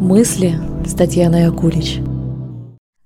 Мысли 0.00 0.54
с 0.86 0.94
Татьяной 0.94 1.46
Акулич. 1.46 1.98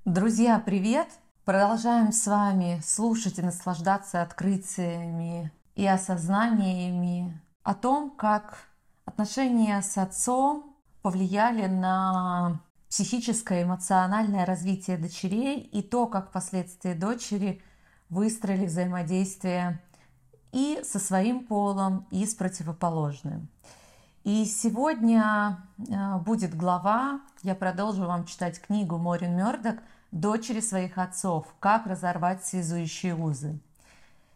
Друзья, 0.04 0.62
привет! 0.64 1.08
Продолжаем 1.44 2.12
с 2.12 2.24
вами 2.24 2.80
слушать 2.86 3.40
и 3.40 3.42
наслаждаться 3.42 4.22
открытиями 4.22 5.50
и 5.74 5.84
осознаниями 5.84 7.42
о 7.64 7.74
том, 7.74 8.12
как 8.12 8.68
отношения 9.06 9.82
с 9.82 9.98
отцом 9.98 10.76
повлияли 11.02 11.66
на 11.66 12.60
психическое 12.88 13.62
и 13.62 13.64
эмоциональное 13.64 14.46
развитие 14.46 14.96
дочерей 14.96 15.58
и 15.62 15.82
то, 15.82 16.06
как 16.06 16.28
впоследствии 16.28 16.92
дочери 16.92 17.60
выстроили 18.08 18.66
взаимодействие 18.66 19.82
и 20.52 20.80
со 20.84 21.00
своим 21.00 21.44
полом, 21.44 22.06
и 22.12 22.24
с 22.24 22.36
противоположным. 22.36 23.48
И 24.24 24.46
сегодня 24.46 25.58
э, 25.76 26.16
будет 26.16 26.56
глава, 26.56 27.20
я 27.42 27.54
продолжу 27.54 28.06
вам 28.06 28.24
читать 28.24 28.58
книгу 28.58 28.96
Морин 28.96 29.36
Мёрдок 29.36 29.82
«Дочери 30.12 30.60
своих 30.60 30.96
отцов. 30.96 31.54
Как 31.60 31.86
разорвать 31.86 32.42
связующие 32.42 33.14
узы». 33.14 33.60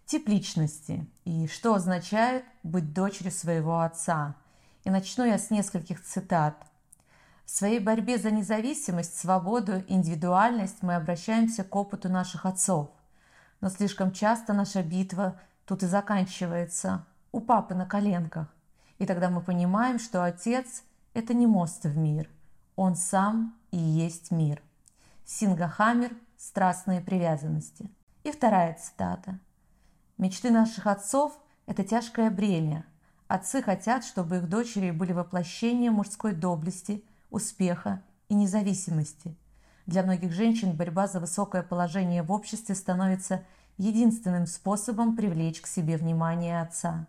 Тип 0.05 0.29
личности 0.29 1.07
и 1.25 1.49
что 1.49 1.75
означает 1.75 2.45
быть 2.63 2.93
дочерью 2.93 3.33
своего 3.33 3.81
отца. 3.81 4.35
И 4.85 4.91
начну 4.91 5.25
я 5.25 5.39
с 5.39 5.49
нескольких 5.49 6.05
цитат. 6.05 6.55
В 7.47 7.51
своей 7.51 7.79
борьбе 7.79 8.19
за 8.19 8.31
независимость, 8.31 9.19
свободу, 9.19 9.83
индивидуальность 9.89 10.83
мы 10.83 10.97
обращаемся 10.97 11.65
к 11.65 11.75
опыту 11.75 12.11
наших 12.11 12.45
отцов. 12.45 12.91
Но 13.63 13.71
слишком 13.71 14.13
часто 14.13 14.53
наша 14.53 14.83
битва 14.83 15.41
тут 15.65 15.83
и 15.83 15.87
заканчивается 15.87 17.07
у 17.33 17.41
папы 17.41 17.75
на 17.75 17.87
коленках. 17.87 18.49
И 18.99 19.07
тогда 19.07 19.31
мы 19.31 19.41
понимаем, 19.41 19.99
что 19.99 20.25
Отец– 20.25 20.83
это 21.15 21.35
не 21.35 21.47
мост 21.47 21.85
в 21.85 21.97
мир. 21.97 22.29
Он 22.77 22.97
сам 22.97 23.57
и 23.71 23.77
есть 23.77 24.31
мир. 24.31 24.63
Синга 25.25 25.69
Хаммер 25.69 26.13
«Страстные 26.37 27.01
привязанности». 27.01 27.91
И 28.25 28.31
вторая 28.31 28.75
цитата. 28.75 29.39
«Мечты 30.17 30.51
наших 30.51 30.87
отцов– 30.87 31.39
это 31.67 31.85
тяжкое 31.85 32.31
бремя. 32.31 32.85
Отцы 33.29 33.63
хотят, 33.63 34.05
чтобы 34.05 34.39
их 34.39 34.49
дочери 34.49 34.91
были 34.91 35.13
воплощением 35.13 35.95
мужской 35.95 36.33
доблести, 36.33 37.05
успеха 37.31 38.03
и 38.29 38.35
независимости. 38.35 39.37
Для 39.87 40.03
многих 40.03 40.33
женщин 40.33 40.73
борьба 40.73 41.07
за 41.07 41.21
высокое 41.21 41.63
положение 41.63 42.23
в 42.23 42.33
обществе 42.33 42.75
становится 42.75 43.45
единственным 43.77 44.47
способом 44.47 45.17
привлечь 45.17 45.61
к 45.61 45.67
себе 45.67 45.97
внимание 45.97 46.61
отца. 46.61 47.07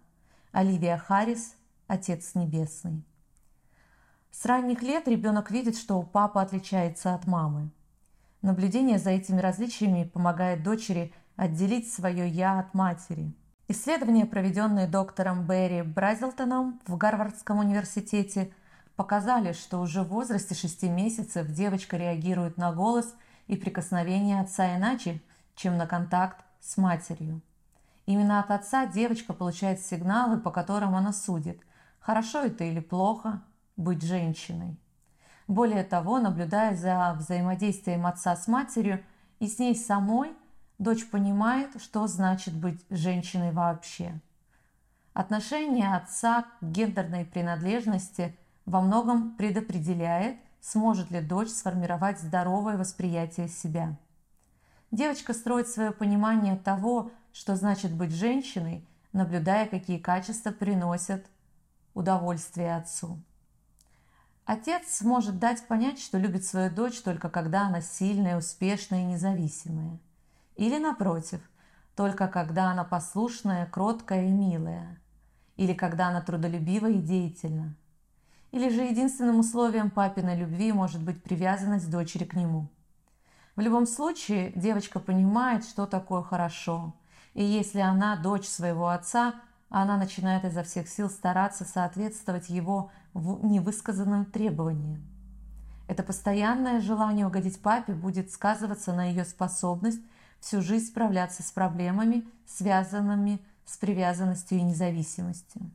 Оливия 0.51 0.97
Харрис 0.97 1.55
Отец 1.89 2.35
Небесный. 2.35 3.03
С 4.29 4.45
ранних 4.45 4.83
лет 4.83 5.07
ребенок 5.07 5.49
видит, 5.49 5.75
что 5.75 6.03
папа 6.03 6.43
отличается 6.43 7.15
от 7.15 7.25
мамы. 7.25 7.71
Наблюдение 8.43 8.99
за 8.99 9.09
этими 9.09 9.41
различиями 9.41 10.03
помогает 10.03 10.61
дочери 10.61 11.11
отделить 11.35 11.91
свое 11.91 12.29
«я» 12.29 12.59
от 12.59 12.75
матери. 12.75 13.33
Исследования, 13.67 14.27
проведенные 14.27 14.85
доктором 14.85 15.47
Берри 15.47 15.81
Бразилтоном 15.81 16.79
в 16.85 16.95
Гарвардском 16.95 17.57
университете, 17.57 18.53
показали, 18.95 19.53
что 19.53 19.81
уже 19.81 20.03
в 20.03 20.09
возрасте 20.09 20.53
6 20.53 20.83
месяцев 20.83 21.47
девочка 21.47 21.97
реагирует 21.97 22.57
на 22.57 22.71
голос 22.71 23.15
и 23.47 23.55
прикосновение 23.55 24.41
отца 24.41 24.77
иначе, 24.77 25.23
чем 25.55 25.75
на 25.75 25.87
контакт 25.87 26.45
с 26.61 26.77
матерью. 26.77 27.41
Именно 28.05 28.41
от 28.41 28.51
отца 28.51 28.85
девочка 28.85 29.33
получает 29.33 29.81
сигналы, 29.81 30.39
по 30.39 30.51
которым 30.51 30.95
она 30.95 31.13
судит, 31.13 31.59
хорошо 31.99 32.39
это 32.43 32.63
или 32.63 32.79
плохо 32.79 33.41
быть 33.77 34.03
женщиной. 34.03 34.77
Более 35.47 35.83
того, 35.83 36.19
наблюдая 36.19 36.75
за 36.75 37.15
взаимодействием 37.17 38.05
отца 38.05 38.35
с 38.35 38.47
матерью 38.47 39.03
и 39.39 39.47
с 39.47 39.57
ней 39.57 39.75
самой, 39.75 40.33
дочь 40.77 41.09
понимает, 41.09 41.81
что 41.81 42.05
значит 42.07 42.53
быть 42.53 42.85
женщиной 42.89 43.51
вообще. 43.51 44.19
Отношение 45.13 45.95
отца 45.95 46.43
к 46.43 46.63
гендерной 46.63 47.25
принадлежности 47.25 48.37
во 48.65 48.79
многом 48.79 49.35
предопределяет, 49.35 50.37
сможет 50.61 51.09
ли 51.09 51.21
дочь 51.21 51.49
сформировать 51.49 52.19
здоровое 52.19 52.77
восприятие 52.77 53.47
себя. 53.47 53.97
Девочка 54.91 55.33
строит 55.33 55.67
свое 55.67 55.91
понимание 55.91 56.55
того, 56.55 57.11
что 57.31 57.55
значит 57.55 57.93
быть 57.93 58.11
женщиной, 58.11 58.85
наблюдая, 59.13 59.67
какие 59.67 59.97
качества 59.97 60.51
приносят 60.51 61.25
удовольствие 61.99 62.77
отцу. 62.77 63.19
Отец 64.45 65.01
может 65.01 65.37
дать 65.37 65.67
понять, 65.67 65.99
что 65.99 66.17
любит 66.17 66.45
свою 66.45 66.71
дочь 66.71 67.01
только 67.01 67.29
когда 67.29 67.67
она 67.67 67.81
сильная, 67.81 68.37
успешная 68.37 69.01
и 69.01 69.11
независимая. 69.13 69.99
Или 70.55 70.79
напротив, 70.79 71.41
только 71.95 72.27
когда 72.27 72.71
она 72.71 72.83
послушная, 72.83 73.65
кроткая 73.67 74.27
и 74.27 74.31
милая. 74.31 74.97
Или 75.57 75.73
когда 75.73 76.07
она 76.07 76.21
трудолюбива 76.21 76.89
и 76.89 76.99
деятельна. 76.99 77.75
Или 78.51 78.69
же 78.69 78.81
единственным 78.81 79.39
условием 79.39 79.91
папиной 79.91 80.37
любви 80.37 80.71
может 80.71 81.03
быть 81.03 81.21
привязанность 81.21 81.91
дочери 81.91 82.23
к 82.23 82.33
нему. 82.33 82.69
В 83.55 83.59
любом 83.59 83.85
случае, 83.85 84.53
девочка 84.55 84.99
понимает, 84.99 85.65
что 85.65 85.85
такое 85.85 86.23
хорошо. 86.23 86.95
И 87.33 87.43
если 87.43 87.81
она 87.81 88.15
дочь 88.15 88.47
своего 88.47 88.87
отца– 88.87 89.35
она 89.69 89.97
начинает 89.97 90.45
изо 90.45 90.63
всех 90.63 90.89
сил 90.89 91.09
стараться 91.09 91.63
соответствовать 91.63 92.49
его 92.49 92.91
невысказанным 93.13 94.25
требованиям. 94.25 95.03
Это 95.87 96.03
постоянное 96.03 96.81
желание 96.81 97.25
угодить 97.25 97.61
папе 97.61 97.93
будет 97.93 98.31
сказываться 98.31 98.93
на 98.93 99.05
ее 99.05 99.25
способность 99.25 100.01
всю 100.39 100.61
жизнь 100.61 100.87
справляться 100.87 101.43
с 101.43 101.51
проблемами, 101.51 102.27
связанными 102.45 103.39
с 103.65 103.77
привязанностью 103.77 104.57
и 104.57 104.63
независимостью. 104.63 105.69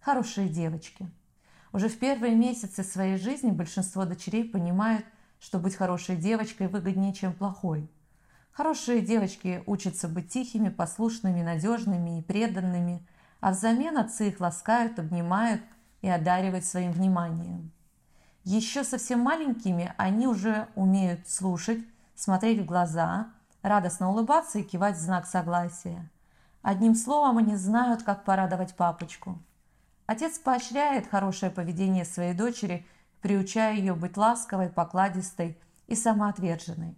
Хорошие 0.00 0.48
девочки. 0.48 1.10
Уже 1.72 1.88
в 1.88 1.98
первые 1.98 2.34
месяцы 2.34 2.82
своей 2.82 3.16
жизни 3.16 3.50
большинство 3.50 4.04
дочерей 4.04 4.44
понимают, 4.44 5.06
что 5.40 5.58
быть 5.58 5.76
хорошей 5.76 6.16
девочкой 6.16 6.68
выгоднее, 6.68 7.12
чем 7.12 7.32
плохой– 7.32 7.90
Хорошие 8.52 9.00
девочки 9.00 9.62
учатся 9.66 10.08
быть 10.08 10.28
тихими, 10.28 10.68
послушными, 10.68 11.42
надежными 11.42 12.18
и 12.18 12.22
преданными, 12.22 13.06
а 13.40 13.52
взамен 13.52 13.96
отцы 13.96 14.28
их 14.28 14.40
ласкают, 14.40 14.98
обнимают 14.98 15.62
и 16.02 16.08
одаривают 16.08 16.66
своим 16.66 16.92
вниманием. 16.92 17.72
Еще 18.44 18.84
совсем 18.84 19.20
маленькими 19.20 19.94
они 19.96 20.26
уже 20.26 20.68
умеют 20.74 21.28
слушать, 21.28 21.78
смотреть 22.14 22.60
в 22.60 22.66
глаза, 22.66 23.30
радостно 23.62 24.10
улыбаться 24.10 24.58
и 24.58 24.64
кивать 24.64 24.96
в 24.96 25.00
знак 25.00 25.26
согласия. 25.26 26.10
Одним 26.60 26.94
словом, 26.94 27.38
они 27.38 27.56
знают, 27.56 28.02
как 28.02 28.24
порадовать 28.24 28.74
папочку. 28.74 29.38
Отец 30.04 30.38
поощряет 30.38 31.08
хорошее 31.08 31.50
поведение 31.50 32.04
своей 32.04 32.34
дочери, 32.34 32.86
приучая 33.22 33.76
ее 33.76 33.94
быть 33.94 34.18
ласковой, 34.18 34.68
покладистой 34.68 35.58
и 35.86 35.94
самоотверженной. 35.94 36.96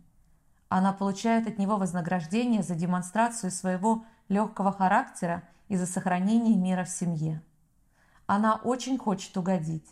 Она 0.77 0.93
получает 0.93 1.47
от 1.47 1.57
него 1.57 1.77
вознаграждение 1.77 2.65
за 2.65 2.75
демонстрацию 2.75 3.53
своего 3.53 4.05
легкого 4.29 4.73
характера 4.73 5.45
и 5.69 5.77
за 5.77 5.87
сохранение 5.87 6.57
мира 6.57 6.83
в 6.83 6.89
семье. 6.89 7.41
Она 8.27 8.57
очень 8.57 8.99
хочет 8.99 9.37
угодить. 9.37 9.89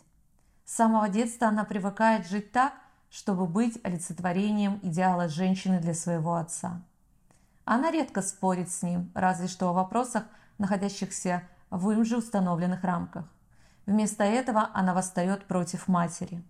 С 0.65 0.73
самого 0.75 1.07
детства 1.07 1.47
она 1.47 1.63
привыкает 1.63 2.27
жить 2.27 2.51
так, 2.51 2.73
чтобы 3.09 3.47
быть 3.47 3.79
олицетворением 3.85 4.81
идеала 4.83 5.29
женщины 5.29 5.79
для 5.79 5.93
своего 5.93 6.35
отца. 6.35 6.81
Она 7.63 7.89
редко 7.89 8.21
спорит 8.21 8.69
с 8.69 8.81
ним, 8.81 9.09
разве 9.15 9.47
что 9.47 9.69
о 9.69 9.73
вопросах, 9.73 10.25
находящихся 10.57 11.43
в 11.69 11.89
им 11.91 12.03
же 12.03 12.17
установленных 12.17 12.83
рамках. 12.83 13.23
Вместо 13.85 14.25
этого 14.25 14.69
она 14.73 14.93
восстает 14.93 15.45
против 15.45 15.87
матери. 15.87 16.43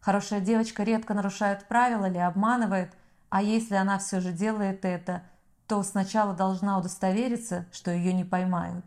Хорошая 0.00 0.40
девочка 0.40 0.82
редко 0.82 1.14
нарушает 1.14 1.68
правила 1.68 2.06
или 2.06 2.18
обманывает– 2.18 2.92
а 3.30 3.42
если 3.42 3.74
она 3.74 3.98
все 3.98 4.20
же 4.20 4.32
делает 4.32 4.84
это, 4.84 5.22
то 5.66 5.82
сначала 5.82 6.34
должна 6.34 6.78
удостовериться, 6.78 7.66
что 7.72 7.90
ее 7.90 8.12
не 8.12 8.24
поймают. 8.24 8.84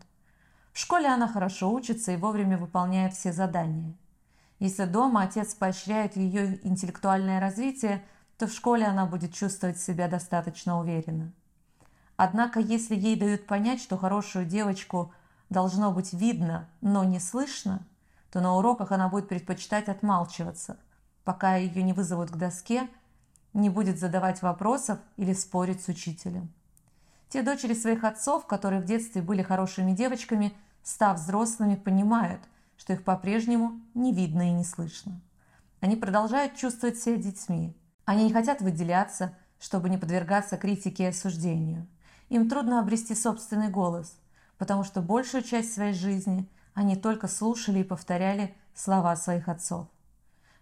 В 0.72 0.78
школе 0.78 1.08
она 1.08 1.26
хорошо 1.26 1.72
учится 1.72 2.12
и 2.12 2.16
вовремя 2.16 2.56
выполняет 2.56 3.14
все 3.14 3.32
задания. 3.32 3.94
Если 4.58 4.84
дома 4.84 5.22
отец 5.22 5.54
поощряет 5.54 6.16
ее 6.16 6.64
интеллектуальное 6.66 7.40
развитие, 7.40 8.04
то 8.38 8.46
в 8.46 8.52
школе 8.52 8.86
она 8.86 9.06
будет 9.06 9.34
чувствовать 9.34 9.80
себя 9.80 10.08
достаточно 10.08 10.80
уверенно. 10.80 11.32
Однако, 12.16 12.60
если 12.60 12.96
ей 12.96 13.16
дают 13.16 13.46
понять, 13.46 13.80
что 13.80 13.96
хорошую 13.96 14.44
девочку 14.44 15.12
должно 15.50 15.92
быть 15.92 16.12
видно, 16.12 16.68
но 16.80 17.04
не 17.04 17.20
слышно, 17.20 17.86
то 18.32 18.40
на 18.40 18.56
уроках 18.56 18.92
она 18.92 19.08
будет 19.08 19.28
предпочитать 19.28 19.88
отмалчиваться, 19.88 20.78
пока 21.24 21.56
ее 21.56 21.82
не 21.82 21.92
вызовут 21.92 22.30
к 22.30 22.36
доске 22.36 22.88
не 23.54 23.70
будет 23.70 23.98
задавать 23.98 24.42
вопросов 24.42 24.98
или 25.16 25.32
спорить 25.32 25.82
с 25.82 25.88
учителем. 25.88 26.52
Те 27.28 27.42
дочери 27.42 27.74
своих 27.74 28.04
отцов, 28.04 28.46
которые 28.46 28.80
в 28.80 28.84
детстве 28.84 29.20
были 29.20 29.42
хорошими 29.42 29.92
девочками, 29.92 30.54
став 30.82 31.18
взрослыми, 31.18 31.74
понимают, 31.74 32.40
что 32.76 32.92
их 32.92 33.04
по-прежнему 33.04 33.80
не 33.94 34.14
видно 34.14 34.48
и 34.48 34.52
не 34.52 34.64
слышно. 34.64 35.20
Они 35.80 35.96
продолжают 35.96 36.56
чувствовать 36.56 36.98
себя 36.98 37.16
детьми. 37.16 37.76
Они 38.04 38.24
не 38.24 38.32
хотят 38.32 38.62
выделяться, 38.62 39.34
чтобы 39.60 39.90
не 39.90 39.98
подвергаться 39.98 40.56
критике 40.56 41.04
и 41.04 41.08
осуждению. 41.08 41.86
Им 42.30 42.48
трудно 42.48 42.80
обрести 42.80 43.14
собственный 43.14 43.68
голос, 43.68 44.16
потому 44.56 44.84
что 44.84 45.02
большую 45.02 45.42
часть 45.42 45.74
своей 45.74 45.92
жизни 45.92 46.48
они 46.74 46.96
только 46.96 47.28
слушали 47.28 47.80
и 47.80 47.84
повторяли 47.84 48.54
слова 48.74 49.16
своих 49.16 49.48
отцов. 49.48 49.86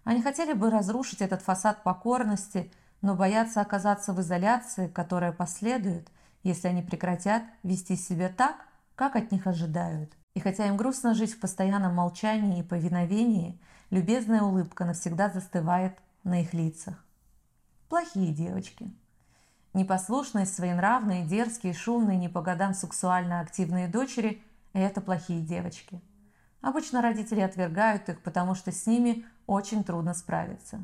Они 0.07 0.23
хотели 0.23 0.53
бы 0.53 0.71
разрушить 0.71 1.21
этот 1.21 1.43
фасад 1.43 1.83
покорности, 1.83 2.71
но 3.03 3.17
боятся 3.17 3.61
оказаться 3.61 4.13
в 4.13 4.21
изоляции, 4.21 4.87
которая 4.87 5.33
последует, 5.33 6.09
если 6.45 6.69
они 6.69 6.81
прекратят 6.81 7.43
вести 7.65 7.97
себя 7.97 8.29
так, 8.29 8.55
как 8.95 9.17
от 9.17 9.33
них 9.33 9.49
ожидают. 9.49 10.17
И 10.35 10.39
хотя 10.39 10.69
им 10.69 10.77
грустно 10.77 11.13
жить 11.13 11.33
в 11.33 11.41
постоянном 11.41 11.97
молчании 11.97 12.61
и 12.61 12.63
повиновении, 12.63 13.61
любезная 13.91 14.43
улыбка 14.43 14.85
навсегда 14.85 15.29
застывает 15.29 15.99
на 16.23 16.41
их 16.41 16.55
лицах. 16.55 17.05
Плохие 17.89 18.33
девочки. 18.33 18.95
Непослушные, 19.75 20.47
своенравные, 20.47 21.27
дерзкие, 21.27 21.75
шумные, 21.75 22.17
не 22.17 22.29
по 22.29 22.43
годам 22.43 22.75
сексуально 22.75 23.41
активные 23.41 23.89
дочери– 23.89 24.41
это 24.73 25.01
плохие 25.01 25.41
девочки. 25.41 26.01
Обычно 26.67 27.01
родители 27.01 27.43
отвергают 27.43 28.09
их, 28.09 28.21
потому 28.23 28.57
что 28.57 28.73
с 28.73 28.89
ними 28.89 29.25
очень 29.47 29.85
трудно 29.85 30.15
справиться. 30.15 30.83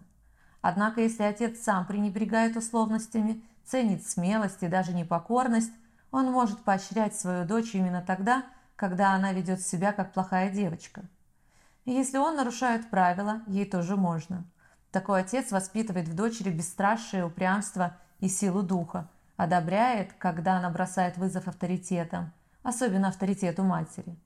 Однако, 0.61 1.01
если 1.01 1.25
отец 1.25 1.59
сам 1.61 1.89
пренебрегает 1.89 2.57
условностями, 2.57 3.43
ценит 3.65 4.07
смелость 4.07 4.63
и 4.63 4.69
даже 4.69 4.93
непокорность, 4.93 5.73
он 6.13 6.31
может 6.31 6.63
поощрять 6.63 7.17
свою 7.17 7.45
дочь 7.45 7.75
именно 7.75 8.01
тогда, 8.01 8.45
когда 8.77 9.11
она 9.15 9.33
ведет 9.33 9.61
себя 9.61 9.93
как 9.93 10.13
плохая 10.13 10.53
девочка. 10.53 11.03
И 11.85 11.91
если 11.91 12.19
он 12.19 12.37
нарушает 12.37 12.89
правила, 12.89 13.43
ей 13.49 13.65
тоже 13.65 13.97
можно. 13.97 14.45
Такой 14.93 15.23
отец 15.23 15.51
воспитывает 15.51 16.07
в 16.07 16.15
дочери 16.15 16.51
бесстрашие, 16.51 17.25
упрямство 17.25 17.97
и 18.21 18.29
силу 18.29 18.63
духа, 18.63 19.09
одобряет, 19.37 20.13
когда 20.13 20.59
она 20.59 20.71
бросает 20.71 21.17
вызов 21.17 21.49
авторитетам, 21.49 22.33
особенно 22.63 23.09
авторитету 23.09 23.65
матери. 23.65 24.17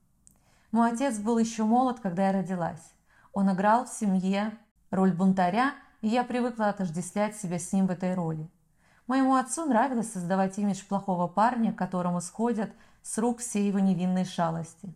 Мой 0.73 0.93
отец 0.93 1.19
был 1.19 1.39
еще 1.39 1.65
молод, 1.65 2.01
когда 2.01 2.29
я 2.29 2.33
родилась. 2.33 2.93
Он 3.33 3.53
играл 3.53 3.87
в 3.87 3.89
семье 3.89 4.57
роль 4.91 5.13
бунтаря, 5.13 5.75
и 6.01 6.09
я 6.09 6.25
привыкла 6.25 6.69
отождествлять 6.69 7.37
себя 7.37 7.59
с 7.59 7.73
ним 7.73 7.87
в 7.87 7.91
этой 7.91 8.15
роли. 8.15 8.49
Моему 9.07 9.37
отцу 9.37 9.65
нравилось 9.67 10.13
создавать 10.13 10.59
имидж 10.59 10.85
плохого 10.87 11.29
парня, 11.29 11.73
которому 11.73 12.21
сходят 12.21 12.71
с 13.03 13.19
рук 13.19 13.39
все 13.39 13.67
его 13.67 13.79
невинные 13.79 14.25
шалости. 14.25 14.93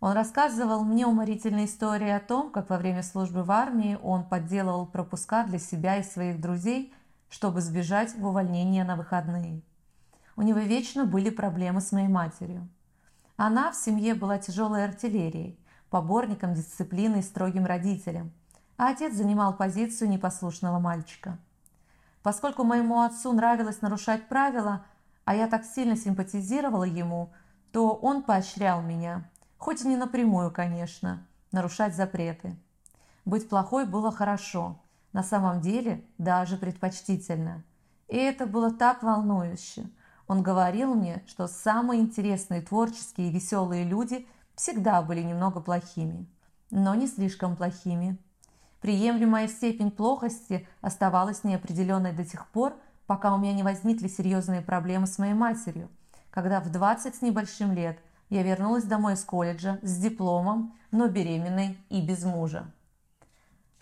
Он 0.00 0.12
рассказывал 0.12 0.84
мне 0.84 1.06
уморительные 1.06 1.66
истории 1.66 2.10
о 2.10 2.20
том, 2.20 2.50
как 2.50 2.68
во 2.68 2.78
время 2.78 3.02
службы 3.02 3.42
в 3.42 3.50
армии 3.50 3.98
он 4.02 4.24
подделывал 4.24 4.86
пропуска 4.86 5.44
для 5.44 5.58
себя 5.58 5.96
и 5.96 6.02
своих 6.02 6.40
друзей– 6.40 6.92
чтобы 7.34 7.60
сбежать 7.60 8.14
в 8.14 8.24
увольнение 8.24 8.84
на 8.84 8.94
выходные. 8.94 9.60
У 10.36 10.42
него 10.42 10.60
вечно 10.60 11.04
были 11.04 11.30
проблемы 11.30 11.80
с 11.80 11.90
моей 11.90 12.06
матерью. 12.06 12.68
Она 13.36 13.72
в 13.72 13.76
семье 13.76 14.14
была 14.14 14.38
тяжелой 14.38 14.84
артиллерией, 14.84 15.58
поборником 15.90 16.54
дисциплины 16.54 17.18
и 17.18 17.22
строгим 17.22 17.66
родителем, 17.66 18.32
а 18.76 18.90
отец 18.90 19.14
занимал 19.14 19.56
позицию 19.56 20.08
непослушного 20.08 20.78
мальчика. 20.78 21.38
Поскольку 22.22 22.64
моему 22.64 23.02
отцу 23.02 23.32
нравилось 23.32 23.82
нарушать 23.82 24.28
правила, 24.28 24.84
а 25.24 25.34
я 25.34 25.48
так 25.48 25.64
сильно 25.64 25.96
симпатизировала 25.96 26.84
ему, 26.84 27.32
то 27.72 27.92
он 27.94 28.22
поощрял 28.22 28.82
меня, 28.82 29.28
хоть 29.58 29.82
и 29.82 29.88
не 29.88 29.96
напрямую, 29.96 30.50
конечно, 30.50 31.26
нарушать 31.50 31.96
запреты. 31.96 32.56
Быть 33.24 33.48
плохой 33.48 33.84
было 33.84 34.12
хорошо, 34.12 34.80
на 35.12 35.22
самом 35.22 35.60
деле 35.60 36.04
даже 36.18 36.56
предпочтительно. 36.56 37.64
И 38.08 38.16
это 38.16 38.46
было 38.46 38.70
так 38.70 39.02
волнующе. 39.02 39.88
Он 40.26 40.42
говорил 40.42 40.94
мне, 40.94 41.22
что 41.26 41.46
самые 41.46 42.00
интересные 42.00 42.62
творческие 42.62 43.28
и 43.28 43.32
веселые 43.32 43.84
люди 43.84 44.26
всегда 44.54 45.02
были 45.02 45.22
немного 45.22 45.60
плохими, 45.60 46.26
но 46.70 46.94
не 46.94 47.06
слишком 47.06 47.56
плохими. 47.56 48.18
Приемлемая 48.80 49.48
степень 49.48 49.90
плохости 49.90 50.66
оставалась 50.80 51.44
неопределенной 51.44 52.12
до 52.12 52.24
тех 52.24 52.46
пор, 52.48 52.74
пока 53.06 53.34
у 53.34 53.38
меня 53.38 53.52
не 53.52 53.62
возникли 53.62 54.08
серьезные 54.08 54.60
проблемы 54.60 55.06
с 55.06 55.18
моей 55.18 55.34
матерью, 55.34 55.88
когда 56.30 56.60
в 56.60 56.70
20 56.70 57.14
с 57.14 57.22
небольшим 57.22 57.72
лет 57.72 57.98
я 58.30 58.42
вернулась 58.42 58.84
домой 58.84 59.14
из 59.14 59.24
колледжа 59.24 59.78
с 59.82 59.96
дипломом, 59.98 60.74
но 60.90 61.08
беременной 61.08 61.78
и 61.88 62.00
без 62.00 62.24
мужа 62.24 62.66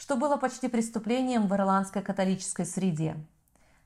что 0.03 0.17
было 0.17 0.37
почти 0.37 0.67
преступлением 0.67 1.47
в 1.47 1.55
ирландской 1.55 2.03
католической 2.03 2.67
среде. 2.67 3.15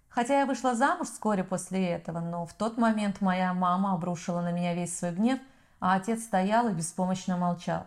Хотя 0.08 0.40
я 0.40 0.46
вышла 0.46 0.74
замуж 0.74 1.08
вскоре 1.08 1.44
после 1.44 1.88
этого, 1.90 2.20
но 2.20 2.46
в 2.46 2.54
тот 2.54 2.78
момент 2.78 3.20
моя 3.20 3.52
мама 3.52 3.92
обрушила 3.92 4.40
на 4.40 4.52
меня 4.52 4.74
весь 4.74 4.98
свой 4.98 5.12
гнев, 5.12 5.38
а 5.80 5.94
отец 5.94 6.22
стоял 6.22 6.68
и 6.68 6.72
беспомощно 6.72 7.36
молчал. 7.36 7.86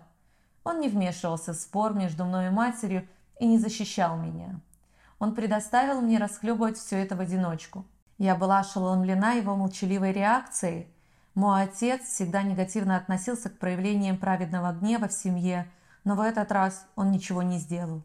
Он 0.63 0.79
не 0.79 0.89
вмешивался 0.89 1.53
в 1.53 1.55
спор 1.55 1.93
между 1.93 2.25
мной 2.25 2.47
и 2.47 2.51
матерью 2.51 3.07
и 3.39 3.47
не 3.47 3.57
защищал 3.57 4.17
меня. 4.17 4.59
Он 5.17 5.33
предоставил 5.33 6.01
мне 6.01 6.17
расхлебывать 6.17 6.77
все 6.77 6.97
это 6.97 7.15
в 7.15 7.19
одиночку. 7.19 7.85
Я 8.17 8.35
была 8.35 8.59
ошеломлена 8.59 9.33
его 9.33 9.55
молчаливой 9.55 10.11
реакцией. 10.11 10.93
Мой 11.35 11.63
отец 11.63 12.03
всегда 12.03 12.43
негативно 12.43 12.97
относился 12.97 13.49
к 13.49 13.57
проявлениям 13.57 14.17
праведного 14.17 14.71
гнева 14.73 15.07
в 15.07 15.13
семье, 15.13 15.71
но 16.03 16.15
в 16.15 16.21
этот 16.21 16.51
раз 16.51 16.85
он 16.95 17.11
ничего 17.11 17.41
не 17.41 17.59
сделал. 17.59 18.03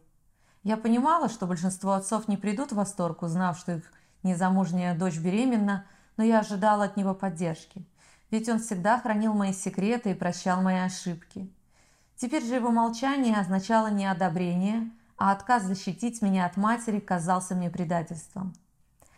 Я 0.63 0.77
понимала, 0.77 1.29
что 1.29 1.45
большинство 1.45 1.93
отцов 1.93 2.27
не 2.27 2.37
придут 2.37 2.71
в 2.71 2.75
восторг, 2.75 3.21
узнав, 3.21 3.59
что 3.59 3.73
их 3.73 3.91
незамужняя 4.25 4.93
дочь 4.93 5.17
беременна, 5.17 5.85
но 6.17 6.23
я 6.23 6.39
ожидала 6.39 6.85
от 6.85 6.97
него 6.97 7.13
поддержки. 7.13 7.85
Ведь 8.31 8.49
он 8.49 8.59
всегда 8.59 8.99
хранил 8.99 9.33
мои 9.33 9.53
секреты 9.53 10.11
и 10.11 10.15
прощал 10.15 10.61
мои 10.61 10.79
ошибки. 10.79 11.49
Теперь 12.17 12.43
же 12.43 12.55
его 12.55 12.71
молчание 12.71 13.37
означало 13.37 13.87
не 13.87 14.05
одобрение, 14.05 14.89
а 15.17 15.31
отказ 15.31 15.63
защитить 15.63 16.21
меня 16.21 16.45
от 16.45 16.57
матери 16.57 16.99
казался 16.99 17.55
мне 17.55 17.69
предательством. 17.69 18.53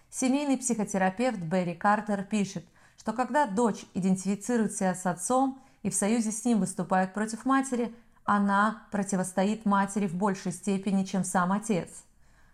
Семейный 0.09 0.57
психотерапевт 0.57 1.39
Берри 1.39 1.73
Картер 1.73 2.23
пишет, 2.23 2.65
что 2.97 3.13
когда 3.13 3.47
дочь 3.47 3.85
идентифицирует 3.93 4.73
себя 4.73 4.93
с 4.93 5.05
отцом 5.05 5.59
и 5.81 5.89
в 5.89 5.95
союзе 5.95 6.31
с 6.31 6.45
ним 6.45 6.59
выступает 6.59 7.13
против 7.13 7.45
матери– 7.45 7.95
она 8.27 8.83
противостоит 8.91 9.65
матери 9.65 10.05
в 10.05 10.13
большей 10.13 10.51
степени, 10.51 11.05
чем 11.05 11.23
сам 11.23 11.53
отец. 11.53 12.03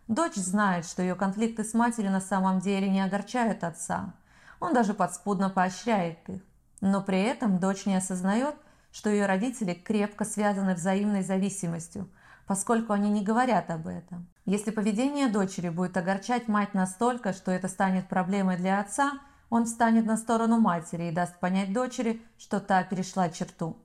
Дочь 0.07 0.35
знает, 0.35 0.85
что 0.85 1.01
ее 1.01 1.15
конфликты 1.15 1.63
с 1.63 1.73
матерью 1.73 2.11
на 2.11 2.21
самом 2.21 2.59
деле 2.59 2.89
не 2.89 3.01
огорчают 3.01 3.63
отца. 3.63 4.13
Он 4.59 4.73
даже 4.73 4.93
подспудно 4.93 5.49
поощряет 5.49 6.17
их. 6.29 6.41
Но 6.81 7.01
при 7.01 7.21
этом 7.21 7.59
дочь 7.59 7.85
не 7.85 7.95
осознает, 7.95 8.55
что 8.91 9.09
ее 9.09 9.25
родители 9.25 9.73
крепко 9.73 10.25
связаны 10.25 10.75
взаимной 10.75 11.23
зависимостью, 11.23 12.09
поскольку 12.45 12.91
они 12.91 13.09
не 13.09 13.23
говорят 13.23 13.69
об 13.71 13.87
этом. 13.87 14.27
Если 14.45 14.71
поведение 14.71 15.29
дочери 15.29 15.69
будет 15.69 15.95
огорчать 15.95 16.49
мать 16.49 16.73
настолько, 16.73 17.31
что 17.31 17.51
это 17.51 17.69
станет 17.69 18.09
проблемой 18.09 18.57
для 18.57 18.81
отца, 18.81 19.13
он 19.49 19.65
встанет 19.65 20.05
на 20.05 20.17
сторону 20.17 20.59
матери 20.59 21.05
и 21.05 21.11
даст 21.11 21.39
понять 21.39 21.71
дочери, 21.71 22.21
что 22.37 22.59
та 22.59 22.83
перешла 22.83 23.29
черту. 23.29 23.77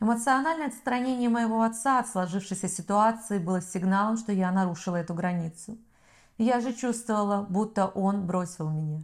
Эмоциональное 0.00 0.68
отстранение 0.68 1.28
моего 1.28 1.62
отца 1.62 1.98
от 1.98 2.06
сложившейся 2.06 2.68
ситуации 2.68 3.38
было 3.38 3.60
сигналом, 3.60 4.16
что 4.16 4.30
я 4.32 4.52
нарушила 4.52 4.96
эту 4.96 5.12
границу. 5.12 5.76
Я 6.36 6.60
же 6.60 6.72
чувствовала, 6.72 7.42
будто 7.42 7.86
он 7.86 8.24
бросил 8.24 8.70
меня. 8.70 9.02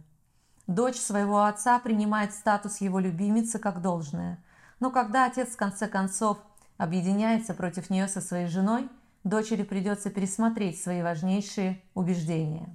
Дочь 0.67 0.95
своего 0.95 1.43
отца 1.43 1.79
принимает 1.79 2.33
статус 2.33 2.79
его 2.79 2.99
любимицы 2.99 3.59
как 3.59 3.81
должное. 3.81 4.41
Но 4.79 4.89
когда 4.89 5.25
отец 5.25 5.49
в 5.49 5.57
конце 5.57 5.87
концов 5.87 6.37
объединяется 6.77 7.53
против 7.53 7.89
нее 7.89 8.07
со 8.07 8.21
своей 8.21 8.47
женой, 8.47 8.89
дочери 9.25 9.63
придется 9.63 10.09
пересмотреть 10.09 10.81
свои 10.81 11.03
важнейшие 11.03 11.83
убеждения. 11.93 12.73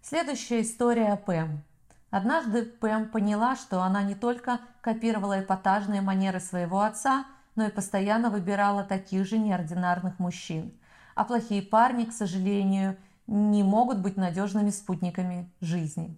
Следующая 0.00 0.62
история 0.62 1.12
о 1.12 1.16
Пэм. 1.16 1.62
Однажды 2.10 2.64
Пэм 2.64 3.10
поняла, 3.10 3.54
что 3.54 3.82
она 3.82 4.02
не 4.02 4.14
только 4.14 4.60
копировала 4.80 5.40
эпатажные 5.40 6.00
манеры 6.00 6.40
своего 6.40 6.80
отца, 6.80 7.26
но 7.56 7.66
и 7.66 7.70
постоянно 7.70 8.30
выбирала 8.30 8.84
таких 8.84 9.26
же 9.26 9.38
неординарных 9.38 10.18
мужчин. 10.18 10.72
А 11.14 11.24
плохие 11.24 11.62
парни, 11.62 12.04
к 12.04 12.12
сожалению, 12.12 12.96
не 13.26 13.62
могут 13.62 13.98
быть 13.98 14.16
надежными 14.16 14.70
спутниками 14.70 15.50
жизни. 15.60 16.16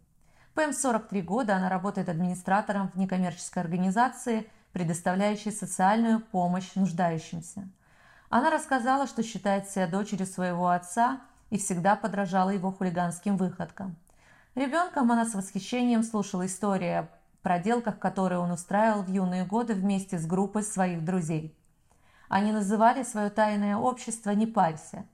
Пэм 0.55 0.73
43 0.73 1.23
года, 1.23 1.57
она 1.57 1.69
работает 1.69 2.09
администратором 2.09 2.89
в 2.89 2.97
некоммерческой 2.97 3.63
организации, 3.63 4.51
предоставляющей 4.73 5.53
социальную 5.53 6.21
помощь 6.21 6.75
нуждающимся. 6.75 7.69
Она 8.29 8.51
рассказала, 8.51 9.07
что 9.07 9.23
считает 9.23 9.69
себя 9.69 9.87
дочерью 9.87 10.27
своего 10.27 10.69
отца 10.69 11.21
и 11.51 11.59
всегда 11.59 11.95
подражала 11.95 12.51
его 12.51 12.73
хулиганским 12.73 13.37
выходкам. 13.37 13.97
Ребенком 14.55 15.13
она 15.13 15.27
с 15.27 15.35
восхищением 15.35 16.03
слушала 16.03 16.47
истории 16.47 17.07
проделках, 17.47 18.01
которые 18.01 18.41
он 18.41 18.51
устраивал 18.51 19.03
в 19.03 19.09
юные 19.09 19.45
годы 19.45 19.75
вместе 19.75 20.19
с 20.19 20.27
группой 20.27 20.65
своих 20.65 21.05
друзей. 21.05 21.57
Они 22.29 22.51
называли 22.51 23.05
свое 23.05 23.31
тайное 23.31 23.77
общество 23.77 24.31
«Не 24.33 24.49
парься». 24.49 25.07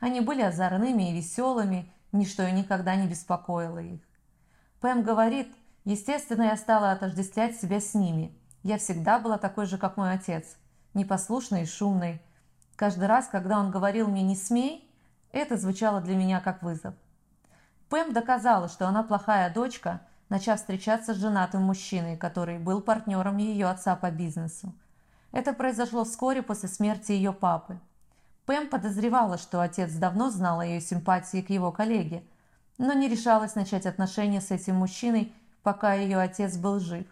Они 0.00 0.20
были 0.20 0.42
озорными 0.42 1.12
и 1.12 1.16
веселыми, 1.16 1.88
ничто 2.10 2.42
и 2.42 2.50
никогда 2.50 2.96
не 2.96 3.06
беспокоило 3.06 3.78
их. 3.78 4.00
Пэм 4.80 5.04
говорит, 5.04 5.46
естественно, 5.84 6.42
я 6.42 6.56
стала 6.56 6.90
отождествлять 6.90 7.56
себя 7.56 7.78
с 7.78 7.94
ними. 7.94 8.36
Я 8.64 8.78
всегда 8.78 9.20
была 9.20 9.38
такой 9.38 9.66
же, 9.66 9.78
как 9.78 9.96
мой 9.96 10.12
отец, 10.12 10.56
непослушной 10.92 11.62
и 11.62 11.66
шумной. 11.66 12.20
Каждый 12.74 13.06
раз, 13.06 13.28
когда 13.28 13.60
он 13.60 13.70
говорил 13.70 14.08
мне 14.08 14.22
«не 14.22 14.34
смей», 14.34 14.92
это 15.30 15.56
звучало 15.56 16.00
для 16.00 16.16
меня 16.16 16.40
как 16.40 16.64
вызов. 16.64 16.96
Пэм 17.90 18.12
доказала, 18.12 18.68
что 18.68 18.88
она 18.88 19.04
плохая 19.04 19.54
дочка, 19.54 20.00
начав 20.28 20.58
встречаться 20.58 21.14
с 21.14 21.18
женатым 21.18 21.62
мужчиной, 21.62 22.16
который 22.16 22.58
был 22.58 22.80
партнером 22.80 23.36
ее 23.36 23.66
отца 23.66 23.96
по 23.96 24.10
бизнесу. 24.10 24.74
Это 25.32 25.52
произошло 25.52 26.04
вскоре 26.04 26.42
после 26.42 26.68
смерти 26.68 27.12
ее 27.12 27.32
папы. 27.32 27.78
Пэм 28.46 28.68
подозревала, 28.68 29.38
что 29.38 29.60
отец 29.60 29.92
давно 29.92 30.30
знал 30.30 30.60
о 30.60 30.66
ее 30.66 30.80
симпатии 30.80 31.42
к 31.42 31.50
его 31.50 31.72
коллеге, 31.72 32.24
но 32.78 32.92
не 32.92 33.08
решалась 33.08 33.54
начать 33.54 33.86
отношения 33.86 34.40
с 34.40 34.50
этим 34.50 34.76
мужчиной, 34.76 35.34
пока 35.62 35.94
ее 35.94 36.18
отец 36.18 36.56
был 36.56 36.78
жив. 36.78 37.06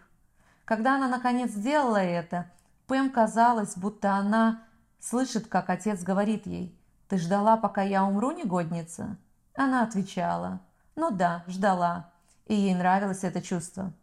Когда 0.63 0.95
она 0.95 1.07
наконец 1.07 1.51
сделала 1.51 1.97
это, 1.97 2.49
Пэм 2.87 3.09
казалось, 3.09 3.75
будто 3.75 4.13
она 4.13 4.61
слышит, 4.99 5.47
как 5.47 5.69
отец 5.69 6.03
говорит 6.03 6.45
ей 6.45 6.77
«Ты 7.07 7.17
ждала, 7.17 7.57
пока 7.57 7.81
я 7.81 8.03
умру, 8.03 8.31
негодница?» 8.31 9.17
Она 9.55 9.83
отвечала 9.83 10.59
«Ну 10.95 11.11
да, 11.11 11.43
ждала». 11.47 12.11
И 12.47 12.55
ей 12.55 12.75
нравилось 12.75 13.23
это 13.23 13.41
чувство. 13.41 13.93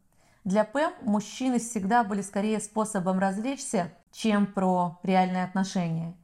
Для 0.44 0.64
Пэм 0.64 0.92
мужчины 1.02 1.61
всегда 1.61 2.02
были 2.02 2.22
скорее 2.22 2.58
способом 2.58 3.18
развлечься, 3.20 3.92
чем 4.11 4.46
про 4.46 4.99
реальные 5.02 5.44
отношения. 5.44 6.14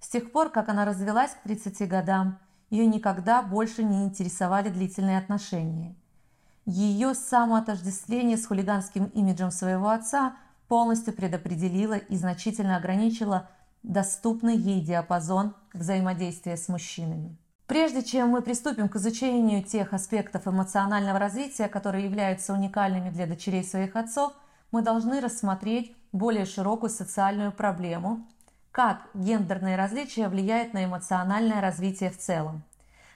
С 0.00 0.08
тех 0.08 0.32
пор, 0.32 0.50
как 0.50 0.68
она 0.68 0.84
развелась 0.84 1.30
к 1.32 1.42
30 1.42 1.88
годам, 1.88 2.38
ее 2.70 2.86
никогда 2.86 3.42
больше 3.42 3.84
не 3.84 4.04
интересовали 4.04 4.68
длительные 4.68 5.18
отношения. 5.18 5.94
Ее 6.66 7.14
самоотождествление 7.14 8.36
с 8.36 8.46
хулиганским 8.46 9.06
имиджем 9.06 9.50
своего 9.50 9.88
отца 9.88 10.36
полностью 10.66 11.14
предопределило 11.14 11.94
и 11.94 12.16
значительно 12.16 12.76
ограничило 12.76 13.48
доступный 13.82 14.56
ей 14.56 14.82
диапазон 14.82 15.54
взаимодействия 15.72 16.56
с 16.56 16.68
мужчинами. 16.68 17.38
Прежде 17.68 18.02
чем 18.02 18.30
мы 18.30 18.40
приступим 18.40 18.88
к 18.88 18.96
изучению 18.96 19.62
тех 19.62 19.92
аспектов 19.92 20.48
эмоционального 20.48 21.18
развития, 21.18 21.68
которые 21.68 22.06
являются 22.06 22.54
уникальными 22.54 23.10
для 23.10 23.26
дочерей 23.26 23.62
своих 23.62 23.94
отцов, 23.94 24.32
мы 24.72 24.80
должны 24.80 25.20
рассмотреть 25.20 25.94
более 26.10 26.46
широкую 26.46 26.88
социальную 26.88 27.52
проблему, 27.52 28.26
как 28.70 29.10
гендерные 29.12 29.76
различия 29.76 30.28
влияют 30.28 30.72
на 30.72 30.86
эмоциональное 30.86 31.60
развитие 31.60 32.08
в 32.08 32.16
целом. 32.16 32.62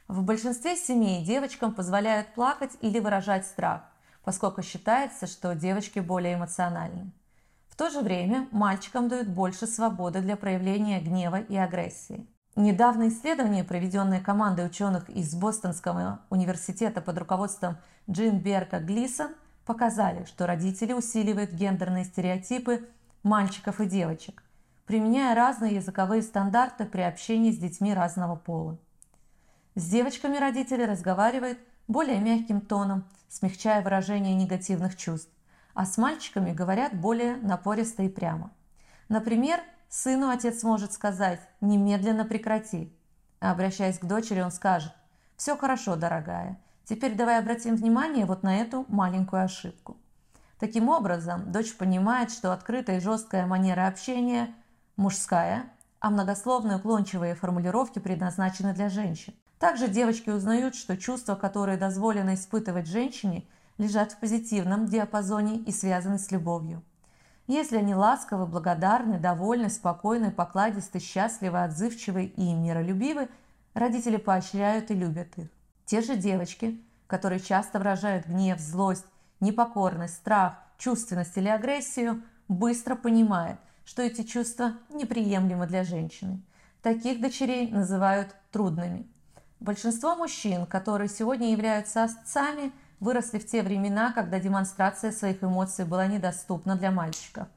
В 0.07 0.23
большинстве 0.23 0.77
семей 0.77 1.25
девочкам 1.25 1.73
позволяют 1.73 2.35
плакать 2.35 2.73
или 2.83 2.99
выражать 2.99 3.47
страх, 3.47 3.81
поскольку 4.23 4.61
считается, 4.61 5.27
что 5.27 5.55
девочки 5.55 5.99
более 5.99 6.35
эмоциональны. 6.35 7.11
В 7.71 7.77
то 7.77 7.89
же 7.89 8.01
время 8.01 8.49
мальчикам 8.51 9.09
дают 9.09 9.29
больше 9.29 9.67
свободы 9.67 10.21
для 10.21 10.37
проявления 10.37 11.01
гнева 11.01 11.41
и 11.41 11.57
агрессии. 11.57 12.27
Недавнее 12.55 13.09
исследование, 13.09 13.65
проведенное 13.65 14.21
командой 14.21 14.67
ученых 14.67 15.09
из 15.09 15.35
Бостонского 15.35 16.21
университета 16.29 17.01
под 17.01 17.17
руководством 17.17 17.79
Джин 18.11 18.41
Берка 18.41 18.79
Глисон, 18.79 19.31
показали, 19.65 20.25
что 20.25 20.47
родители 20.47 20.93
усиливают 20.93 21.53
гендерные 21.53 22.05
стереотипы 22.05 22.89
мальчиков 23.23 23.81
и 23.81 23.87
девочек, 23.87 24.43
применяя 24.85 25.35
разные 25.35 25.77
языковые 25.77 26.21
стандарты 26.21 26.85
при 26.85 27.01
общении 27.01 27.53
с 27.53 27.57
детьми 27.57 27.95
разного 27.95 28.37
пола. 28.37 28.77
С 29.75 29.89
девочками 29.89 30.37
родители 30.37 30.83
разговаривают 30.83 31.59
более 31.89 32.21
мягким 32.21 32.61
тоном, 32.61 33.05
смягчая 33.29 33.81
выражение 33.81 34.35
негативных 34.35 34.99
чувств, 34.99 35.31
а 35.73 35.87
с 35.87 35.97
мальчиками 35.97 36.53
говорят 36.53 36.93
более 36.93 37.37
напористо 37.37 38.03
и 38.03 38.11
прямо. 38.11 38.51
Например, 39.09 39.61
Сыну 39.95 40.31
отец 40.31 40.63
может 40.63 40.95
сказать 40.95 41.39
«немедленно 41.61 42.25
прекрати», 42.25 42.97
а 43.41 43.51
обращаясь 43.51 43.99
к 43.99 44.07
дочери, 44.07 44.41
он 44.41 44.51
скажет 44.51 44.95
«все 45.37 45.55
хорошо, 45.55 45.97
дорогая, 45.97 46.59
теперь 46.87 47.15
давай 47.15 47.39
обратим 47.39 47.77
внимание 47.77 48.25
вот 48.25 48.43
на 48.43 48.57
эту 48.57 48.87
маленькую 48.89 49.45
ошибку». 49.45 49.99
Таким 50.59 50.89
образом, 50.89 51.53
дочь 51.53 51.77
понимает, 51.77 52.31
что 52.31 52.55
открытая 52.55 52.97
и 52.97 53.01
жесткая 53.01 53.45
манера 53.45 53.87
общения 53.87 54.55
мужская, 54.97 55.71
а 56.01 56.09
многословные 56.09 56.79
уклончивые 56.79 57.35
формулировки 57.35 57.99
предназначены 57.99 58.73
для 58.73 58.89
женщин. 58.89 59.35
Также 59.59 59.89
девочки 59.89 60.31
узнают, 60.31 60.75
что 60.75 60.97
чувства, 60.97 61.35
которые 61.35 61.77
дозволено 61.77 62.33
испытывать 62.33 62.87
женщине, 62.87 63.45
лежат 63.77 64.13
в 64.13 64.21
позитивном 64.21 64.87
диапазоне 64.87 65.59
и 65.59 65.71
связаны 65.71 66.19
с 66.19 66.31
любовью. 66.31 66.83
Если 67.53 67.77
они 67.77 67.95
ласковы, 67.95 68.47
благодарны, 68.47 69.19
довольны, 69.19 69.69
спокойны, 69.69 70.31
покладисты, 70.31 71.01
счастливы, 71.01 71.63
отзывчивы 71.63 72.25
и 72.25 72.55
миролюбивы, 72.55 73.29
родители 73.75 74.17
поощряют 74.17 74.91
и 74.91 74.95
любят 74.95 75.37
их. 75.37 75.49
Те 75.85 76.01
же 76.01 76.17
девочки, 76.17 76.81
которые 77.07 77.41
часто 77.41 77.79
выражают 77.79 78.27
гнев, 78.27 78.59
злость, 78.59 79.05
непокорность, 79.41 80.15
страх, 80.15 80.55
чувственность 80.79 81.37
или 81.37 81.49
агрессию, 81.49 82.23
быстро 82.49 82.95
понимают, 82.95 83.61
что 83.85 84.01
эти 84.01 84.23
чувства 84.23 84.73
неприемлемы 84.89 85.67
для 85.67 85.85
женщины. 85.85 86.41
Таких 86.81 87.21
дочерей 87.21 87.71
называют 87.71 88.35
трудными. 88.51 89.07
Большинство 89.61 90.17
мужчин, 90.17 90.65
которые 90.65 91.11
сегодня 91.11 91.53
являются 91.53 92.05
отцами, 92.05 92.73
выросли 93.03 93.41
в 93.41 93.47
те 93.47 93.63
времена, 93.63 94.13
когда 94.13 94.39
демонстрация 94.39 95.11
своих 95.11 95.43
эмоций 95.43 95.85
была 95.85 96.07
недоступна 96.07 96.77
для 96.77 96.93
мальчиков. 96.93 97.49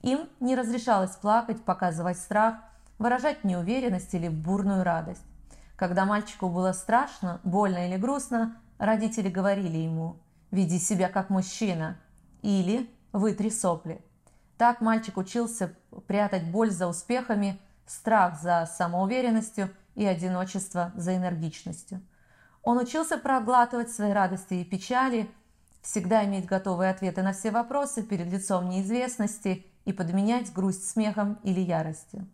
Им 0.00 0.26
не 0.40 0.56
разрешалось 0.56 1.14
плакать, 1.16 1.62
показывать 1.62 2.16
страх, 2.16 2.54
выражать 2.98 3.44
неуверенность 3.44 4.14
или 4.14 4.28
бурную 4.28 4.84
радость. 4.84 5.20
Когда 5.76 6.06
мальчику 6.06 6.48
было 6.48 6.72
страшно, 6.72 7.42
больно 7.44 7.86
или 7.86 7.98
грустно, 7.98 8.56
родители 8.78 9.28
говорили 9.28 9.76
ему 9.76 10.16
«веди 10.50 10.78
себя 10.78 11.10
как 11.10 11.28
мужчина» 11.28 11.98
или 12.40 12.88
«вытри 13.12 13.50
сопли». 13.50 14.02
Так 14.56 14.80
мальчик 14.80 15.18
учился 15.18 15.74
прятать 16.06 16.50
боль 16.50 16.70
за 16.70 16.86
успехами, 16.86 17.60
страх 17.86 18.40
за 18.40 18.66
самоуверенностью 18.78 19.68
и 19.94 20.06
одиночество 20.06 20.92
за 20.94 21.14
энергичностью– 21.14 22.00
он 22.66 22.78
учился 22.78 23.16
проглатывать 23.16 23.92
свои 23.92 24.10
радости 24.10 24.54
и 24.54 24.64
печали, 24.64 25.30
всегда 25.82 26.24
иметь 26.24 26.46
готовые 26.46 26.90
ответы 26.90 27.22
на 27.22 27.32
все 27.32 27.52
вопросы 27.52 28.02
перед 28.02 28.26
лицом 28.26 28.68
неизвестности 28.68 29.64
и 29.84 29.92
подменять 29.92 30.52
грусть 30.52 30.90
смехом 30.90 31.38
или 31.44 31.60
яростью. 31.60 32.26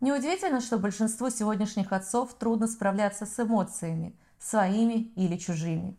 Неудивительно, 0.00 0.62
что 0.62 0.78
большинству 0.78 1.28
сегодняшних 1.28 1.92
отцов 1.92 2.32
трудно 2.32 2.66
справляться 2.66 3.26
с 3.26 3.38
эмоциями, 3.38 4.16
своими 4.38 5.12
или 5.16 5.36
чужими. 5.36 5.98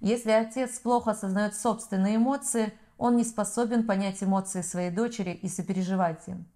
Если 0.00 0.32
отец 0.32 0.80
плохо 0.80 1.12
осознает 1.12 1.54
собственные 1.54 2.16
эмоции, 2.16 2.72
он 2.98 3.14
не 3.14 3.22
способен 3.22 3.86
понять 3.86 4.24
эмоции 4.24 4.62
своей 4.62 4.90
дочери 4.90 5.30
и 5.30 5.48
сопереживать 5.48 6.26
им. 6.26 6.46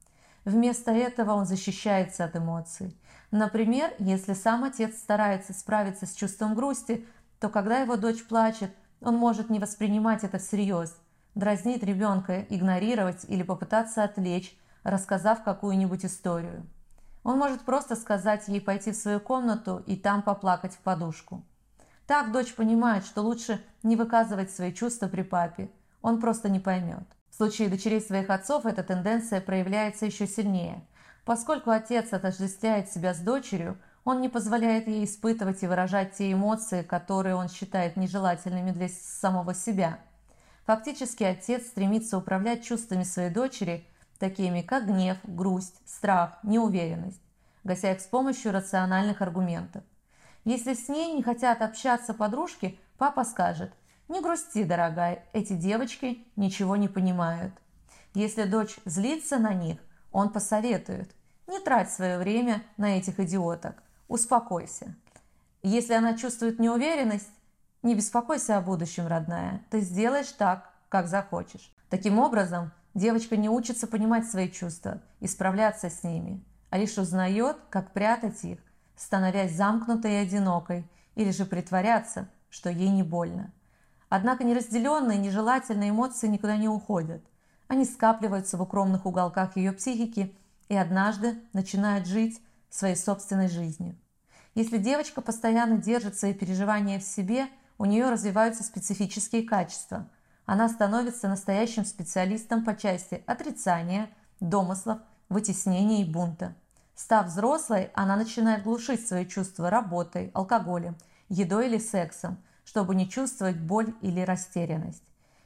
Вместо 0.48 0.92
этого 0.92 1.32
он 1.32 1.44
защищается 1.44 2.24
от 2.24 2.34
эмоций. 2.34 2.96
Например, 3.30 3.92
если 3.98 4.32
сам 4.32 4.64
отец 4.64 4.96
старается 4.96 5.52
справиться 5.52 6.06
с 6.06 6.14
чувством 6.14 6.54
грусти, 6.54 7.06
то 7.38 7.50
когда 7.50 7.80
его 7.80 7.96
дочь 7.96 8.24
плачет, 8.24 8.70
он 9.02 9.16
может 9.16 9.50
не 9.50 9.58
воспринимать 9.58 10.24
это 10.24 10.38
всерьез, 10.38 10.96
дразнить 11.34 11.82
ребенка, 11.82 12.46
игнорировать 12.48 13.26
или 13.28 13.42
попытаться 13.42 14.02
отвлечь, 14.02 14.58
рассказав 14.84 15.44
какую-нибудь 15.44 16.06
историю. 16.06 16.64
Он 17.24 17.36
может 17.36 17.60
просто 17.60 17.94
сказать 17.94 18.48
ей 18.48 18.62
пойти 18.62 18.92
в 18.92 18.96
свою 18.96 19.20
комнату 19.20 19.82
и 19.86 19.96
там 19.96 20.22
поплакать 20.22 20.72
в 20.72 20.78
подушку. 20.78 21.44
Так 22.06 22.32
дочь 22.32 22.54
понимает, 22.54 23.04
что 23.04 23.20
лучше 23.20 23.62
не 23.82 23.96
выказывать 23.96 24.50
свои 24.50 24.72
чувства 24.72 25.08
при 25.08 25.20
папе, 25.20 25.70
он 26.00 26.18
просто 26.18 26.48
не 26.48 26.58
поймет. 26.58 27.06
В 27.38 27.40
случае 27.40 27.68
дочерей 27.68 28.00
своих 28.00 28.30
отцов 28.30 28.66
эта 28.66 28.82
тенденция 28.82 29.40
проявляется 29.40 30.04
еще 30.04 30.26
сильнее. 30.26 30.84
Поскольку 31.24 31.70
отец 31.70 32.12
отождествляет 32.12 32.90
себя 32.90 33.14
с 33.14 33.20
дочерью, 33.20 33.78
он 34.02 34.20
не 34.20 34.28
позволяет 34.28 34.88
ей 34.88 35.04
испытывать 35.04 35.62
и 35.62 35.68
выражать 35.68 36.14
те 36.14 36.32
эмоции, 36.32 36.82
которые 36.82 37.36
он 37.36 37.48
считает 37.48 37.96
нежелательными 37.96 38.72
для 38.72 38.88
самого 38.88 39.54
себя. 39.54 40.00
Фактически 40.66 41.22
отец 41.22 41.68
стремится 41.68 42.18
управлять 42.18 42.64
чувствами 42.64 43.04
своей 43.04 43.30
дочери, 43.30 43.86
такими 44.18 44.60
как 44.60 44.88
гнев, 44.88 45.18
грусть, 45.22 45.80
страх, 45.86 46.40
неуверенность, 46.42 47.22
гася 47.62 47.92
их 47.92 48.00
с 48.00 48.06
помощью 48.06 48.50
рациональных 48.50 49.22
аргументов. 49.22 49.84
Если 50.44 50.74
с 50.74 50.88
ней 50.88 51.12
не 51.12 51.22
хотят 51.22 51.62
общаться 51.62 52.14
подружки, 52.14 52.80
папа 52.98 53.22
скажет– 53.22 53.72
не 54.08 54.20
грусти, 54.22 54.64
дорогая, 54.64 55.24
эти 55.32 55.52
девочки 55.52 56.26
ничего 56.36 56.76
не 56.76 56.88
понимают. 56.88 57.52
Если 58.14 58.44
дочь 58.44 58.76
злится 58.84 59.38
на 59.38 59.52
них, 59.52 59.78
он 60.12 60.30
посоветует. 60.30 61.14
Не 61.46 61.60
трать 61.60 61.90
свое 61.90 62.18
время 62.18 62.62
на 62.76 62.98
этих 62.98 63.20
идиоток. 63.20 63.82
Успокойся. 64.08 64.94
Если 65.62 65.92
она 65.92 66.16
чувствует 66.16 66.58
неуверенность, 66.58 67.30
не 67.82 67.94
беспокойся 67.94 68.56
о 68.56 68.60
будущем, 68.60 69.06
родная. 69.06 69.62
Ты 69.70 69.80
сделаешь 69.80 70.32
так, 70.32 70.72
как 70.88 71.06
захочешь. 71.06 71.72
Таким 71.90 72.18
образом, 72.18 72.72
девочка 72.94 73.36
не 73.36 73.48
учится 73.48 73.86
понимать 73.86 74.26
свои 74.26 74.50
чувства 74.50 75.02
и 75.20 75.26
справляться 75.26 75.90
с 75.90 76.02
ними, 76.02 76.42
а 76.70 76.78
лишь 76.78 76.98
узнает, 76.98 77.56
как 77.70 77.92
прятать 77.92 78.42
их, 78.44 78.58
становясь 78.96 79.54
замкнутой 79.54 80.12
и 80.12 80.16
одинокой, 80.16 80.88
или 81.14 81.30
же 81.30 81.44
притворяться, 81.44 82.28
что 82.48 82.70
ей 82.70 82.88
не 82.88 83.02
больно. 83.02 83.52
Однако 84.08 84.44
неразделенные, 84.44 85.18
нежелательные 85.18 85.90
эмоции 85.90 86.28
никуда 86.28 86.56
не 86.56 86.68
уходят. 86.68 87.22
Они 87.66 87.84
скапливаются 87.84 88.56
в 88.56 88.62
укромных 88.62 89.04
уголках 89.06 89.56
ее 89.56 89.72
психики 89.72 90.34
и 90.68 90.74
однажды 90.74 91.38
начинают 91.52 92.06
жить 92.06 92.40
своей 92.70 92.96
собственной 92.96 93.48
жизнью. 93.48 93.96
Если 94.54 94.78
девочка 94.78 95.20
постоянно 95.20 95.76
держит 95.76 96.18
свои 96.18 96.34
переживания 96.34 96.98
в 96.98 97.04
себе– 97.04 97.48
у 97.78 97.84
нее 97.84 98.10
развиваются 98.10 98.64
специфические 98.64 99.44
качества. 99.44 100.08
Она 100.44 100.68
становится 100.68 101.28
настоящим 101.28 101.84
специалистом 101.84 102.64
по 102.64 102.76
части 102.76 103.22
отрицания, 103.26 104.10
домыслов, 104.40 104.98
вытеснения 105.28 106.02
и 106.02 106.10
бунта. 106.10 106.54
Став 106.96 107.26
взрослой, 107.26 107.90
она 107.94 108.16
начинает 108.16 108.64
глушить 108.64 109.06
свои 109.06 109.26
чувства 109.26 109.70
работой, 109.70 110.32
алкоголем, 110.34 110.96
едой 111.28 111.68
или 111.68 111.78
сексом, 111.78 112.38
чтобы 112.68 112.94
не 112.94 113.08
чувствовать 113.08 113.56
боль 113.56 113.94
или 114.02 114.20
растерянность. 114.20 115.02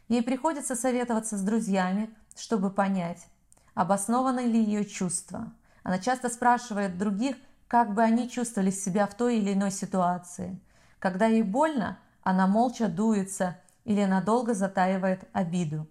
Ей 0.09 0.25
приходится 0.25 0.75
советоваться 0.75 1.37
с 1.39 1.43
друзьями, 1.43 2.11
чтобы 2.37 2.69
понять, 2.69 3.29
обоснованы 3.75 4.41
ли 4.41 4.61
ее 4.61 4.85
чувства. 4.85 5.53
Она 5.85 6.01
часто 6.01 6.29
спрашивает 6.29 6.99
других, 6.99 7.37
как 7.69 7.95
бы 7.95 8.03
они 8.03 8.29
чувствовали 8.29 8.73
себя 8.73 9.07
в 9.07 9.15
той 9.15 9.39
или 9.39 9.53
иной 9.53 9.71
ситуации. 9.71 10.59
Когда 10.99 11.27
ей 11.27 11.43
больно, 11.43 12.01
она 12.25 12.49
молча 12.49 12.89
дуется 12.89 13.57
или 13.85 14.05
надолго 14.05 14.53
затаивает 14.53 15.29
обиду. 15.33 15.87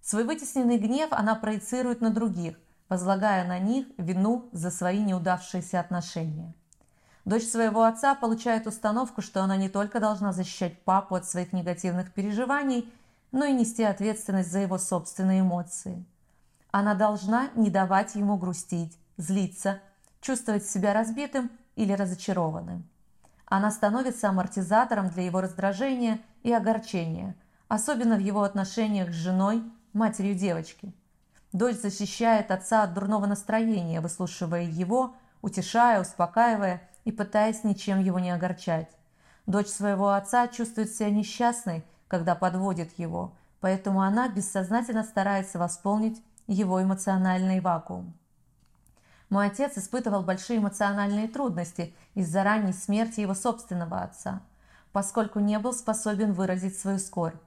Свой 0.00 0.24
вытесненный 0.24 0.78
гнев 0.78 1.12
она 1.12 1.36
проецирует 1.36 2.00
на 2.00 2.10
других, 2.10 2.58
возлагая 2.88 3.46
на 3.46 3.60
них 3.60 3.86
вину 3.98 4.48
за 4.50 4.72
свои 4.72 4.98
неудавшиеся 4.98 5.78
отношения. 5.78 6.54
Дочь 7.24 7.44
своего 7.44 7.84
отца 7.84 8.14
получает 8.14 8.66
установку, 8.66 9.22
что 9.22 9.42
она 9.42 9.56
не 9.56 9.68
только 9.68 10.00
должна 10.00 10.32
защищать 10.32 10.82
папу 10.82 11.14
от 11.14 11.24
своих 11.24 11.52
негативных 11.52 12.12
переживаний, 12.12 12.92
но 13.30 13.44
и 13.44 13.52
нести 13.52 13.84
ответственность 13.84 14.50
за 14.50 14.58
его 14.58 14.76
собственные 14.76 15.40
эмоции. 15.40 16.04
Она 16.72 16.94
должна 16.94 17.50
не 17.54 17.70
давать 17.70 18.16
ему 18.16 18.36
грустить, 18.36 18.98
злиться, 19.16 19.80
чувствовать 20.20 20.66
себя 20.66 20.92
разбитым 20.92 21.50
или 21.76 21.92
разочарованным. 21.92 22.88
Она 23.46 23.70
становится 23.70 24.28
амортизатором 24.28 25.08
для 25.10 25.24
его 25.24 25.40
раздражения 25.40 26.20
и 26.42 26.52
огорчения, 26.52 27.36
особенно 27.68 28.16
в 28.16 28.20
его 28.20 28.42
отношениях 28.42 29.10
с 29.10 29.14
женой, 29.14 29.62
матерью 29.92 30.34
девочки. 30.34 30.92
Дочь 31.52 31.76
защищает 31.76 32.50
отца 32.50 32.82
от 32.82 32.94
дурного 32.94 33.26
настроения, 33.26 34.00
выслушивая 34.00 34.62
его, 34.62 35.14
утешая, 35.42 36.00
успокаивая 36.00 36.88
и 37.04 37.12
пытаясь 37.12 37.64
ничем 37.64 38.00
его 38.00 38.18
не 38.18 38.30
огорчать. 38.30 38.90
Дочь 39.46 39.68
своего 39.68 40.10
отца 40.10 40.48
чувствует 40.48 40.94
себя 40.94 41.10
несчастной, 41.10 41.84
когда 42.08 42.34
подводит 42.34 42.98
его, 42.98 43.34
поэтому 43.60 44.02
она 44.02 44.28
бессознательно 44.28 45.02
старается 45.02 45.58
восполнить 45.58 46.22
его 46.46 46.82
эмоциональный 46.82 47.60
вакуум. 47.60 48.14
Мой 49.30 49.46
отец 49.46 49.78
испытывал 49.78 50.22
большие 50.22 50.58
эмоциональные 50.58 51.26
трудности 51.26 51.94
из-за 52.14 52.44
ранней 52.44 52.74
смерти 52.74 53.20
его 53.20 53.34
собственного 53.34 54.02
отца, 54.02 54.42
поскольку 54.92 55.40
не 55.40 55.58
был 55.58 55.72
способен 55.72 56.34
выразить 56.34 56.78
свою 56.78 56.98
скорбь. 56.98 57.40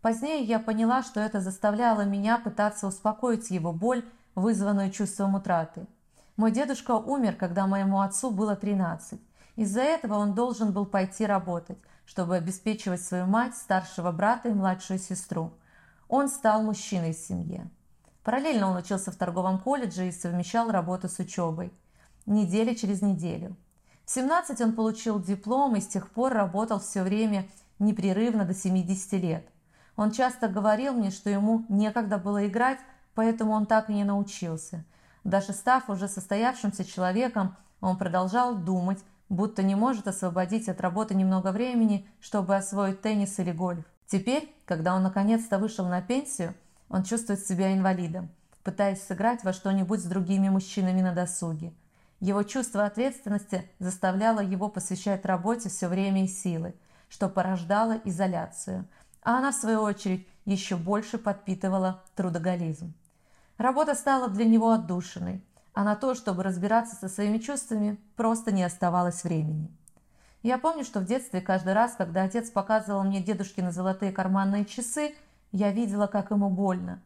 Позднее 0.00 0.42
я 0.44 0.58
поняла, 0.58 1.02
что 1.02 1.20
это 1.20 1.40
заставляло 1.40 2.02
меня 2.02 2.38
пытаться 2.38 2.86
успокоить 2.86 3.50
его 3.50 3.72
боль, 3.72 4.04
вызванную 4.34 4.90
чувством 4.90 5.34
утраты. 5.34 5.86
Мой 6.36 6.50
дедушка 6.50 6.92
умер, 6.92 7.36
когда 7.36 7.66
моему 7.66 8.00
отцу 8.00 8.30
было 8.30 8.56
13. 8.56 9.18
Из-за 9.56 9.80
этого 9.80 10.14
он 10.14 10.34
должен 10.34 10.72
был 10.72 10.84
пойти 10.84 11.24
работать, 11.24 11.78
чтобы 12.04 12.36
обеспечивать 12.36 13.00
свою 13.00 13.24
мать, 13.24 13.56
старшего 13.56 14.12
брата 14.12 14.50
и 14.50 14.52
младшую 14.52 14.98
сестру. 14.98 15.52
Он 16.08 16.28
стал 16.28 16.62
мужчиной 16.62 17.14
в 17.14 17.18
семье. 17.18 17.70
Параллельно 18.22 18.68
он 18.68 18.76
учился 18.76 19.10
в 19.10 19.16
торговом 19.16 19.58
колледже 19.58 20.08
и 20.08 20.12
совмещал 20.12 20.70
работу 20.70 21.08
с 21.08 21.18
учебой. 21.18 21.72
Неделя 22.26 22.74
через 22.74 23.00
неделю. 23.00 23.56
В 24.04 24.10
17 24.10 24.60
он 24.60 24.74
получил 24.74 25.22
диплом 25.22 25.74
и 25.76 25.80
с 25.80 25.86
тех 25.86 26.10
пор 26.10 26.34
работал 26.34 26.80
все 26.80 27.02
время 27.02 27.48
непрерывно 27.78 28.44
до 28.44 28.52
70 28.52 29.12
лет. 29.14 29.48
Он 29.96 30.10
часто 30.10 30.48
говорил 30.48 30.92
мне, 30.92 31.10
что 31.10 31.30
ему 31.30 31.64
некогда 31.70 32.18
было 32.18 32.46
играть, 32.46 32.78
поэтому 33.14 33.52
он 33.52 33.64
так 33.64 33.88
и 33.88 33.94
не 33.94 34.04
научился. 34.04 34.84
Даже 35.26 35.52
став 35.54 35.90
уже 35.90 36.06
состоявшимся 36.06 36.84
человеком, 36.84 37.56
он 37.80 37.98
продолжал 37.98 38.54
думать, 38.54 39.00
будто 39.28 39.64
не 39.64 39.74
может 39.74 40.06
освободить 40.06 40.68
от 40.68 40.80
работы 40.80 41.16
немного 41.16 41.50
времени, 41.50 42.06
чтобы 42.20 42.54
освоить 42.54 43.02
теннис 43.02 43.36
или 43.40 43.50
гольф. 43.50 43.84
Теперь, 44.06 44.54
когда 44.66 44.94
он 44.94 45.02
наконец-то 45.02 45.58
вышел 45.58 45.84
на 45.84 46.00
пенсию, 46.00 46.54
он 46.88 47.02
чувствует 47.02 47.44
себя 47.44 47.74
инвалидом, 47.74 48.28
пытаясь 48.62 49.02
сыграть 49.02 49.42
во 49.42 49.52
что-нибудь 49.52 49.98
с 49.98 50.04
другими 50.04 50.48
мужчинами 50.48 51.00
на 51.00 51.12
досуге. 51.12 51.72
Его 52.20 52.44
чувство 52.44 52.84
ответственности 52.84 53.68
заставляло 53.80 54.38
его 54.38 54.68
посвящать 54.68 55.26
работе 55.26 55.68
все 55.70 55.88
время 55.88 56.22
и 56.22 56.28
силы, 56.28 56.72
что 57.08 57.28
порождало 57.28 57.98
изоляцию, 58.04 58.86
а 59.22 59.38
она, 59.38 59.50
в 59.50 59.56
свою 59.56 59.80
очередь, 59.80 60.24
еще 60.44 60.76
больше 60.76 61.18
подпитывала 61.18 62.04
трудоголизм. 62.14 62.94
Работа 63.58 63.94
стала 63.94 64.28
для 64.28 64.44
него 64.44 64.70
отдушиной, 64.70 65.42
а 65.72 65.84
на 65.84 65.96
то, 65.96 66.14
чтобы 66.14 66.42
разбираться 66.42 66.94
со 66.96 67.08
своими 67.08 67.38
чувствами, 67.38 67.98
просто 68.16 68.52
не 68.52 68.62
оставалось 68.62 69.24
времени. 69.24 69.70
Я 70.42 70.58
помню, 70.58 70.84
что 70.84 71.00
в 71.00 71.06
детстве 71.06 71.40
каждый 71.40 71.72
раз, 71.72 71.94
когда 71.96 72.22
отец 72.22 72.50
показывал 72.50 73.02
мне 73.02 73.20
дедушкины 73.20 73.72
золотые 73.72 74.12
карманные 74.12 74.64
часы, 74.64 75.14
я 75.52 75.72
видела, 75.72 76.06
как 76.06 76.30
ему 76.30 76.50
больно. 76.50 77.00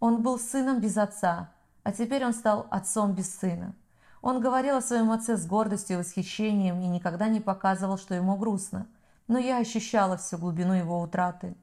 Он 0.00 0.22
был 0.22 0.38
сыном 0.38 0.80
без 0.80 0.96
отца, 0.96 1.50
а 1.84 1.92
теперь 1.92 2.24
он 2.24 2.32
стал 2.32 2.66
отцом 2.70 3.12
без 3.12 3.32
сына. 3.34 3.74
Он 4.22 4.40
говорил 4.40 4.76
о 4.76 4.82
своем 4.82 5.10
отце 5.10 5.36
с 5.36 5.46
гордостью 5.46 5.96
и 5.96 6.00
восхищением 6.00 6.80
и 6.80 6.86
никогда 6.86 7.28
не 7.28 7.40
показывал, 7.40 7.98
что 7.98 8.14
ему 8.14 8.36
грустно. 8.36 8.86
Но 9.28 9.38
я 9.38 9.58
ощущала 9.58 10.16
всю 10.16 10.38
глубину 10.38 10.72
его 10.72 11.00
утраты. 11.00 11.54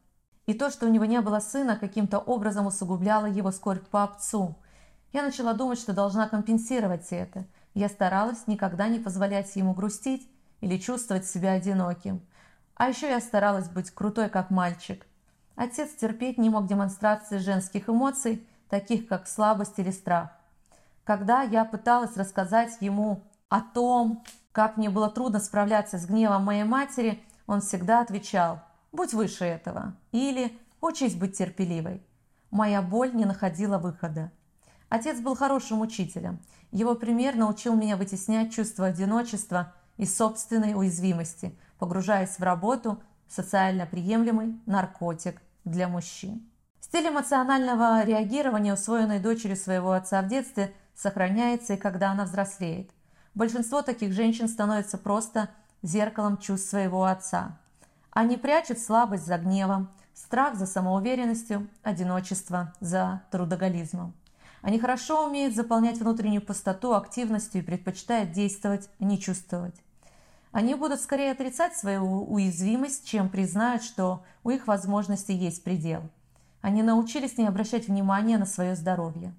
И 0.49 0.55
то, 0.55 0.71
что 0.71 0.87
у 0.87 0.89
него 0.89 1.05
не 1.05 1.21
было 1.21 1.41
сына, 1.41 1.75
каким-то 1.75 2.17
образом 2.17 2.65
усугубляло 2.65 3.27
его 3.27 3.51
скорбь 3.51 3.85
по 3.85 4.03
отцу. 4.03 4.55
Я 5.13 5.21
начала 5.21 5.53
думать, 5.53 5.77
что 5.77 5.93
должна 5.93 6.27
компенсировать 6.27 7.05
это. 7.11 7.45
Я 7.75 7.87
старалась 7.87 8.47
никогда 8.47 8.87
не 8.87 8.97
позволять 8.97 9.55
ему 9.55 9.75
грустить 9.75 10.27
или 10.61 10.79
чувствовать 10.79 11.27
себя 11.27 11.51
одиноким. 11.51 12.19
А 12.73 12.89
еще 12.89 13.07
я 13.07 13.19
старалась 13.19 13.69
быть 13.69 13.91
крутой, 13.91 14.27
как 14.29 14.49
мальчик, 14.49 15.05
Отец 15.55 15.91
терпеть 15.91 16.39
не 16.39 16.49
мог 16.49 16.65
демонстрации 16.65 17.37
женских 17.37 17.87
эмоций, 17.87 18.43
таких 18.71 19.07
как 19.07 19.27
слабость 19.27 19.77
или 19.77 19.91
страх. 19.91 20.31
Когда 21.03 21.43
я 21.43 21.63
пыталась 21.63 22.17
рассказать 22.17 22.75
ему 22.79 23.21
о 23.49 23.61
том, 23.61 24.23
как 24.51 24.77
мне 24.77 24.89
было 24.89 25.11
трудно 25.11 25.39
справляться 25.41 25.99
с 25.99 26.07
гневом 26.07 26.43
моей 26.43 26.63
матери, 26.63 27.21
он 27.45 27.61
всегда 27.61 28.01
отвечал 28.01 28.61
«Будь 28.91 29.13
выше 29.13 29.45
этого» 29.45 29.95
или 30.11 30.57
«Учись 30.81 31.15
быть 31.15 31.37
терпеливой». 31.37 32.01
Моя 32.51 32.81
боль 32.81 33.13
не 33.13 33.25
находила 33.25 33.77
выхода. 33.77 34.31
Отец 34.89 35.19
был 35.19 35.35
хорошим 35.35 35.81
учителем. 35.81 36.39
Его 36.71 36.95
пример 36.95 37.35
научил 37.35 37.75
меня 37.75 37.95
вытеснять 37.95 38.53
чувство 38.53 38.87
одиночества 38.87 39.73
и 39.97 40.05
собственной 40.05 40.73
уязвимости, 40.73 41.57
погружаясь 41.77 42.39
в 42.39 42.43
работу, 42.43 43.01
социально 43.27 43.85
приемлемый 43.85 44.59
наркотик 44.65 45.41
для 45.63 45.87
мужчин. 45.87 46.49
Стиль 46.79 47.09
эмоционального 47.09 48.03
реагирования, 48.03 48.73
усвоенный 48.73 49.19
дочерью 49.19 49.57
своего 49.57 49.91
отца 49.91 50.21
в 50.23 50.27
детстве, 50.27 50.73
сохраняется 50.95 51.73
и 51.73 51.77
когда 51.77 52.11
она 52.11 52.25
взрослеет. 52.25 52.89
Большинство 53.35 53.83
таких 53.83 54.11
женщин 54.13 54.47
становится 54.47 54.97
просто 54.97 55.49
зеркалом 55.83 56.37
чувств 56.37 56.69
своего 56.69 57.05
отца. 57.05 57.59
Они 58.11 58.37
прячут 58.37 58.79
слабость 58.79 59.25
за 59.25 59.37
гневом, 59.37 59.89
страх 60.13 60.55
за 60.55 60.65
самоуверенностью, 60.65 61.67
одиночество 61.83 62.73
за 62.79 63.21
трудоголизмом. 63.31 64.13
Они 64.61 64.79
хорошо 64.79 65.27
умеют 65.27 65.55
заполнять 65.55 65.99
внутреннюю 65.99 66.41
пустоту 66.41 66.93
активностью 66.93 67.61
и 67.61 67.65
предпочитают 67.65 68.31
действовать, 68.31 68.89
а 68.99 69.05
не 69.05 69.19
чувствовать. 69.19 69.75
Они 70.51 70.75
будут 70.75 70.99
скорее 70.99 71.31
отрицать 71.31 71.77
свою 71.77 72.23
уязвимость, 72.23 73.07
чем 73.07 73.29
признают, 73.29 73.83
что 73.83 74.23
у 74.43 74.49
их 74.49 74.67
возможностей 74.67 75.33
есть 75.33 75.63
предел. 75.63 76.01
Они 76.61 76.83
научились 76.83 77.37
не 77.37 77.47
обращать 77.47 77.87
внимания 77.87 78.37
на 78.37 78.45
свое 78.45 78.75
здоровье. 78.75 79.33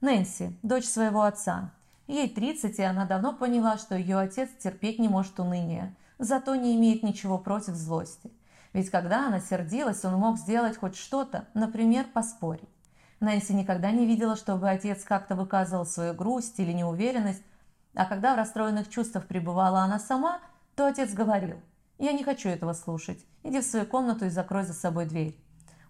Нэнси, 0.00 0.56
дочь 0.62 0.86
своего 0.86 1.22
отца, 1.22 1.72
Ей 2.08 2.30
30, 2.30 2.78
и 2.78 2.82
она 2.82 3.04
давно 3.04 3.34
поняла, 3.34 3.76
что 3.76 3.94
ее 3.94 4.16
отец 4.16 4.48
терпеть 4.58 4.98
не 4.98 5.08
может 5.08 5.38
уныния, 5.38 5.94
зато 6.18 6.54
не 6.56 6.76
имеет 6.76 7.02
ничего 7.02 7.38
против 7.38 7.74
злости. 7.74 8.32
Ведь 8.72 8.90
когда 8.90 9.28
она 9.28 9.40
сердилась, 9.40 10.04
он 10.04 10.14
мог 10.14 10.38
сделать 10.38 10.76
хоть 10.76 10.96
что-то, 10.96 11.48
например, 11.54 12.06
поспорить. 12.12 12.68
Нэнси 13.20 13.52
никогда 13.52 13.90
не 13.90 14.06
видела, 14.06 14.36
чтобы 14.36 14.68
отец 14.68 15.04
как-то 15.04 15.34
выказывал 15.34 15.86
свою 15.86 16.14
грусть 16.14 16.58
или 16.58 16.72
неуверенность, 16.72 17.42
а 17.94 18.04
когда 18.04 18.34
в 18.34 18.36
расстроенных 18.36 18.88
чувствах 18.88 19.26
пребывала 19.26 19.80
она 19.80 19.98
сама, 19.98 20.40
то 20.76 20.86
отец 20.86 21.12
говорил 21.12 21.56
«Я 21.98 22.12
не 22.12 22.22
хочу 22.22 22.48
этого 22.48 22.74
слушать, 22.74 23.24
иди 23.42 23.60
в 23.60 23.64
свою 23.64 23.86
комнату 23.86 24.26
и 24.26 24.30
закрой 24.30 24.64
за 24.64 24.74
собой 24.74 25.06
дверь». 25.06 25.36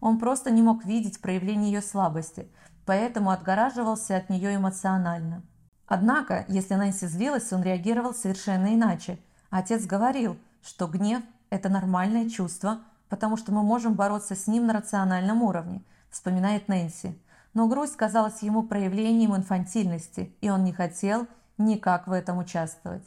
Он 0.01 0.19
просто 0.19 0.51
не 0.51 0.63
мог 0.63 0.85
видеть 0.85 1.21
проявление 1.21 1.73
ее 1.73 1.83
слабости, 1.83 2.49
поэтому 2.87 3.31
отгораживался 3.31 4.17
от 4.17 4.31
нее 4.31 4.57
эмоционально. 4.57 5.43
Однако, 5.87 6.45
если 6.49 6.75
Нэнси 6.75 7.07
злилась, 7.07 7.53
он 7.53 7.63
реагировал 7.63 8.15
совершенно 8.15 8.75
иначе. 8.75 9.19
Отец 9.51 9.87
говорил, 9.87 10.37
что 10.63 10.87
гнев– 10.87 11.23
это 11.51 11.69
нормальное 11.69 12.29
чувство, 12.29 12.81
потому 13.09 13.37
что 13.37 13.53
мы 13.53 13.63
можем 13.63 13.95
бороться 13.95 14.35
с 14.35 14.47
ним 14.47 14.67
на 14.67 14.75
рациональном 14.75 15.43
уровне, 15.43 15.83
вспоминает 16.11 16.69
Нэнси. 16.69 17.19
Но 17.55 17.67
грусть 17.67 17.97
казалась 17.97 18.43
ему 18.43 18.63
проявлением 18.63 19.35
инфантильности, 19.35 20.35
и 20.41 20.51
он 20.51 20.65
не 20.65 20.73
хотел 20.73 21.27
никак 21.57 22.07
в 22.07 22.13
этом 22.13 22.39
участвовать. 22.39 23.05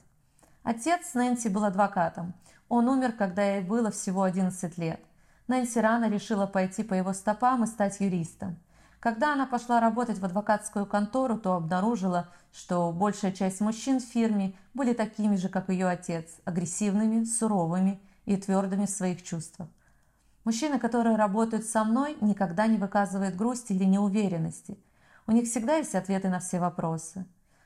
Отец 0.63 1.13
Нэнси 1.13 1.49
был 1.49 1.63
адвокатом. 1.63 2.33
Он 2.69 2.87
умер, 2.87 3.13
когда 3.13 3.43
ей 3.43 3.61
было 3.61 3.91
всего 3.91 4.23
11 4.23 4.77
лет. 4.77 4.99
Нэнси 5.47 5.79
рано 5.79 6.09
решила 6.09 6.47
пойти 6.47 6.83
по 6.83 6.93
его 6.93 7.13
стопам 7.13 7.63
и 7.63 7.67
стать 7.67 7.99
юристом. 7.99 8.57
Когда 9.01 9.33
она 9.33 9.47
пошла 9.47 9.79
работать 9.79 10.19
в 10.19 10.25
адвокатскую 10.25 10.85
контору, 10.85 11.35
то 11.35 11.55
обнаружила, 11.55 12.29
что 12.53 12.91
большая 12.91 13.31
часть 13.31 13.59
мужчин 13.59 13.99
в 13.99 14.03
фирме 14.03 14.53
были 14.75 14.93
такими 14.93 15.37
же, 15.37 15.49
как 15.49 15.69
ее 15.69 15.87
отец, 15.87 16.27
агрессивными, 16.45 17.23
суровыми 17.23 17.99
и 18.25 18.37
твердыми 18.37 18.85
в 18.85 18.91
своих 18.91 19.23
чувствах. 19.23 19.69
Мужчины, 20.43 20.77
которые 20.77 21.15
работают 21.15 21.65
со 21.65 21.83
мной, 21.83 22.15
никогда 22.21 22.67
не 22.67 22.77
выказывают 22.77 23.35
грусти 23.35 23.73
или 23.73 23.85
неуверенности. 23.85 24.77
У 25.25 25.31
них 25.31 25.45
всегда 25.45 25.77
есть 25.77 25.95
ответы 25.95 26.29
на 26.29 26.39
все 26.39 26.59
вопросы. 26.59 27.25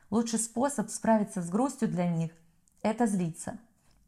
Лучший 0.09 0.39
способ 0.39 0.89
справиться 0.89 1.41
с 1.41 1.49
грустью 1.49 1.89
для 1.89 2.07
них– 2.07 2.31
это 2.81 3.07
злиться. 3.07 3.59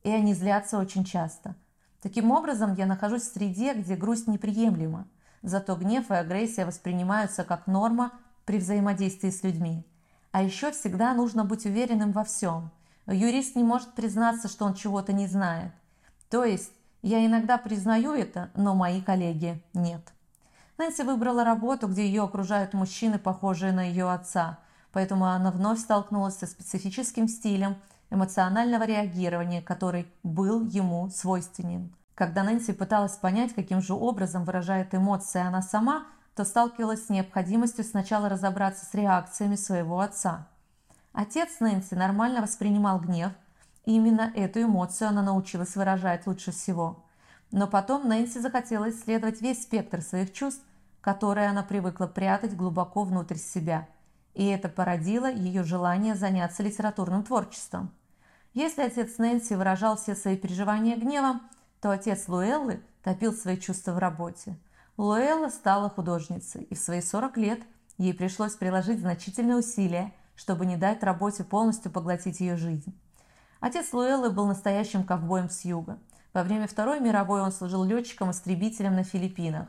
И 0.03 0.09
они 0.09 0.33
злятся 0.33 0.77
очень 0.77 1.03
часто. 1.03 1.55
Таким 2.01 2.31
образом, 2.31 2.73
я 2.75 2.85
нахожусь 2.85 3.23
в 3.23 3.33
среде, 3.33 3.73
где 3.73 3.97
грусть 3.97 4.27
неприемлема. 4.27 5.07
Зато 5.41 5.75
гнев 5.75 6.09
и 6.11 6.15
агрессия 6.15 6.65
воспринимаются 6.65 7.43
как 7.43 7.67
норма 7.67 8.11
при 8.45 8.57
взаимодействии 8.57 9.29
с 9.29 9.43
людьми. 9.43 9.85
А 10.31 10.43
еще 10.43 10.71
всегда 10.71 11.13
нужно 11.13 11.45
быть 11.45 11.65
уверенным 11.65 12.11
во 12.11 12.23
всем. 12.23 12.71
Юрист 13.07 13.55
не 13.55 13.63
может 13.63 13.93
признаться, 13.93 14.47
что 14.47 14.65
он 14.65 14.73
чего-то 14.73 15.13
не 15.13 15.27
знает. 15.27 15.71
То 16.29 16.43
есть, 16.43 16.71
я 17.01 17.25
иногда 17.25 17.57
признаю 17.57 18.13
это, 18.13 18.49
но 18.55 18.75
мои 18.75 19.01
коллеги 19.01 19.63
нет. 19.73 20.01
Нэнси 20.77 21.03
выбрала 21.03 21.43
работу, 21.43 21.87
где 21.87 22.05
ее 22.05 22.23
окружают 22.23 22.73
мужчины, 22.73 23.17
похожие 23.17 23.71
на 23.71 23.81
ее 23.81 24.11
отца, 24.11 24.59
поэтому 24.91 25.25
она 25.25 25.51
вновь 25.51 25.79
столкнулась 25.79 26.37
со 26.37 26.45
специфическим 26.45 27.27
стилем 27.27 27.77
эмоционального 28.09 28.83
реагирования, 28.83 29.61
который 29.61 30.07
был 30.23 30.65
ему 30.65 31.09
свойственен. 31.09 31.93
Когда 32.17 32.41
Нэнси 32.41 32.73
пыталась 32.73 33.15
понять, 33.15 33.53
каким 33.53 33.79
же 33.79 33.93
образом 33.93 34.43
выражает 34.43 34.95
эмоции 34.95 35.39
она 35.39 35.61
сама, 35.61 36.07
то 36.35 36.45
сталкивалась 36.45 37.05
с 37.05 37.09
необходимостью 37.09 37.83
сначала 37.83 38.27
разобраться 38.27 38.87
с 38.87 38.93
реакциями 38.95 39.55
своего 39.55 39.99
отца. 39.99 40.47
Отец 41.13 41.59
Нэнси 41.59 41.93
нормально 41.93 42.41
воспринимал 42.41 42.99
гнев, 42.99 43.33
и 43.85 43.95
именно 43.95 44.31
эту 44.33 44.63
эмоцию 44.63 45.09
она 45.09 45.21
научилась 45.21 45.75
выражать 45.75 46.25
лучше 46.25 46.51
всего. 46.51 47.05
Но 47.51 47.67
потом 47.67 48.07
Нэнси 48.07 48.39
захотела 48.39 48.89
исследовать 48.89 49.39
весь 49.43 49.61
спектр 49.61 50.01
своих 50.01 50.33
чувств, 50.33 50.63
которые 51.01 51.49
она 51.49 51.61
привыкла 51.61 52.07
прятать 52.07 52.55
глубоко 52.55 53.03
внутрь 53.03 53.37
себя. 53.37 53.87
И 54.33 54.43
это 54.47 54.69
породило 54.69 55.31
ее 55.31 55.61
желание 55.61 56.15
заняться 56.15 56.63
литературным 56.63 57.21
творчеством. 57.21 57.91
Если 58.55 58.81
отец 58.81 59.19
Нэнси 59.19 59.53
выражал 59.53 59.97
все 59.97 60.15
свои 60.15 60.35
переживания 60.35 60.97
гневом, 60.97 61.41
то 61.81 61.91
отец 61.91 62.27
Луэллы 62.27 62.81
топил 63.03 63.33
свои 63.33 63.57
чувства 63.57 63.93
в 63.93 63.97
работе. 63.99 64.57
Луэлла 64.97 65.49
стала 65.49 65.89
художницей, 65.89 66.63
и 66.63 66.75
в 66.75 66.79
свои 66.79 67.01
40 67.01 67.37
лет 67.37 67.59
ей 67.97 68.13
пришлось 68.13 68.55
приложить 68.55 68.99
значительные 68.99 69.57
усилия, 69.57 70.13
чтобы 70.35 70.65
не 70.65 70.75
дать 70.75 71.03
работе 71.03 71.43
полностью 71.43 71.91
поглотить 71.91 72.39
ее 72.39 72.57
жизнь. 72.57 72.97
Отец 73.59 73.93
Луэллы 73.93 74.29
был 74.29 74.47
настоящим 74.47 75.03
ковбоем 75.03 75.49
с 75.49 75.65
юга. 75.65 75.99
Во 76.33 76.43
время 76.43 76.67
Второй 76.67 76.99
мировой 76.99 77.41
он 77.41 77.51
служил 77.51 77.83
летчиком-истребителем 77.83 78.95
на 78.95 79.03
Филиппинах. 79.03 79.67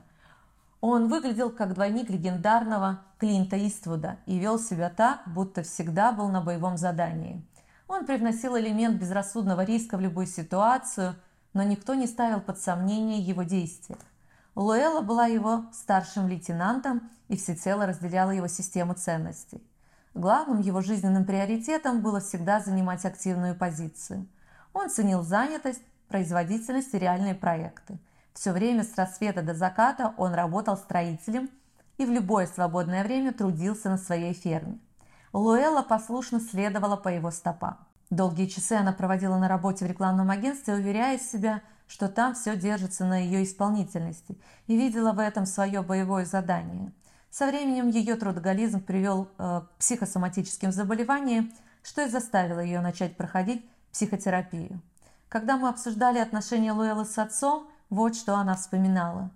Он 0.81 1.09
выглядел 1.09 1.51
как 1.51 1.75
двойник 1.75 2.09
легендарного 2.09 3.01
Клинта 3.19 3.57
Иствуда 3.67 4.19
и 4.27 4.39
вел 4.39 4.59
себя 4.59 4.91
так, 4.91 5.23
будто 5.27 5.63
всегда 5.63 6.13
был 6.13 6.29
на 6.29 6.41
боевом 6.41 6.77
задании. 6.77 7.45
Он 7.89 8.05
привносил 8.07 8.57
элемент 8.57 9.01
безрассудного 9.01 9.65
риска 9.65 9.97
в 9.97 10.01
любую 10.01 10.27
ситуацию– 10.27 11.15
но 11.59 11.65
никто 11.65 11.95
не 11.95 12.07
ставил 12.07 12.41
под 12.41 12.61
сомнение 12.61 13.19
его 13.19 13.43
действия. 13.43 13.99
Луэлла 14.55 15.01
была 15.01 15.27
его 15.27 15.65
старшим 15.73 16.29
лейтенантом 16.29 17.11
и 17.27 17.37
всецело 17.37 17.85
разделяла 17.85 18.31
его 18.31 18.47
систему 18.47 18.95
ценностей. 18.95 19.61
Главным 20.15 20.61
его 20.61 20.83
жизненным 20.83 21.25
приоритетом 21.25 22.01
было 22.01 22.21
всегда 22.21 22.61
занимать 22.61 23.05
активную 23.05 23.57
позицию. 23.57 24.29
Он 24.73 24.89
ценил 24.89 25.25
занятость, 25.25 25.83
производительность 26.07 26.95
и 26.95 26.99
реальные 26.99 27.35
проекты. 27.35 27.99
Все 28.35 28.53
время 28.53 28.85
с 28.85 28.95
рассвета 28.95 29.43
до 29.43 29.53
заката 29.53 30.15
он 30.17 30.35
работал 30.35 30.77
строителем 30.77 31.51
и 31.97 32.07
в 32.07 32.11
любое 32.13 32.47
свободное 32.47 33.03
время 33.03 33.33
трудился 33.33 33.91
на 33.91 33.99
своей 33.99 34.33
ферме. 34.33 34.79
Луэлла 35.33 35.83
послушно 35.83 36.39
следовала 36.39 36.95
по 36.95 37.09
его 37.09 37.33
стопам. 37.33 37.88
Долгие 38.11 38.47
часы 38.47 38.73
она 38.73 38.93
проводила 38.93 39.37
на 39.37 39.49
работе 39.49 39.85
в 39.85 39.89
рекламном 39.89 40.31
агентстве, 40.31 40.75
уверяя 40.75 41.19
себя, 41.19 41.63
что 41.87 42.09
там 42.09 42.35
все 42.35 42.57
держится 42.57 43.05
на 43.05 43.19
ее 43.19 43.45
исполнительности, 43.45 44.39
и 44.67 44.77
видела 44.77 45.13
в 45.13 45.19
этом 45.19 45.45
свое 45.45 45.83
боевое 45.83 46.25
задание. 46.25 46.93
Со 47.31 47.47
временем 47.47 47.89
ее 47.89 48.17
трудоголизм 48.17 48.81
привел 48.81 49.29
э, 49.37 49.61
к 49.61 49.79
психосоматическим 49.79 50.73
заболеваниям, 50.73 51.53
что 51.83 52.03
и 52.03 52.09
заставило 52.09 52.61
ее 52.61 52.81
начать 52.81 53.15
проходить 53.17 53.69
психотерапию. 53.93 54.81
Когда 55.29 55.59
мы 55.59 55.69
обсуждали 55.69 56.19
отношения 56.19 56.73
Луэллы 56.73 57.05
с 57.05 57.19
отцом, 57.19 57.69
вот 57.91 58.17
что 58.17 58.37
она 58.37 58.57
вспоминала. 58.57 59.31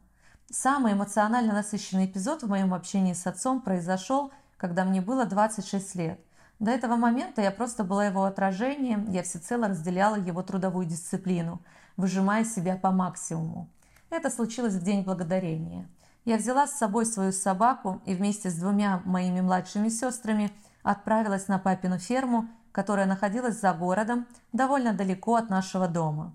Самый 0.51 0.95
эмоционально 0.95 1.53
насыщенный 1.53 2.07
эпизод 2.07 2.43
в 2.43 2.49
моем 2.49 2.73
общении 2.73 3.13
с 3.13 3.27
отцом 3.27 3.61
произошел, 3.61 4.33
когда 4.57 4.85
мне 4.85 5.03
было 5.03 5.27
26 5.27 5.95
лет– 5.97 6.21
до 6.63 6.71
этого 6.71 6.95
момента 6.95 7.43
я 7.43 7.51
просто 7.51 7.83
была 7.83 8.07
его 8.07 8.23
отражением, 8.23 9.11
я 9.11 9.25
всецело 9.25 9.67
разделяла 9.67 10.15
его 10.15 10.45
трудовую 10.45 10.87
дисциплину, 10.87 11.61
выжимая 11.97 12.45
себя 12.45 12.77
по 12.77 12.93
максимуму. 12.93 13.69
Это 14.11 14.31
случилось 14.31 14.75
в 14.75 14.85
День 14.85 15.03
Благодарения. 15.03 15.89
Я 16.25 16.37
взяла 16.37 16.69
с 16.69 16.79
собой 16.79 17.05
свою 17.05 17.33
собаку 17.33 18.01
и 18.07 18.15
вместе 18.15 18.49
с 18.49 18.55
двумя 18.55 19.03
моими 19.05 19.41
младшими 19.41 19.89
сестрами 19.89 20.53
отправилась 20.85 21.49
на 21.49 21.59
папину 21.59 21.99
ферму, 21.99 22.49
которая 22.71 23.07
находилась 23.07 23.61
за 23.61 23.73
городом, 23.73 24.29
довольно 24.53 24.93
далеко 24.93 25.35
от 25.35 25.51
нашего 25.51 25.89
дома. 25.89 26.33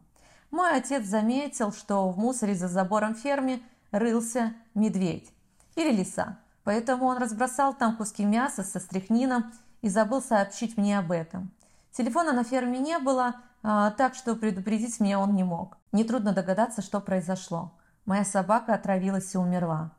Мой 0.52 0.76
отец 0.76 1.06
заметил, 1.06 1.72
что 1.72 2.10
в 2.10 2.18
мусоре 2.20 2.54
за 2.54 2.68
забором 2.68 3.16
фермы 3.16 3.62
рылся 3.92 4.54
медведь 4.74 5.32
или 5.76 5.90
лиса, 5.90 6.38
поэтому 6.66 7.06
он 7.06 7.18
разбросал 7.18 7.74
там 7.74 7.96
куски 7.96 8.26
мяса 8.26 8.64
со 8.64 8.82
стряхнином 8.82 9.54
и 9.82 9.90
забыл 9.90 10.22
сообщить 10.22 10.78
мне 10.78 10.98
об 11.00 11.12
этом. 11.12 11.52
Телефона 11.92 12.34
на 12.34 12.44
ферме 12.44 12.80
не 12.80 13.00
было, 13.00 13.36
а, 13.64 13.92
так 13.92 14.16
что 14.16 14.36
предупредить 14.36 15.00
меня 15.00 15.20
он 15.20 15.36
не 15.36 15.44
мог. 15.44 15.78
Нетрудно 15.92 16.34
догадаться, 16.34 16.82
что 16.82 17.00
произошло. 17.00 17.72
Моя 18.06 18.24
собака 18.24 18.74
отравилась 18.74 19.34
и 19.34 19.38
умерла. 19.38 19.92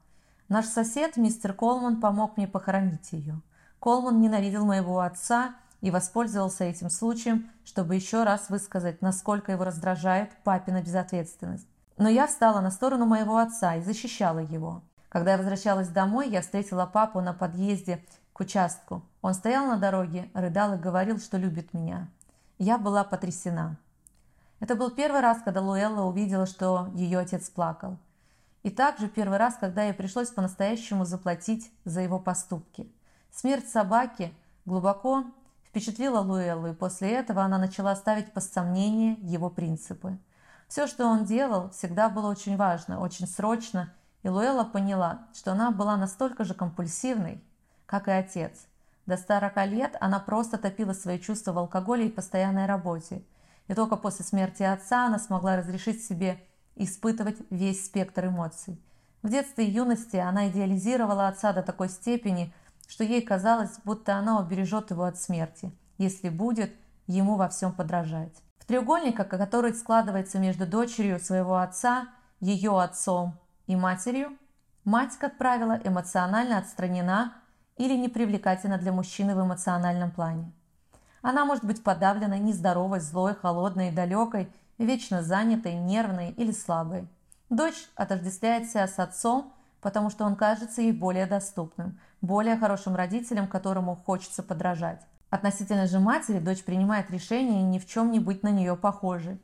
Наш 0.49 0.67
сосед, 0.67 1.17
мистер 1.17 1.53
Колман, 1.53 2.01
помог 2.01 2.37
мне 2.37 2.49
похоронить 2.49 3.13
ее. 3.13 3.41
Колман 3.81 4.21
ненавидел 4.21 4.65
моего 4.65 5.01
отца 5.01 5.55
и 5.81 5.91
воспользовался 5.91 6.65
этим 6.65 6.91
случаем, 6.91 7.51
чтобы 7.65 7.95
еще 7.95 8.25
раз 8.25 8.49
высказать, 8.49 9.03
насколько 9.03 9.53
его 9.53 9.65
раздражает 9.65 10.31
папина 10.45 10.83
безответственность. 10.83 11.67
Но 11.97 12.09
я 12.09 12.27
встала 12.27 12.61
на 12.61 12.71
сторону 12.71 13.07
моего 13.07 13.37
отца 13.37 13.77
и 13.77 13.83
защищала 13.83 14.39
его. 14.39 14.83
Когда 15.09 15.33
я 15.33 15.39
возвращалась 15.39 15.89
домой, 15.89 16.29
я 16.29 16.43
встретила 16.43 16.87
папу 16.87 17.21
на 17.21 17.33
подъезде 17.33 18.05
к 18.39 18.41
участку. 18.41 19.03
Он 19.21 19.35
стоял 19.35 19.67
на 19.67 19.79
дороге, 19.79 20.31
рыдал 20.33 20.75
и 20.75 20.79
говорил, 20.79 21.19
что 21.19 21.37
любит 21.37 21.75
меня. 21.75 22.09
Я 22.59 22.79
была 22.79 23.03
потрясена. 23.03 23.77
Это 24.61 24.77
был 24.77 24.93
первый 24.93 25.21
раз, 25.21 25.43
когда 25.45 25.61
Луэлла 25.61 26.03
увидела, 26.03 26.47
что 26.47 26.89
ее 26.95 27.19
отец 27.19 27.51
плакал. 27.51 27.99
И 28.63 28.71
также 28.71 29.09
первый 29.09 29.39
раз, 29.39 29.57
когда 29.57 29.83
ей 29.83 29.93
пришлось 29.93 30.29
по-настоящему 30.29 31.05
заплатить 31.05 31.73
за 31.85 32.01
его 32.01 32.21
поступки. 32.21 32.89
Смерть 33.33 33.69
собаки 33.69 34.33
глубоко 34.67 35.25
впечатлила 35.65 36.21
Луэллу, 36.21 36.69
и 36.69 36.75
после 36.75 37.15
этого 37.15 37.43
она 37.43 37.59
начала 37.59 37.97
ставить 37.97 38.33
под 38.33 38.45
сомнение 38.45 39.15
его 39.21 39.51
принципы. 39.51 40.17
Все, 40.69 40.87
что 40.87 41.07
он 41.07 41.25
делал, 41.25 41.71
всегда 41.71 42.09
было 42.09 42.31
очень 42.31 42.57
важно, 42.57 43.01
очень 43.01 43.27
срочно, 43.27 43.93
и 44.23 44.29
Луэлла 44.29 44.63
поняла, 44.63 45.27
что 45.35 45.53
она 45.53 45.73
была 45.73 45.97
настолько 45.97 46.45
же 46.45 46.55
компульсивной, 46.55 47.43
как 47.89 48.07
и 48.07 48.11
отец. 48.11 48.67
До 49.07 49.17
40 49.17 49.67
лет 49.69 49.97
она 50.01 50.21
просто 50.21 50.59
топила 50.59 50.93
свои 50.93 51.19
чувства 51.19 51.53
в 51.53 51.59
алкоголе 51.59 52.07
и 52.07 52.13
постоянной 52.13 52.67
работе. 52.67 53.25
И 53.67 53.75
только 53.75 53.97
после 53.97 54.27
смерти 54.27 54.63
отца 54.63 55.07
она 55.07 55.19
смогла 55.19 55.57
разрешить 55.57 56.05
себе 56.05 56.39
испытывать 56.77 57.39
весь 57.49 57.87
спектр 57.87 58.27
эмоций. 58.27 58.79
В 59.23 59.31
детстве 59.31 59.67
и 59.67 59.71
юности 59.71 60.17
она 60.17 60.49
идеализировала 60.49 61.29
отца 61.29 61.55
до 61.55 61.63
такой 61.63 61.89
степени, 61.89 62.53
что 62.87 63.05
ей 63.05 63.23
казалось, 63.23 63.79
будто 63.85 64.17
она 64.17 64.39
убережет 64.39 64.91
его 64.91 65.05
от 65.05 65.19
смерти, 65.19 65.73
если 65.97 66.29
будет 66.29 66.71
ему 67.07 67.37
во 67.37 67.49
всем 67.49 67.73
подражать. 67.73 68.43
В 68.59 68.67
треугольниках, 68.67 69.29
который 69.29 69.73
складывается 69.73 70.39
между 70.39 70.67
дочерью 70.67 71.19
своего 71.19 71.57
отца, 71.57 72.09
ее 72.41 72.79
отцом 72.81 73.39
и 73.67 73.75
матерью, 73.75 74.37
мать, 74.85 75.17
как 75.19 75.39
правило, 75.39 75.81
эмоционально 75.83 76.59
отстранена 76.59 77.33
или 77.79 77.97
непривлекательна 77.97 78.77
для 78.79 78.93
мужчины 78.93 79.35
в 79.35 79.41
эмоциональном 79.41 80.11
плане. 80.11 80.53
Она 81.23 81.45
может 81.45 81.65
быть 81.65 81.83
подавленной, 81.83 82.39
нездоровой, 82.39 83.01
злой, 83.01 83.35
холодной, 83.35 83.91
далекой, 83.91 84.49
вечно 84.79 85.23
занятой, 85.23 85.75
нервной 85.75 86.31
или 86.31 86.53
слабой. 86.53 87.09
Дочь 87.51 87.89
отождествляет 87.95 88.69
себя 88.69 88.87
с 88.87 88.99
отцом, 88.99 89.53
потому 89.81 90.11
что 90.11 90.25
он 90.25 90.37
кажется 90.37 90.83
ей 90.83 90.93
более 90.93 91.27
доступным, 91.27 91.99
более 92.21 92.57
хорошим 92.57 92.95
родителем, 92.95 93.49
которому 93.49 93.97
хочется 93.97 94.43
подражать. 94.43 95.01
Относительно 95.31 95.87
же 95.87 95.99
матери 95.99 96.39
дочь 96.39 96.65
принимает 96.65 97.11
решение 97.11 97.63
ни 97.63 97.79
в 97.79 97.87
чем 97.87 98.11
не 98.11 98.21
быть 98.21 98.43
на 98.43 98.51
нее 98.51 98.77
похожей. 98.77 99.41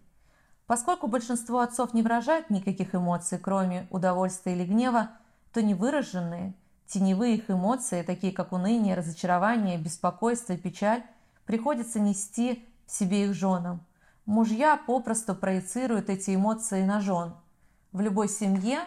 Поскольку 0.66 1.08
большинство 1.08 1.60
отцов 1.60 1.92
не 1.92 2.02
выражают 2.02 2.48
никаких 2.48 2.94
эмоций, 2.94 3.38
кроме 3.38 3.86
удовольствия 3.90 4.54
или 4.54 4.64
гнева, 4.64 5.10
то 5.52 5.62
невыраженные, 5.62 6.54
теневые 6.86 7.36
их 7.36 7.50
эмоции, 7.50 8.02
такие 8.02 8.32
как 8.32 8.52
уныние, 8.52 8.94
разочарование, 8.94 9.78
беспокойство, 9.78 10.56
печаль, 10.56 11.02
приходится 11.46 12.00
нести 12.00 12.66
в 12.86 12.92
себе 12.92 13.24
их 13.24 13.34
женам. 13.34 13.84
Мужья 14.26 14.76
попросту 14.76 15.34
проецируют 15.34 16.08
эти 16.08 16.34
эмоции 16.34 16.82
на 16.84 17.00
жен. 17.00 17.34
В 17.92 18.00
любой 18.00 18.28
семье, 18.28 18.80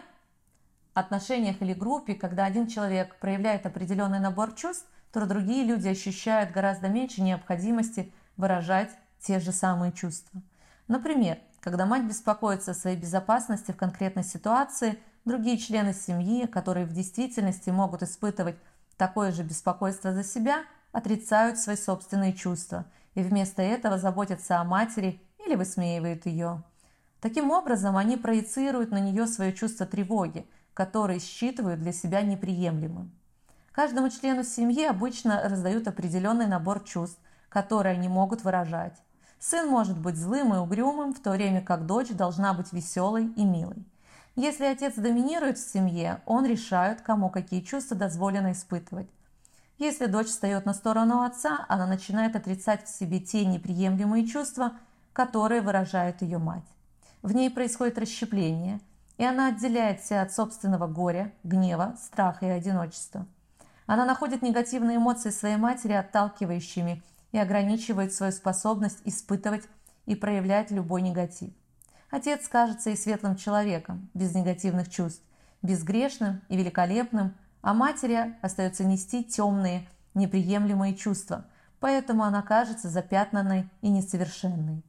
отношениях 0.94 1.62
или 1.62 1.74
группе, 1.74 2.14
когда 2.14 2.44
один 2.44 2.66
человек 2.66 3.18
проявляет 3.20 3.66
определенный 3.66 4.20
набор 4.20 4.52
чувств, 4.52 4.86
то 5.12 5.24
другие 5.26 5.64
люди 5.64 5.88
ощущают 5.88 6.50
гораздо 6.50 6.88
меньше 6.88 7.22
необходимости 7.22 8.12
выражать 8.36 8.90
те 9.20 9.40
же 9.40 9.52
самые 9.52 9.92
чувства. 9.92 10.42
Например, 10.86 11.38
когда 11.60 11.86
мать 11.86 12.04
беспокоится 12.04 12.72
о 12.72 12.74
своей 12.74 12.96
безопасности 12.96 13.72
в 13.72 13.76
конкретной 13.76 14.24
ситуации, 14.24 14.98
другие 15.28 15.58
члены 15.58 15.94
семьи, 15.94 16.46
которые 16.46 16.86
в 16.86 16.92
действительности 16.92 17.70
могут 17.70 18.02
испытывать 18.02 18.56
такое 18.96 19.30
же 19.30 19.42
беспокойство 19.44 20.12
за 20.12 20.24
себя, 20.24 20.64
отрицают 20.92 21.58
свои 21.58 21.76
собственные 21.76 22.32
чувства 22.32 22.86
и 23.14 23.22
вместо 23.22 23.62
этого 23.62 23.98
заботятся 23.98 24.58
о 24.58 24.64
матери 24.64 25.22
или 25.46 25.54
высмеивают 25.54 26.26
ее. 26.26 26.62
Таким 27.20 27.50
образом, 27.50 27.96
они 27.96 28.16
проецируют 28.16 28.90
на 28.90 28.98
нее 28.98 29.26
свое 29.26 29.52
чувство 29.52 29.86
тревоги, 29.86 30.46
которое 30.74 31.18
считывают 31.18 31.80
для 31.80 31.92
себя 31.92 32.22
неприемлемым. 32.22 33.10
Каждому 33.72 34.10
члену 34.10 34.44
семьи 34.44 34.84
обычно 34.84 35.42
раздают 35.44 35.88
определенный 35.88 36.46
набор 36.46 36.80
чувств, 36.80 37.20
которые 37.48 37.94
они 37.94 38.08
могут 38.08 38.44
выражать. 38.44 38.96
Сын 39.38 39.68
может 39.68 39.98
быть 39.98 40.16
злым 40.16 40.54
и 40.54 40.58
угрюмым, 40.58 41.14
в 41.14 41.20
то 41.20 41.30
время 41.30 41.62
как 41.62 41.86
дочь 41.86 42.10
должна 42.10 42.54
быть 42.54 42.72
веселой 42.72 43.26
и 43.26 43.44
милой. 43.44 43.86
Если 44.38 44.66
отец 44.66 44.94
доминирует 44.94 45.58
в 45.58 45.68
семье, 45.68 46.22
он 46.24 46.46
решает, 46.46 47.00
кому 47.00 47.28
какие 47.28 47.60
чувства 47.60 47.96
дозволено 47.96 48.52
испытывать. 48.52 49.08
Если 49.78 50.06
дочь 50.06 50.28
встает 50.28 50.64
на 50.64 50.74
сторону 50.74 51.22
отца, 51.22 51.66
она 51.68 51.88
начинает 51.88 52.36
отрицать 52.36 52.84
в 52.84 52.88
себе 52.88 53.18
те 53.18 53.44
неприемлемые 53.44 54.28
чувства, 54.28 54.74
которые 55.12 55.60
выражает 55.60 56.22
ее 56.22 56.38
мать. 56.38 56.62
В 57.20 57.32
ней 57.32 57.50
происходит 57.50 57.98
расщепление, 57.98 58.78
и 59.16 59.24
она 59.24 59.48
отделяет 59.48 60.04
себя 60.04 60.22
от 60.22 60.32
собственного 60.32 60.86
горя, 60.86 61.32
гнева, 61.42 61.96
страха 62.00 62.46
и 62.46 62.50
одиночества. 62.50 63.26
Она 63.86 64.04
находит 64.04 64.42
негативные 64.42 64.98
эмоции 64.98 65.30
своей 65.30 65.56
матери 65.56 65.94
отталкивающими 65.94 67.02
и 67.32 67.38
ограничивает 67.38 68.14
свою 68.14 68.30
способность 68.30 69.00
испытывать 69.04 69.64
и 70.06 70.14
проявлять 70.14 70.70
любой 70.70 71.02
негатив. 71.02 71.50
Отец 72.10 72.48
кажется 72.48 72.90
и 72.90 72.96
светлым 72.96 73.36
человеком, 73.36 74.08
без 74.14 74.34
негативных 74.34 74.88
чувств, 74.88 75.22
безгрешным 75.62 76.40
и 76.48 76.56
великолепным, 76.56 77.34
а 77.60 77.74
матери 77.74 78.34
остается 78.40 78.84
нести 78.84 79.22
темные, 79.22 79.86
неприемлемые 80.14 80.94
чувства, 80.94 81.44
поэтому 81.80 82.24
она 82.24 82.42
кажется 82.42 82.88
запятнанной 82.88 83.68
и 83.82 83.90
несовершенной. 83.90 84.82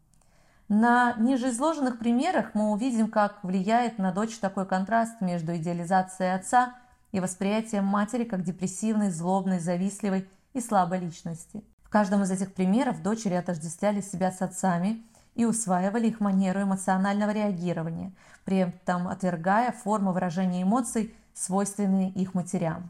На 0.69 1.15
ниже 1.17 1.49
изложенных 1.49 1.97
примерах 1.97 2.51
мы 2.53 2.71
увидим, 2.71 3.09
как 3.09 3.43
влияет 3.43 3.97
на 3.97 4.11
дочь 4.11 4.37
такой 4.37 4.67
контраст 4.67 5.19
между 5.19 5.55
идеализацией 5.55 6.35
отца 6.35 6.75
и 7.11 7.19
восприятием 7.19 7.85
матери 7.85 8.23
как 8.23 8.43
депрессивной, 8.43 9.09
злобной, 9.09 9.59
завистливой 9.59 10.29
и 10.53 10.61
слабой 10.61 10.99
личности. 10.99 11.63
В 11.83 11.89
каждом 11.89 12.21
из 12.21 12.29
этих 12.29 12.53
примеров 12.53 13.01
дочери 13.01 13.33
отождествляли 13.33 13.99
себя 13.99 14.31
с 14.31 14.43
отцами 14.43 15.03
и 15.39 15.45
усваивали 15.45 16.07
их 16.07 16.19
манеру 16.19 16.63
эмоционального 16.63 17.31
реагирования, 17.31 18.11
при 18.43 18.57
этом 18.57 19.07
отвергая 19.07 19.71
формы 19.71 20.11
выражения 20.11 20.63
эмоций, 20.63 21.15
свойственные 21.33 22.09
их 22.09 22.33
матерям. 22.33 22.89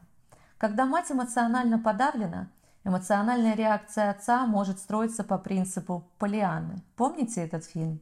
Когда 0.58 0.88
мать 0.88 1.12
эмоционально 1.12 1.78
подавлена, 1.78 2.48
эмоциональная 2.84 3.54
реакция 3.54 4.10
отца 4.10 4.48
может 4.48 4.80
строиться 4.80 5.24
по 5.24 5.38
принципу 5.38 6.08
Полианы. 6.18 6.82
Помните 6.96 7.44
этот 7.46 7.66
фильм? 7.66 8.02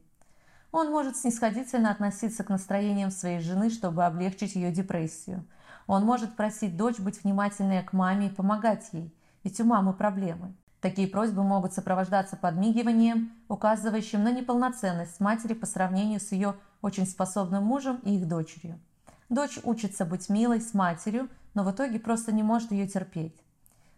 Он 0.72 0.90
может 0.90 1.18
снисходительно 1.18 1.90
относиться 1.90 2.42
к 2.42 2.48
настроениям 2.48 3.10
своей 3.10 3.40
жены, 3.40 3.68
чтобы 3.68 4.06
облегчить 4.06 4.54
ее 4.54 4.72
депрессию. 4.72 5.44
Он 5.86 6.06
может 6.06 6.36
просить 6.36 6.74
дочь 6.74 6.98
быть 6.98 7.22
внимательной 7.22 7.82
к 7.82 7.92
маме 7.92 8.28
и 8.28 8.34
помогать 8.34 8.88
ей, 8.92 9.14
ведь 9.44 9.60
у 9.60 9.64
мамы 9.64 9.92
проблемы. 9.92 10.54
Такие 10.80 11.08
просьбы 11.08 11.42
могут 11.42 11.72
сопровождаться 11.72 12.36
подмигиванием, 12.36 13.32
указывающим 13.48 14.22
на 14.22 14.30
неполноценность 14.30 15.18
матери 15.18 15.54
по 15.54 15.66
сравнению 15.66 16.20
с 16.20 16.30
ее 16.30 16.54
очень 16.82 17.06
способным 17.06 17.64
мужем 17.64 18.00
и 18.04 18.16
их 18.16 18.28
дочерью. 18.28 18.78
Дочь 19.28 19.58
учится 19.64 20.04
быть 20.04 20.28
милой 20.28 20.60
с 20.60 20.74
матерью, 20.74 21.28
но 21.54 21.64
в 21.64 21.72
итоге 21.72 21.98
просто 21.98 22.30
не 22.30 22.44
может 22.44 22.70
ее 22.70 22.86
терпеть. 22.86 23.34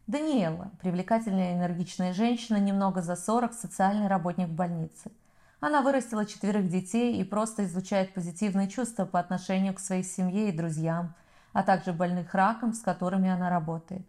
Даниэла, 0.06 0.70
привлекательная 0.80 1.54
энергичная 1.54 2.14
женщина, 2.14 2.56
немного 2.56 3.02
за 3.02 3.14
40, 3.14 3.52
социальный 3.52 4.08
работник 4.08 4.48
в 4.48 4.54
больнице. 4.54 5.12
Она 5.60 5.82
вырастила 5.82 6.24
четверых 6.24 6.68
детей 6.68 7.20
и 7.20 7.24
просто 7.24 7.64
излучает 7.64 8.14
позитивные 8.14 8.68
чувства 8.68 9.04
по 9.04 9.20
отношению 9.20 9.74
к 9.74 9.80
своей 9.80 10.02
семье 10.02 10.48
и 10.48 10.56
друзьям, 10.56 11.14
а 11.52 11.62
также 11.62 11.92
больных 11.92 12.34
раком, 12.34 12.72
с 12.72 12.80
которыми 12.80 13.28
она 13.28 13.50
работает. 13.50 14.06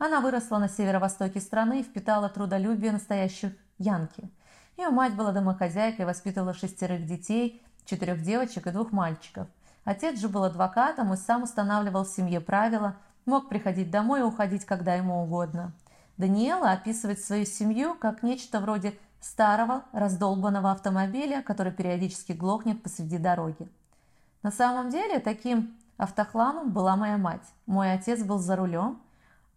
Она 0.00 0.22
выросла 0.22 0.56
на 0.56 0.70
северо-востоке 0.70 1.40
страны 1.40 1.80
и 1.80 1.82
впитала 1.82 2.30
трудолюбие 2.30 2.90
настоящих 2.90 3.52
янки. 3.76 4.30
Ее 4.78 4.88
мать 4.88 5.14
была 5.14 5.30
домохозяйкой, 5.30 6.06
воспитывала 6.06 6.54
шестерых 6.54 7.04
детей, 7.04 7.62
четырех 7.84 8.22
девочек 8.22 8.66
и 8.66 8.70
двух 8.70 8.92
мальчиков. 8.92 9.46
Отец 9.84 10.18
же 10.18 10.30
был 10.30 10.44
адвокатом 10.44 11.12
и 11.12 11.18
сам 11.18 11.42
устанавливал 11.42 12.04
в 12.04 12.08
семье 12.08 12.40
правила, 12.40 12.96
мог 13.26 13.50
приходить 13.50 13.90
домой 13.90 14.20
и 14.20 14.22
уходить, 14.22 14.64
когда 14.64 14.94
ему 14.94 15.22
угодно. 15.22 15.72
Даниэла 16.16 16.70
описывает 16.70 17.20
свою 17.20 17.44
семью 17.44 17.94
как 17.94 18.22
нечто 18.22 18.60
вроде 18.60 18.98
старого 19.20 19.84
раздолбанного 19.92 20.72
автомобиля, 20.72 21.42
который 21.42 21.72
периодически 21.72 22.32
глохнет 22.32 22.82
посреди 22.82 23.18
дороги. 23.18 23.68
На 24.42 24.50
самом 24.50 24.88
деле 24.88 25.18
таким 25.18 25.76
автохламом 25.98 26.70
была 26.70 26.96
моя 26.96 27.18
мать. 27.18 27.44
Мой 27.66 27.92
отец 27.92 28.22
был 28.22 28.38
за 28.38 28.56
рулем– 28.56 28.98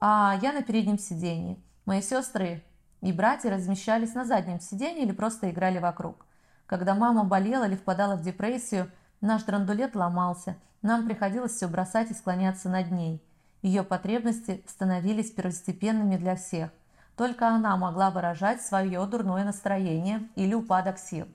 а 0.06 0.38
я 0.42 0.52
на 0.52 0.62
переднем 0.64 1.00
сиденье. 1.00 1.58
Мои 1.86 2.02
сестры 2.02 2.62
и 3.00 3.14
братья 3.14 3.50
размещались 3.50 4.14
на 4.14 4.26
заднем 4.26 4.60
сиденье 4.60 5.06
или 5.06 5.14
просто 5.14 5.50
играли 5.50 5.80
вокруг. 5.80 6.26
Когда 6.66 6.94
мама 6.94 7.24
болела 7.24 7.66
или 7.66 7.78
впадала 7.78 8.18
в 8.18 8.22
депрессию, 8.22 8.92
наш 9.22 9.44
драндулет 9.44 9.96
ломался, 9.96 10.58
нам 10.82 11.06
приходилось 11.06 11.54
все 11.54 11.70
бросать 11.70 12.12
и 12.12 12.14
склоняться 12.14 12.68
над 12.68 12.92
ней. 12.92 13.24
Ее 13.62 13.84
потребности 13.84 14.62
становились 14.68 15.32
первостепенными 15.32 16.18
для 16.18 16.36
всех. 16.36 16.72
Только 17.16 17.48
она 17.48 17.78
могла 17.78 18.12
выражать 18.12 18.62
свое 18.62 19.06
дурное 19.06 19.46
настроение 19.46 20.28
или 20.36 20.54
упадок 20.54 21.00
сил. 21.00 21.30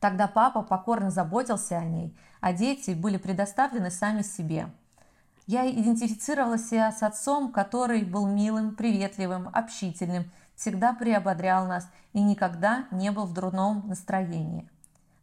Тогда 0.00 0.26
папа 0.26 0.62
покорно 0.62 1.12
заботился 1.12 1.78
о 1.78 1.84
ней, 1.84 2.18
а 2.40 2.52
дети 2.52 2.90
были 2.90 3.16
предоставлены 3.16 3.92
сами 3.92 4.22
себе– 4.22 4.72
я 5.48 5.68
идентифицировала 5.68 6.58
себя 6.58 6.92
с 6.92 7.02
отцом, 7.02 7.50
который 7.50 8.04
был 8.04 8.26
милым, 8.26 8.76
приветливым, 8.76 9.48
общительным, 9.50 10.30
всегда 10.54 10.92
приободрял 10.92 11.66
нас 11.66 11.88
и 12.12 12.20
никогда 12.20 12.84
не 12.90 13.10
был 13.10 13.24
в 13.24 13.32
дурном 13.32 13.88
настроении. 13.88 14.68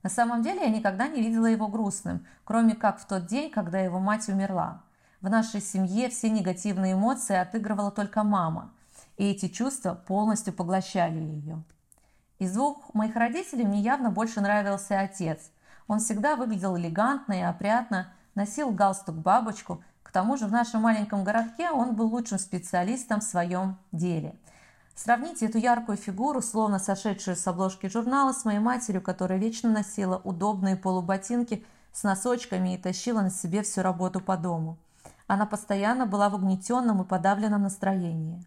На 0.02 0.10
самом 0.10 0.42
деле 0.42 0.62
я 0.62 0.70
никогда 0.70 1.08
не 1.08 1.22
видела 1.22 1.46
его 1.46 1.68
грустным, 1.68 2.26
кроме 2.44 2.74
как 2.74 3.00
в 3.00 3.06
тот 3.06 3.28
день, 3.28 3.52
когда 3.52 3.80
его 3.80 4.00
мать 4.00 4.28
умерла. 4.28 4.82
В 5.22 5.30
нашей 5.30 5.62
семье 5.62 6.10
все 6.10 6.32
негативные 6.32 6.94
эмоции 6.94 7.36
отыгрывала 7.36 7.92
только 7.92 8.24
мама, 8.24 8.74
и 9.18 9.30
эти 9.30 9.48
чувства 9.48 9.94
полностью 9.94 10.54
поглощали 10.54 11.20
ее. 11.20 11.64
Из 12.40 12.52
двух 12.52 12.92
моих 12.96 13.16
родителей 13.16 13.66
мне 13.66 13.80
явно 13.80 14.10
больше 14.10 14.42
нравился 14.42 15.00
отец. 15.00 15.52
Он 15.88 16.00
всегда 16.00 16.36
выглядел 16.36 16.76
элегантно 16.76 17.34
и 17.34 17.42
опрятно, 17.44 18.12
носил 18.34 18.72
галстук-бабочку, 18.72 19.84
тому 20.16 20.38
же 20.38 20.46
в 20.46 20.52
нашем 20.54 20.84
маленьком 20.84 21.26
городке 21.26 21.70
он 21.70 21.94
был 21.94 22.08
лучшим 22.08 22.40
специалистом 22.40 23.20
в 23.20 23.26
своем 23.26 23.78
деле. 23.92 24.34
Сравните 24.96 25.48
эту 25.48 25.58
яркую 25.58 25.98
фигуру, 25.98 26.42
словно 26.42 26.80
сошедшую 26.80 27.36
с 27.36 27.46
обложки 27.46 27.88
журнала, 27.88 28.32
с 28.32 28.46
моей 28.46 28.60
матерью, 28.60 29.02
которая 29.02 29.38
вечно 29.38 29.70
носила 29.70 30.22
удобные 30.24 30.78
полуботинки 30.78 31.66
с 31.92 32.04
носочками 32.04 32.76
и 32.76 32.78
тащила 32.78 33.20
на 33.24 33.30
себе 33.30 33.62
всю 33.62 33.82
работу 33.82 34.22
по 34.22 34.38
дому. 34.38 34.78
Она 35.28 35.46
постоянно 35.46 36.06
была 36.06 36.30
в 36.30 36.36
угнетенном 36.36 37.02
и 37.02 37.06
подавленном 37.06 37.64
настроении. 37.64 38.42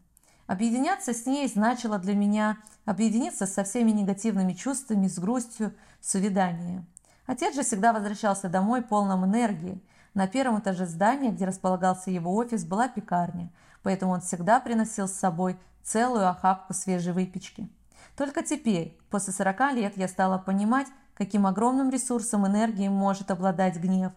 Объединяться 0.46 1.12
с 1.12 1.26
ней 1.26 1.46
значило 1.48 1.98
для 1.98 2.14
меня 2.14 2.56
объединиться 2.86 3.44
со 3.44 3.62
всеми 3.62 3.90
негативными 3.90 4.54
чувствами, 4.54 5.06
с 5.06 5.18
грустью, 5.18 5.74
с 6.00 6.14
увяданием. 6.14 6.86
Отец 7.26 7.54
же 7.54 7.62
всегда 7.62 7.92
возвращался 7.92 8.48
домой 8.48 8.80
полным 8.80 9.26
энергии. 9.26 9.82
На 10.18 10.26
первом 10.26 10.58
этаже 10.58 10.84
здания, 10.84 11.30
где 11.30 11.44
располагался 11.44 12.10
его 12.10 12.34
офис, 12.34 12.64
была 12.64 12.88
пекарня, 12.88 13.52
поэтому 13.84 14.10
он 14.10 14.20
всегда 14.20 14.58
приносил 14.58 15.06
с 15.06 15.12
собой 15.12 15.56
целую 15.84 16.28
охапку 16.28 16.74
свежей 16.74 17.12
выпечки. 17.12 17.68
Только 18.16 18.42
теперь, 18.42 18.98
после 19.10 19.32
40 19.32 19.74
лет, 19.74 19.92
я 19.96 20.08
стала 20.08 20.38
понимать, 20.38 20.88
каким 21.14 21.46
огромным 21.46 21.88
ресурсом 21.90 22.44
энергии 22.48 22.88
может 22.88 23.30
обладать 23.30 23.76
гнев. 23.76 24.10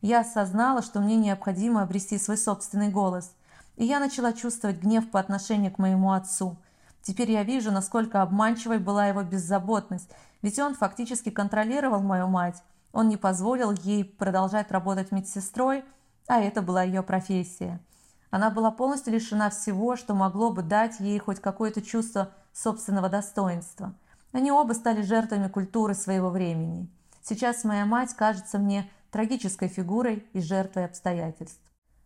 Я 0.00 0.22
осознала, 0.22 0.82
что 0.82 0.98
мне 0.98 1.14
необходимо 1.14 1.82
обрести 1.82 2.18
свой 2.18 2.36
собственный 2.36 2.88
голос– 2.88 3.32
и 3.76 3.84
я 3.84 4.00
начала 4.00 4.32
чувствовать 4.32 4.80
гнев 4.80 5.08
по 5.10 5.20
отношению 5.20 5.72
к 5.72 5.78
моему 5.78 6.12
отцу. 6.12 6.56
Теперь 7.02 7.30
я 7.30 7.42
вижу, 7.42 7.70
насколько 7.70 8.22
обманчивой 8.22 8.78
была 8.78 9.06
его 9.06 9.22
беззаботность, 9.22 10.10
ведь 10.42 10.58
он 10.58 10.74
фактически 10.74 11.30
контролировал 11.30 12.00
мою 12.00 12.28
мать. 12.28 12.62
Он 12.94 13.08
не 13.08 13.16
позволил 13.16 13.72
ей 13.72 14.04
продолжать 14.04 14.70
работать 14.70 15.10
медсестрой, 15.10 15.84
а 16.28 16.40
это 16.40 16.62
была 16.62 16.84
ее 16.84 17.02
профессия. 17.02 17.80
Она 18.30 18.50
была 18.50 18.70
полностью 18.70 19.12
лишена 19.12 19.50
всего, 19.50 19.96
что 19.96 20.14
могло 20.14 20.52
бы 20.52 20.62
дать 20.62 21.00
ей 21.00 21.18
хоть 21.18 21.40
какое-то 21.40 21.82
чувство 21.82 22.30
собственного 22.52 23.08
достоинства. 23.08 23.94
Они 24.30 24.52
оба 24.52 24.74
стали 24.74 25.02
жертвами 25.02 25.48
культуры 25.48 25.94
своего 25.94 26.30
времени. 26.30 26.88
Сейчас 27.20 27.64
моя 27.64 27.84
мать 27.84 28.14
кажется 28.14 28.58
мне 28.58 28.88
трагической 29.10 29.66
фигурой 29.66 30.24
и 30.32 30.40
жертвой 30.40 30.84
обстоятельств. 30.84 31.60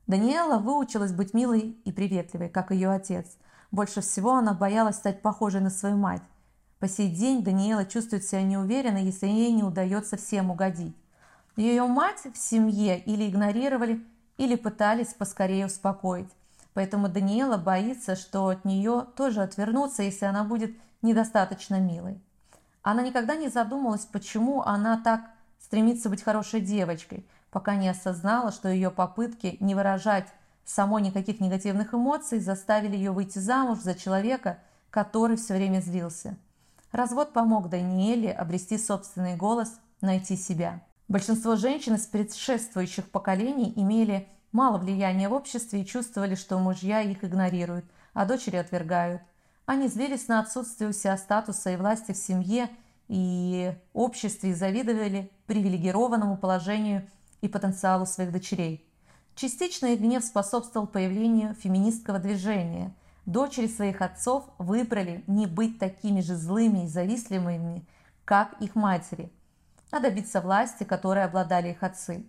Даниэла 0.07 0.57
выучилась 0.57 1.13
быть 1.13 1.35
милой 1.35 1.79
и 1.85 1.93
приветливой, 1.93 2.49
как 2.49 2.71
ее 2.71 2.91
отец. 2.91 3.37
Больше 3.71 4.01
всего 4.01 4.37
она 4.37 4.55
боялась 4.55 4.97
стать 4.97 5.21
похожей 5.21 5.61
на 5.61 5.69
свою 5.69 5.99
мать. 5.99 6.23
По 6.79 6.89
сей 6.89 7.11
день 7.11 7.43
Даниэла 7.43 7.85
чувствует 7.85 8.25
себя 8.25 8.43
неуверенно, 8.43 8.99
если 8.99 9.27
ей 9.27 9.53
не 9.53 9.65
удается 9.65 10.17
всем 10.17 10.51
угодить. 10.51 10.95
Ее 11.57 11.87
мать 11.87 12.27
в 12.33 12.39
семье 12.39 12.99
или 13.01 13.29
игнорировали, 13.29 14.05
или 14.37 14.55
пытались 14.55 15.15
поскорее 15.15 15.67
успокоить. 15.67 16.29
Поэтому 16.75 17.09
Даниэла 17.09 17.57
боится, 17.57 18.15
что 18.15 18.47
от 18.49 18.65
нее 18.65 19.07
тоже 19.17 19.43
отвернутся, 19.43 20.05
если 20.05 20.27
она 20.27 20.45
будет 20.45 20.77
недостаточно 21.03 21.81
милой. 21.81 22.21
Она 22.83 23.03
никогда 23.03 23.35
не 23.35 23.49
задумывалась, 23.49 24.07
почему 24.07 24.63
она 24.63 24.99
так 24.99 25.23
стремится 25.61 26.09
быть 26.09 26.23
хорошей 26.23 26.61
девочкой– 26.61 27.27
пока 27.51 27.77
не 27.77 27.89
осознала, 27.89 28.53
что 28.53 28.69
ее 28.69 28.91
попытки 28.91 29.57
не 29.61 29.75
выражать 29.75 30.29
само 30.65 30.99
никаких 30.99 31.41
негативных 31.41 31.95
эмоций 31.95 32.41
заставили 32.41 32.97
ее 32.97 33.13
выйти 33.13 33.39
замуж 33.39 33.79
за 33.79 33.95
человека, 33.95 34.59
который 34.91 35.37
все 35.37 35.55
время 35.55 35.81
злился. 35.81 36.37
Развод 36.93 37.33
помог 37.33 37.69
Даниэле 37.69 38.33
обрести 38.33 38.79
собственный 38.79 39.37
голос, 39.37 39.79
найти 40.01 40.37
себя. 40.37 40.83
Большинство 41.07 41.57
женщин 41.57 41.95
из 41.95 42.07
предшествующих 42.07 43.11
поколений 43.11 43.73
имели 43.77 44.29
мало 44.53 44.79
влияния 44.79 45.29
в 45.29 45.33
обществе 45.33 45.83
и 45.83 45.87
чувствовали, 45.87 46.35
что 46.35 46.59
мужья 46.59 47.03
их 47.03 47.25
игнорируют, 47.25 47.85
а 48.15 48.25
дочери 48.25 48.57
отвергают. 48.57 49.23
Они 49.67 49.89
злились 49.89 50.29
на 50.29 50.41
отсутствие 50.41 50.91
у 50.91 50.93
себя 50.93 51.19
статуса 51.19 51.71
и 51.71 51.77
власти 51.77 52.13
в 52.13 52.17
семье 52.17 52.71
и 53.09 53.75
обществе 53.93 54.51
и 54.51 54.55
завидовали 54.55 55.31
привилегированному 55.47 56.37
положению 56.37 57.07
и 57.43 57.49
потенциалу 57.49 58.07
своих 58.07 58.33
дочерей. 58.33 58.87
Частично 59.35 59.87
их 59.87 60.01
гнев 60.01 60.25
способствовал 60.25 60.87
появлению 60.87 61.55
феминистского 61.55 62.19
движения. 62.19 62.95
Дочери 63.29 63.67
своих 63.67 64.01
отцов 64.01 64.45
выбрали 64.57 65.23
не 65.27 65.47
быть 65.47 65.79
такими 65.79 66.23
же 66.23 66.35
злыми 66.35 66.85
и 66.85 66.89
завистливыми, 66.89 67.85
как 68.25 68.55
их 68.59 68.75
матери, 68.75 69.31
а 69.91 70.01
добиться 70.01 70.41
власти, 70.41 70.85
которой 70.85 71.25
обладали 71.25 71.69
их 71.69 71.83
отцы. 71.83 72.25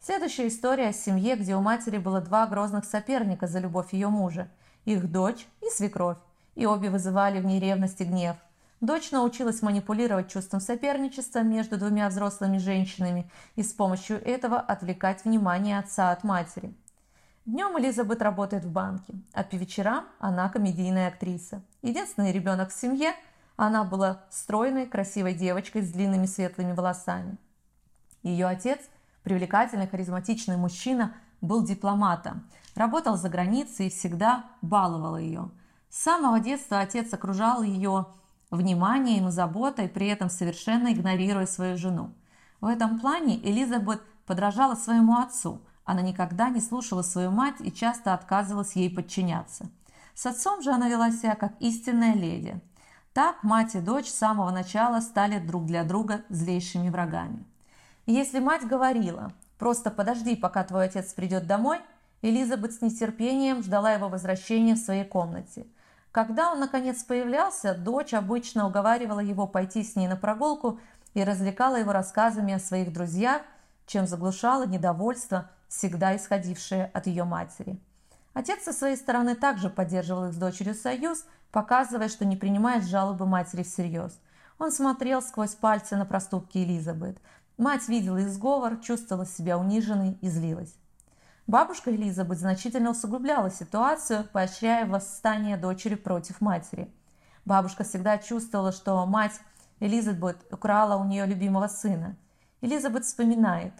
Следующая 0.00 0.48
история 0.48 0.88
о 0.88 0.92
семье, 0.92 1.36
где 1.36 1.54
у 1.54 1.60
матери 1.60 1.98
было 1.98 2.20
два 2.20 2.48
грозных 2.48 2.84
соперника 2.84 3.46
за 3.46 3.60
любовь 3.60 3.92
ее 3.92 4.08
мужа– 4.08 4.48
их 4.84 5.12
дочь 5.12 5.46
и 5.60 5.70
свекровь, 5.70 6.18
и 6.56 6.66
обе 6.66 6.90
вызывали 6.90 7.38
в 7.38 7.44
ней 7.44 7.60
ревность 7.60 8.00
и 8.00 8.04
гнев– 8.04 8.36
Дочь 8.80 9.12
научилась 9.12 9.62
манипулировать 9.62 10.28
чувством 10.28 10.60
соперничества 10.60 11.44
между 11.44 11.78
двумя 11.78 12.08
взрослыми 12.08 12.58
женщинами 12.58 13.30
и 13.54 13.62
с 13.62 13.72
помощью 13.72 14.20
этого 14.20 14.58
отвлекать 14.58 15.24
внимание 15.24 15.78
отца 15.78 16.10
от 16.10 16.24
матери. 16.24 16.74
Днем 17.44 17.76
Элизабет 17.76 18.22
работает 18.22 18.64
в 18.64 18.70
банке, 18.70 19.14
а 19.32 19.42
по 19.42 19.56
вечерам 19.56 20.06
она 20.20 20.48
комедийная 20.48 21.08
актриса. 21.08 21.60
Единственный 21.82 22.30
ребенок 22.30 22.70
в 22.70 22.80
семье, 22.80 23.14
она 23.56 23.82
была 23.82 24.22
стройной, 24.30 24.86
красивой 24.86 25.34
девочкой 25.34 25.82
с 25.82 25.90
длинными 25.90 26.26
светлыми 26.26 26.72
волосами. 26.72 27.36
Ее 28.22 28.46
отец, 28.46 28.78
привлекательный, 29.24 29.88
харизматичный 29.88 30.56
мужчина, 30.56 31.14
был 31.40 31.64
дипломатом, 31.64 32.48
работал 32.76 33.16
за 33.16 33.28
границей 33.28 33.88
и 33.88 33.90
всегда 33.90 34.44
баловал 34.62 35.16
ее. 35.16 35.50
С 35.90 35.98
самого 35.98 36.38
детства 36.38 36.78
отец 36.78 37.12
окружал 37.12 37.64
ее 37.64 38.06
вниманием 38.52 39.26
и 39.26 39.32
заботой, 39.32 39.88
при 39.88 40.06
этом 40.06 40.30
совершенно 40.30 40.92
игнорируя 40.92 41.46
свою 41.46 41.76
жену. 41.76 42.12
В 42.60 42.66
этом 42.66 43.00
плане 43.00 43.36
Элизабет 43.42 44.00
подражала 44.26 44.76
своему 44.76 45.18
отцу. 45.18 45.60
Она 45.84 46.02
никогда 46.02 46.48
не 46.48 46.60
слушала 46.60 47.02
свою 47.02 47.30
мать 47.30 47.56
и 47.60 47.72
часто 47.72 48.14
отказывалась 48.14 48.76
ей 48.76 48.88
подчиняться. 48.94 49.66
С 50.14 50.26
отцом 50.26 50.62
же 50.62 50.70
она 50.70 50.88
вела 50.88 51.10
себя 51.10 51.34
как 51.34 51.52
истинная 51.60 52.14
леди. 52.14 52.60
Так 53.12 53.42
мать 53.42 53.74
и 53.74 53.80
дочь 53.80 54.08
с 54.08 54.14
самого 54.14 54.50
начала 54.50 55.00
стали 55.00 55.38
друг 55.38 55.66
для 55.66 55.84
друга 55.84 56.22
злейшими 56.28 56.88
врагами. 56.88 57.44
Если 58.06 58.38
мать 58.38 58.66
говорила 58.66 59.32
«просто 59.58 59.90
подожди, 59.90 60.36
пока 60.36 60.64
твой 60.64 60.86
отец 60.86 61.12
придет 61.12 61.46
домой», 61.46 61.80
Элизабет 62.24 62.72
с 62.72 62.80
нетерпением 62.80 63.64
ждала 63.64 63.92
его 63.92 64.08
возвращения 64.08 64.74
в 64.74 64.78
своей 64.78 65.04
комнате– 65.04 65.66
когда 66.12 66.52
он, 66.52 66.60
наконец, 66.60 67.02
появлялся, 67.02 67.74
дочь 67.74 68.12
обычно 68.12 68.66
уговаривала 68.66 69.20
его 69.20 69.46
пойти 69.46 69.82
с 69.82 69.96
ней 69.96 70.08
на 70.08 70.16
прогулку 70.16 70.78
и 71.14 71.24
развлекала 71.24 71.76
его 71.76 71.92
рассказами 71.92 72.52
о 72.52 72.58
своих 72.58 72.92
друзьях, 72.92 73.40
чем 73.86 74.06
заглушала 74.06 74.66
недовольство, 74.66 75.50
всегда 75.72 76.14
исходившее 76.14 76.90
от 76.92 77.06
ее 77.06 77.24
матери. 77.24 77.80
Отец 78.34 78.62
со 78.62 78.72
своей 78.72 78.96
стороны 78.96 79.34
также 79.34 79.70
поддерживал 79.70 80.26
их 80.26 80.34
с 80.34 80.36
дочерью 80.36 80.74
союз, 80.74 81.24
показывая, 81.50 82.08
что 82.08 82.24
не 82.24 82.36
принимает 82.36 82.84
жалобы 82.84 83.26
матери 83.26 83.62
всерьез. 83.62 84.18
Он 84.58 84.70
смотрел 84.70 85.22
сквозь 85.22 85.54
пальцы 85.54 85.96
на 85.96 86.04
проступки 86.04 86.58
Элизабет. 86.58 87.18
Мать 87.56 87.88
видела 87.88 88.18
их 88.18 88.28
сговор, 88.28 88.76
чувствовала 88.78 89.26
себя 89.26 89.58
униженной 89.58 90.18
и 90.20 90.28
злилась. 90.28 90.74
Бабушка 91.46 91.90
Элизабет 91.90 92.38
значительно 92.38 92.90
усугубляла 92.90 93.50
ситуацию, 93.50 94.26
поощряя 94.32 94.86
восстание 94.86 95.56
дочери 95.56 95.94
против 95.94 96.40
матери. 96.40 96.92
Бабушка 97.44 97.82
всегда 97.82 98.18
чувствовала, 98.18 98.72
что 98.72 99.04
мать 99.06 99.40
Элизабет 99.80 100.36
украла 100.50 100.96
у 100.96 101.04
нее 101.04 101.26
любимого 101.26 101.66
сына. 101.66 102.16
Элизабет 102.60 103.04
вспоминает. 103.04 103.72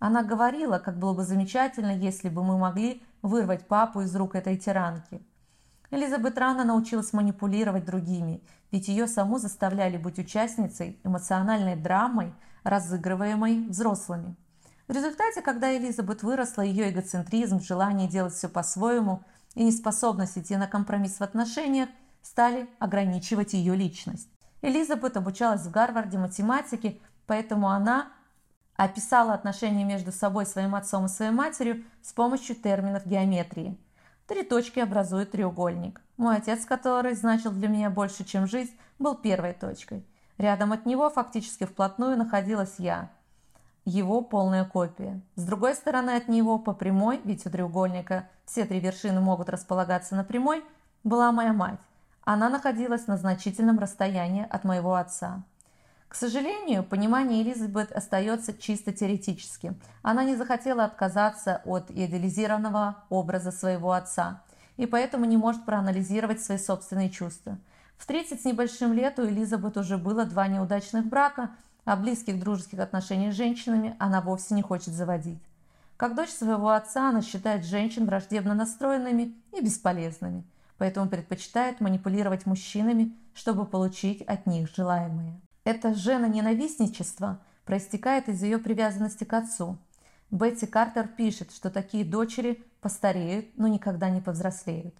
Она 0.00 0.22
говорила, 0.22 0.78
как 0.78 0.98
было 0.98 1.12
бы 1.12 1.24
замечательно, 1.24 1.94
если 1.94 2.30
бы 2.30 2.42
мы 2.42 2.58
могли 2.58 3.02
вырвать 3.20 3.68
папу 3.68 4.00
из 4.00 4.16
рук 4.16 4.34
этой 4.34 4.56
тиранки. 4.56 5.22
Элизабет 5.90 6.38
рано 6.38 6.64
научилась 6.64 7.12
манипулировать 7.12 7.84
другими, 7.84 8.42
ведь 8.72 8.88
ее 8.88 9.06
саму 9.06 9.38
заставляли 9.38 9.98
быть 9.98 10.18
участницей 10.18 10.98
эмоциональной 11.04 11.76
драмой, 11.76 12.32
разыгрываемой 12.62 13.68
взрослыми. 13.68 14.36
В 14.88 14.92
результате, 14.92 15.42
когда 15.42 15.76
Элизабет 15.76 16.22
выросла, 16.22 16.62
ее 16.62 16.90
эгоцентризм, 16.90 17.60
желание 17.60 18.08
делать 18.08 18.34
все 18.34 18.48
по-своему 18.48 19.22
и 19.54 19.64
неспособность 19.64 20.38
идти 20.38 20.56
на 20.56 20.66
компромисс 20.66 21.18
в 21.18 21.22
отношениях 21.22 21.90
стали 22.22 22.70
ограничивать 22.78 23.52
ее 23.52 23.76
личность. 23.76 24.28
Элизабет 24.62 25.16
обучалась 25.16 25.62
в 25.62 25.70
Гарварде 25.70 26.16
математике, 26.16 26.98
поэтому 27.26 27.68
она 27.68 28.08
описала 28.84 29.34
отношения 29.34 29.84
между 29.84 30.10
собой, 30.10 30.46
своим 30.46 30.74
отцом 30.74 31.04
и 31.04 31.08
своей 31.08 31.32
матерью 31.32 31.84
с 32.02 32.12
помощью 32.12 32.56
терминов 32.56 33.06
геометрии. 33.06 33.78
Три 34.26 34.42
точки 34.42 34.80
образуют 34.80 35.32
треугольник. 35.32 36.00
Мой 36.16 36.36
отец, 36.36 36.64
который 36.64 37.14
значил 37.14 37.50
для 37.50 37.68
меня 37.68 37.90
больше, 37.90 38.24
чем 38.24 38.46
жизнь, 38.46 38.74
был 38.98 39.16
первой 39.16 39.52
точкой. 39.52 40.06
Рядом 40.38 40.72
от 40.72 40.86
него 40.86 41.10
фактически 41.10 41.64
вплотную 41.64 42.16
находилась 42.16 42.76
я, 42.78 43.10
его 43.84 44.22
полная 44.22 44.64
копия. 44.64 45.20
С 45.34 45.44
другой 45.44 45.74
стороны 45.74 46.16
от 46.16 46.28
него, 46.28 46.58
по 46.58 46.72
прямой, 46.72 47.20
ведь 47.24 47.44
у 47.44 47.50
треугольника 47.50 48.28
все 48.46 48.64
три 48.64 48.80
вершины 48.80 49.20
могут 49.20 49.50
располагаться 49.50 50.14
на 50.16 50.24
прямой, 50.24 50.64
была 51.04 51.32
моя 51.32 51.52
мать. 51.52 51.80
Она 52.22 52.48
находилась 52.48 53.06
на 53.06 53.18
значительном 53.18 53.78
расстоянии 53.78 54.46
от 54.48 54.64
моего 54.64 54.94
отца. 54.94 55.42
К 56.10 56.16
сожалению, 56.16 56.82
понимание 56.82 57.40
Элизабет 57.40 57.92
остается 57.92 58.52
чисто 58.52 58.92
теоретическим. 58.92 59.80
Она 60.02 60.24
не 60.24 60.34
захотела 60.34 60.82
отказаться 60.82 61.62
от 61.64 61.88
идеализированного 61.92 63.04
образа 63.10 63.52
своего 63.52 63.92
отца 63.92 64.42
и 64.76 64.86
поэтому 64.86 65.24
не 65.24 65.36
может 65.36 65.64
проанализировать 65.64 66.42
свои 66.42 66.58
собственные 66.58 67.10
чувства. 67.10 67.58
В 67.96 68.06
30 68.06 68.40
с 68.42 68.44
небольшим 68.44 68.92
лет 68.92 69.20
у 69.20 69.24
Элизабет 69.24 69.76
уже 69.76 69.98
было 69.98 70.24
два 70.24 70.48
неудачных 70.48 71.06
брака, 71.06 71.50
а 71.84 71.94
близких 71.94 72.40
дружеских 72.40 72.80
отношений 72.80 73.30
с 73.30 73.36
женщинами 73.36 73.94
она 74.00 74.20
вовсе 74.20 74.54
не 74.54 74.62
хочет 74.62 74.92
заводить. 74.92 75.40
Как 75.96 76.16
дочь 76.16 76.30
своего 76.30 76.70
отца 76.70 77.10
она 77.10 77.22
считает 77.22 77.64
женщин 77.64 78.06
враждебно 78.06 78.54
настроенными 78.54 79.36
и 79.56 79.62
бесполезными, 79.62 80.42
поэтому 80.76 81.08
предпочитает 81.08 81.80
манипулировать 81.80 82.46
мужчинами, 82.46 83.14
чтобы 83.32 83.64
получить 83.64 84.22
от 84.22 84.46
них 84.46 84.74
желаемое. 84.74 85.40
Это 85.64 85.92
жена-ненавистничество 85.92 87.38
проистекает 87.66 88.28
из 88.28 88.42
ее 88.42 88.58
привязанности 88.58 89.24
к 89.24 89.32
отцу. 89.34 89.76
Бетти 90.30 90.66
Картер 90.66 91.06
пишет, 91.06 91.52
что 91.52 91.70
такие 91.70 92.04
дочери 92.04 92.64
постареют, 92.80 93.46
но 93.58 93.68
никогда 93.68 94.08
не 94.08 94.22
повзрослеют. 94.22 94.94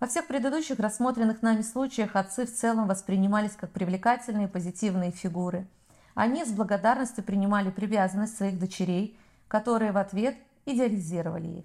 Во 0.00 0.06
всех 0.06 0.26
предыдущих 0.26 0.78
рассмотренных 0.78 1.40
нами 1.40 1.62
случаях 1.62 2.16
отцы 2.16 2.44
в 2.44 2.52
целом 2.52 2.86
воспринимались 2.86 3.52
как 3.52 3.70
привлекательные 3.70 4.48
позитивные 4.48 5.10
фигуры. 5.10 5.66
Они 6.14 6.44
с 6.44 6.52
благодарностью 6.52 7.24
принимали 7.24 7.70
привязанность 7.70 8.36
своих 8.36 8.58
дочерей, 8.58 9.18
которые 9.48 9.92
в 9.92 9.96
ответ 9.96 10.36
идеализировали 10.66 11.60
их. 11.60 11.64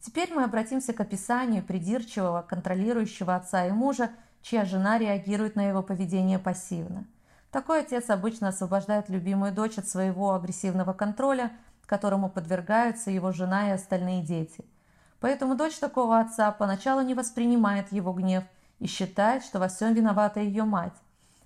Теперь 0.00 0.32
мы 0.34 0.42
обратимся 0.42 0.92
к 0.92 1.00
описанию 1.00 1.62
придирчивого, 1.62 2.42
контролирующего 2.42 3.36
отца 3.36 3.66
и 3.66 3.70
мужа, 3.70 4.10
чья 4.42 4.64
жена 4.64 4.98
реагирует 4.98 5.54
на 5.54 5.68
его 5.68 5.82
поведение 5.82 6.40
пассивно– 6.40 7.06
такой 7.50 7.80
отец 7.80 8.10
обычно 8.10 8.48
освобождает 8.48 9.08
любимую 9.08 9.52
дочь 9.52 9.78
от 9.78 9.88
своего 9.88 10.34
агрессивного 10.34 10.92
контроля, 10.92 11.52
которому 11.86 12.28
подвергаются 12.28 13.10
его 13.10 13.32
жена 13.32 13.68
и 13.68 13.72
остальные 13.72 14.22
дети. 14.22 14.64
Поэтому 15.20 15.54
дочь 15.54 15.78
такого 15.78 16.20
отца 16.20 16.50
поначалу 16.50 17.00
не 17.00 17.14
воспринимает 17.14 17.90
его 17.92 18.12
гнев 18.12 18.44
и 18.78 18.86
считает, 18.86 19.44
что 19.44 19.58
во 19.58 19.68
всем 19.68 19.94
виновата 19.94 20.40
ее 20.40 20.64
мать. 20.64 20.92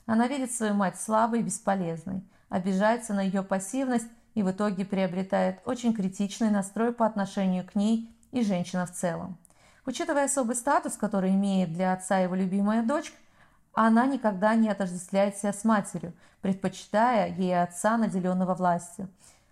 Она 0.07 0.27
видит 0.27 0.51
свою 0.51 0.75
мать 0.75 1.01
слабой 1.01 1.41
и 1.41 1.43
бесполезной, 1.43 2.25
обижается 2.49 3.15
на 3.15 3.21
ее 3.21 3.43
пассивность 3.43 4.09
и 4.35 4.43
в 4.43 4.51
итоге 4.51 4.85
приобретает 4.85 5.61
очень 5.65 5.95
критичный 5.95 6.51
настрой 6.51 6.93
по 6.93 7.07
отношению 7.07 7.65
к 7.65 7.75
ней 7.75 8.11
и 8.33 8.43
женщинам 8.43 8.87
в 8.87 8.93
целом. 8.93 9.39
Учитывая 9.87 10.25
особый 10.25 10.57
статус, 10.57 10.95
который 10.95 11.31
имеет 11.31 11.73
для 11.73 11.93
отца 11.93 12.19
его 12.19 12.35
любимая 12.35 12.83
дочь, 12.83 13.13
она 13.73 14.07
никогда 14.07 14.55
не 14.55 14.69
отождествляет 14.69 15.37
себя 15.37 15.53
с 15.53 15.65
матерью, 15.65 16.13
предпочитая 16.41 17.29
ей 17.29 17.61
отца, 17.63 17.97
наделенного 17.97 18.55
властью. 18.55 19.09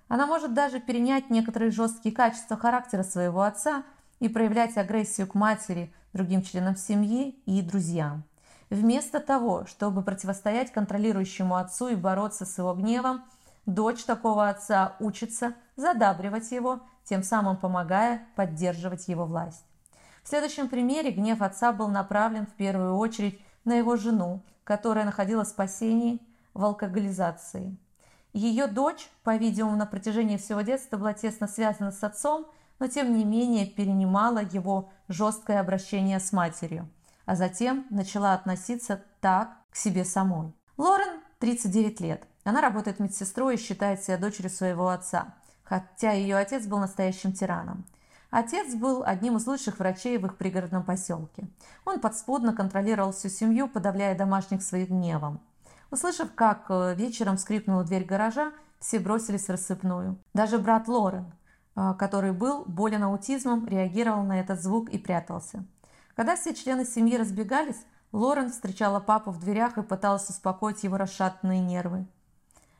Она 0.09 0.27
может 0.27 0.55
даже 0.55 0.81
перенять 0.81 1.31
некоторые 1.31 1.71
жесткие 1.71 2.15
качества 2.15 2.57
характера 2.57 3.03
своего 3.03 3.43
отца 3.43 3.85
и 4.21 4.29
проявлять 4.29 4.77
агрессию 4.77 5.27
к 5.27 5.35
матери, 5.35 5.93
другим 6.13 6.43
членам 6.43 6.77
семьи 6.77 7.41
и 7.45 7.63
друзьям. 7.63 8.25
Вместо 8.71 9.21
того, 9.21 9.67
чтобы 9.67 10.03
противостоять 10.03 10.73
контролирующему 10.73 11.57
отцу 11.57 11.89
и 11.89 11.95
бороться 11.95 12.45
с 12.45 12.59
его 12.59 12.75
гневом, 12.75 13.25
дочь 13.67 14.05
такого 14.05 14.49
отца 14.49 14.97
учится 14.99 15.55
задабривать 15.77 16.51
его, 16.51 16.81
тем 17.05 17.23
самым 17.23 17.57
помогая 17.57 18.27
поддерживать 18.35 19.09
его 19.09 19.25
власть. 19.25 19.65
В 20.23 20.29
следующем 20.29 20.69
примере 20.69 21.11
гнев 21.11 21.41
отца 21.41 21.73
был 21.73 21.89
направлен 21.89 22.47
в 22.47 22.53
первую 22.53 22.97
очередь 22.97 23.41
на 23.69 23.75
его 23.75 23.97
жену, 23.97 24.43
которая 24.65 25.05
находила 25.05 25.45
спасение 25.45 26.19
в 26.55 26.65
алкоголизации. 26.65 27.77
Ее 28.33 28.67
дочь, 28.67 29.09
по-видимому, 29.23 29.77
на 29.77 29.87
протяжении 29.87 30.37
всего 30.37 30.63
детства 30.63 30.97
была 30.97 31.13
тесно 31.13 31.47
связана 31.47 31.93
с 31.93 32.03
отцом, 32.03 32.47
но 32.79 32.89
тем 32.89 33.17
не 33.17 33.25
менее 33.25 33.67
перенимала 33.67 34.43
его 34.43 34.91
жесткое 35.09 35.61
обращение 35.61 36.21
с 36.21 36.33
матерью, 36.33 36.89
а 37.27 37.37
затем 37.37 37.87
начала 37.91 38.35
относиться 38.35 39.03
так 39.21 39.57
к 39.71 39.77
себе 39.77 40.05
самой. 40.05 40.53
Лорен 40.77 41.21
39 41.39 42.01
лет. 42.01 42.27
Она 42.45 42.61
работает 42.61 43.01
медсестрой 43.01 43.55
и 43.55 43.59
считает 43.59 44.03
себя 44.03 44.17
дочерью 44.17 44.51
своего 44.51 44.89
отца, 44.89 45.35
хотя 45.65 46.13
ее 46.13 46.37
отец 46.37 46.67
был 46.67 46.79
настоящим 46.79 47.33
тираном. 47.33 47.85
Отец 48.31 48.75
был 48.75 49.03
одним 49.05 49.39
из 49.39 49.47
лучших 49.47 49.79
врачей 49.79 50.19
в 50.19 50.27
их 50.27 50.37
пригородном 50.37 50.85
поселке. 50.85 51.49
Он 51.87 51.99
подспудно 51.99 52.55
контролировал 52.55 53.13
всю 53.13 53.29
семью, 53.29 53.69
подавляя 53.69 54.17
домашних 54.17 54.63
своим 54.63 54.87
гневом. 54.87 55.41
Услышав, 55.91 56.35
как 56.35 56.67
э, 56.69 56.95
вечером 56.95 57.39
скрипнула 57.39 57.85
дверь 57.85 58.05
гаража, 58.05 58.53
все 58.79 58.99
бросились 58.99 59.47
в 59.47 59.51
рассыпную. 59.51 60.19
Даже 60.35 60.59
брат 60.59 60.89
Лорен, 60.89 61.33
э, 61.75 61.95
который 61.99 62.33
был 62.33 62.65
болен 62.67 63.05
аутизмом, 63.05 63.67
реагировал 63.67 64.23
на 64.23 64.39
этот 64.41 64.63
звук 64.63 64.91
и 64.91 64.99
прятался. 64.99 65.65
Когда 66.15 66.37
все 66.37 66.55
члены 66.55 66.85
семьи 66.85 67.17
разбегались, 67.17 67.83
Лорен 68.13 68.51
встречала 68.51 69.01
папу 69.01 69.31
в 69.31 69.41
дверях 69.41 69.79
и 69.79 69.83
пыталась 69.83 70.29
успокоить 70.29 70.85
его 70.85 70.99
расшатанные 70.99 71.61
нервы. 71.61 72.07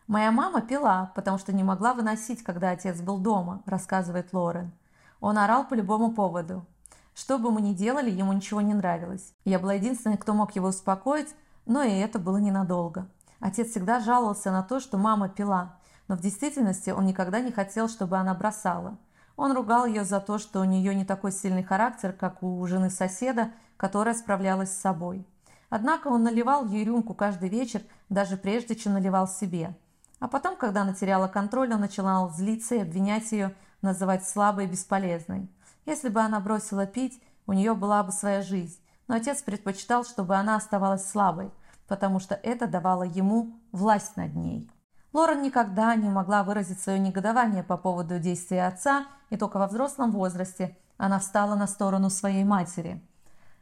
«Моя 0.07 0.31
мама 0.31 0.61
пила, 0.61 1.13
потому 1.15 1.39
что 1.39 1.55
не 1.55 1.63
могла 1.63 1.95
выносить, 1.95 2.43
когда 2.43 2.71
отец 2.71 3.01
был 3.01 3.19
дома»,– 3.19 3.63
рассказывает 3.67 4.33
Лорен. 4.33 4.73
Он 5.21 5.39
орал 5.39 5.67
по 5.67 5.75
любому 5.75 6.13
поводу. 6.13 6.67
Что 7.15 7.39
бы 7.39 7.51
мы 7.51 7.61
ни 7.61 7.75
делали, 7.75 8.11
ему 8.11 8.33
ничего 8.33 8.61
не 8.61 8.75
нравилось. 8.75 9.35
Я 9.45 9.59
была 9.59 9.75
единственной, 9.75 10.19
кто 10.19 10.35
мог 10.35 10.55
его 10.55 10.69
успокоить, 10.69 11.35
но 11.67 11.83
и 11.83 11.91
это 11.91 12.19
было 12.19 12.37
ненадолго. 12.37 13.09
Отец 13.41 13.71
всегда 13.71 14.01
жаловался 14.01 14.51
на 14.51 14.63
то, 14.63 14.81
что 14.81 14.99
мама 14.99 15.29
пила, 15.29 15.77
но 16.07 16.17
в 16.17 16.21
действительности 16.21 16.91
он 16.91 17.07
никогда 17.07 17.41
не 17.41 17.53
хотел, 17.53 17.89
чтобы 17.89 18.17
она 18.17 18.35
бросала. 18.35 18.99
Он 19.37 19.53
ругал 19.53 19.87
ее 19.87 20.05
за 20.05 20.21
то, 20.21 20.39
что 20.39 20.61
у 20.61 20.65
нее 20.65 20.95
не 20.95 21.05
такой 21.05 21.31
сильный 21.31 21.63
характер, 21.63 22.13
как 22.13 22.43
у 22.43 22.67
жены 22.67 22.91
соседа, 22.91 23.53
которая 23.77 24.15
справлялась 24.15 24.73
с 24.73 24.81
собой. 24.81 25.27
Однако 25.71 26.09
он 26.09 26.25
наливал 26.25 26.67
ей 26.67 26.85
рюмку 26.85 27.15
каждый 27.15 27.49
вечер, 27.49 27.83
даже 28.09 28.37
прежде, 28.37 28.75
чем 28.75 28.95
наливал 28.95 29.29
себе. 29.29 29.77
А 30.19 30.27
потом, 30.27 30.57
когда 30.57 30.83
она 30.83 30.95
теряла 30.95 31.29
контроль, 31.29 31.73
он 31.73 31.81
начинал 31.81 32.31
злиться 32.31 32.75
и 32.75 32.81
обвинять 32.81 33.31
ее 33.31 33.55
называть 33.83 34.27
слабой 34.29 34.65
и 34.65 34.69
бесполезной. 34.69 35.51
Если 35.87 36.09
бы 36.09 36.21
она 36.21 36.41
бросила 36.41 36.87
пить, 36.87 37.23
у 37.47 37.53
нее 37.53 37.75
была 37.75 38.03
бы 38.03 38.13
своя 38.13 38.43
жизнь, 38.43 38.79
но 39.07 39.15
отец 39.15 39.43
предпочитал, 39.43 40.05
чтобы 40.05 40.37
она 40.37 40.57
оставалась 40.57 41.09
слабой, 41.09 41.51
потому 41.87 42.21
что 42.21 42.35
это 42.35 42.67
давало 42.67 43.05
ему 43.05 43.59
власть 43.73 44.17
над 44.17 44.35
ней. 44.35 44.71
Лорен 45.15 45.43
никогда 45.43 45.95
не 45.97 46.11
могла 46.11 46.45
выразить 46.45 46.81
свое 46.81 46.99
негодование 46.99 47.63
по 47.63 47.79
поводу 47.79 48.19
действия 48.19 48.67
отца, 48.67 49.07
и 49.31 49.37
только 49.37 49.59
во 49.59 49.67
взрослом 49.67 50.13
возрасте 50.13 50.77
она 50.99 51.19
встала 51.19 51.55
на 51.55 51.67
сторону 51.67 52.11
своей 52.11 52.45
матери. 52.45 53.03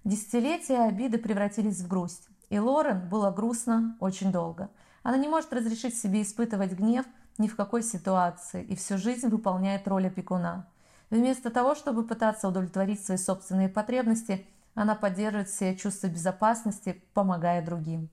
Десятилетия 0.03 0.89
обиды 0.89 1.19
превратились 1.19 1.81
в 1.81 1.89
грусть, 1.89 2.29
и 2.49 2.59
Лорен 2.59 3.09
было 3.09 3.31
грустно 3.31 3.97
очень 4.01 4.33
долго. 4.33 4.71
Она 5.03 5.17
не 5.19 5.29
может 5.29 5.53
разрешить 5.53 5.97
себе 5.97 6.23
испытывать 6.23 6.73
гнев, 6.73 7.07
ни 7.39 7.49
в 7.49 7.57
какой 7.57 7.83
ситуации 7.83 8.63
и 8.63 8.75
всю 8.77 8.99
жизнь 8.99 9.29
выполняет 9.29 9.87
роль 9.89 10.07
опекуна. 10.07 10.67
Вместо 11.11 11.51
того, 11.51 11.75
чтобы 11.75 12.05
пытаться 12.05 12.49
удовлетворить 12.49 13.05
свои 13.05 13.17
собственные 13.17 13.69
потребности, 13.69 14.47
она 14.75 14.95
поддерживает 14.95 15.49
все 15.49 15.77
чувство 15.77 16.09
безопасности, 16.09 17.03
помогая 17.15 17.65
другим. 17.65 18.09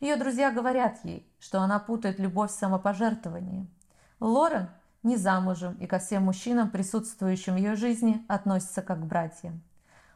Ее 0.00 0.16
друзья 0.16 0.50
говорят 0.50 0.98
ей, 1.04 1.26
что 1.38 1.60
она 1.60 1.78
путает 1.78 2.18
любовь 2.18 2.50
с 2.50 2.56
самопожертвованием. 2.56 3.68
Лорен 4.20 4.68
не 5.02 5.16
замужем 5.16 5.74
и 5.74 5.86
ко 5.86 5.98
всем 5.98 6.24
мужчинам, 6.24 6.70
присутствующим 6.70 7.54
в 7.54 7.58
ее 7.58 7.74
жизни, 7.74 8.24
относится 8.28 8.82
как 8.82 9.00
к 9.00 9.04
братьям. 9.04 9.62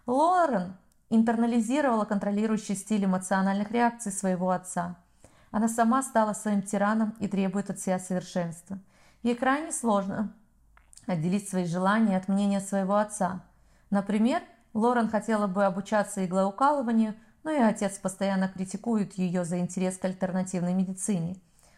Лорен 0.06 0.76
интернализировала 1.10 2.04
контролирующий 2.04 2.76
стиль 2.76 3.04
эмоциональных 3.04 3.70
реакций 3.70 4.12
своего 4.12 4.50
отца– 4.50 4.96
она 5.50 5.68
сама 5.68 6.02
стала 6.02 6.32
своим 6.32 6.62
тираном 6.62 7.14
и 7.20 7.28
требует 7.28 7.70
от 7.70 7.80
себя 7.80 7.98
совершенства. 7.98 8.78
Ей 9.22 9.34
крайне 9.34 9.72
сложно 9.72 10.32
отделить 11.06 11.48
свои 11.48 11.64
желания 11.64 12.16
от 12.16 12.28
мнения 12.28 12.60
своего 12.60 12.96
отца. 12.96 13.42
Например, 13.90 14.42
Лорен 14.74 15.08
хотела 15.08 15.46
бы 15.46 15.64
обучаться 15.64 16.24
иглоукалыванию, 16.24 17.14
но 17.42 17.50
и 17.50 17.58
отец 17.58 17.98
постоянно 17.98 18.48
критикует 18.48 19.14
ее 19.14 19.44
за 19.44 19.58
интерес 19.58 19.96
к 19.96 20.04
альтернативной 20.04 20.74
медицине. 20.74 21.36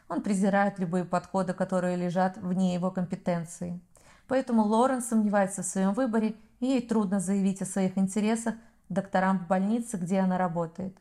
Он 0.08 0.22
презирает 0.22 0.80
любые 0.80 1.04
подходы, 1.04 1.54
которые 1.54 1.96
лежат 1.96 2.36
вне 2.38 2.74
его 2.74 2.90
компетенции. 2.90 3.80
Поэтому 4.26 4.62
Лорен 4.62 5.02
сомневается 5.02 5.62
в 5.62 5.66
своем 5.66 5.92
выборе, 5.92 6.34
и 6.58 6.66
ей 6.66 6.82
трудно 6.82 7.20
заявить 7.20 7.62
о 7.62 7.66
своих 7.66 7.96
интересах 7.96 8.54
докторам 8.88 9.38
в 9.38 9.46
больнице, 9.46 9.96
где 9.96 10.18
она 10.18 10.36
работает. 10.36 10.96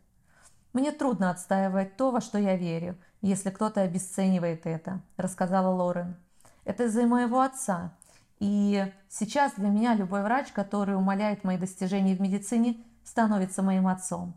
«Мне 0.74 0.92
трудно 0.92 1.32
отстаивать 1.32 1.98
то, 1.98 2.12
во 2.12 2.22
что 2.22 2.38
я 2.38 2.56
верю, 2.56 2.98
если 3.22 3.50
кто-то 3.50 3.82
обесценивает 3.82 4.66
это»,– 4.66 5.02
рассказала 5.18 5.74
Лорен. 5.74 6.16
«Это 6.64 6.86
из-за 6.86 7.08
моего 7.08 7.42
отца. 7.42 7.94
И 8.40 8.92
сейчас 9.10 9.54
для 9.56 9.70
меня 9.70 9.96
любой 9.96 10.24
врач, 10.24 10.52
который 10.52 10.96
умаляет 10.96 11.44
мои 11.44 11.58
достижения 11.58 12.16
в 12.16 12.22
медицине, 12.22 12.78
становится 13.04 13.62
моим 13.62 13.88
отцом. 13.88 14.34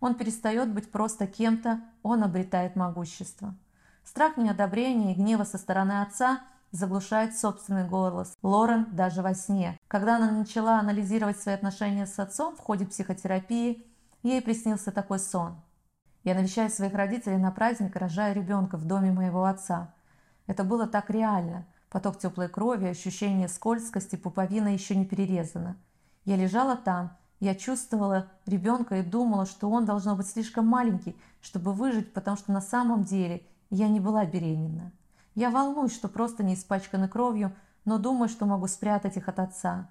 Он 0.00 0.14
перестает 0.14 0.72
быть 0.72 0.90
просто 0.90 1.26
кем-то, 1.26 1.80
он 2.02 2.22
обретает 2.22 2.76
могущество. 2.76 3.54
Страх 4.04 4.36
неодобрения 4.36 5.12
и 5.12 5.16
гнева 5.16 5.44
со 5.44 5.58
стороны 5.58 6.02
отца 6.02 6.40
заглушает 6.70 7.36
собственный 7.36 7.88
голос. 7.88 8.36
Лорен 8.42 8.86
даже 8.92 9.22
во 9.22 9.34
сне. 9.34 9.78
Когда 9.88 10.16
она 10.16 10.30
начала 10.30 10.78
анализировать 10.78 11.40
свои 11.40 11.54
отношения 11.54 12.06
с 12.06 12.18
отцом 12.18 12.56
в 12.56 12.60
ходе 12.60 12.86
психотерапии, 12.86 13.84
ей 14.22 14.42
приснился 14.42 14.92
такой 14.92 15.18
сон. 15.18 15.56
Я 16.26 16.34
навещаю 16.34 16.68
своих 16.68 16.92
родителей 16.92 17.38
на 17.38 17.50
праздник 17.50 17.96
и 17.96 17.98
рожаю 17.98 18.34
ребенка 18.34 18.76
в 18.76 18.84
доме 18.84 19.12
моего 19.12 19.46
отца. 19.46 19.94
Это 20.46 20.62
было 20.62 20.86
так 20.86 21.08
реально– 21.08 21.64
Поток 21.96 22.18
теплой 22.18 22.48
крови, 22.48 22.86
ощущение 22.86 23.48
скользкости, 23.48 24.16
пуповина 24.16 24.68
еще 24.68 24.96
не 24.96 25.06
перерезана. 25.06 25.76
Я 26.24 26.36
лежала 26.36 26.76
там, 26.76 27.16
я 27.38 27.54
чувствовала 27.54 28.26
ребенка 28.44 28.96
и 28.96 29.02
думала, 29.02 29.46
что 29.46 29.70
он 29.70 29.84
должно 29.84 30.16
быть 30.16 30.26
слишком 30.26 30.66
маленький, 30.66 31.16
чтобы 31.40 31.72
выжить, 31.72 32.12
потому 32.12 32.36
что 32.36 32.52
на 32.52 32.60
самом 32.60 33.04
деле 33.04 33.46
я 33.70 33.88
не 33.88 34.00
была 34.00 34.26
беременна. 34.26 34.92
Я 35.34 35.50
волнуюсь, 35.50 35.94
что 35.94 36.08
просто 36.08 36.42
не 36.42 36.54
испачканы 36.54 37.08
кровью, 37.08 37.54
но 37.84 37.98
думаю, 37.98 38.28
что 38.28 38.46
могу 38.46 38.66
спрятать 38.66 39.16
их 39.16 39.28
от 39.28 39.38
отца. 39.38 39.88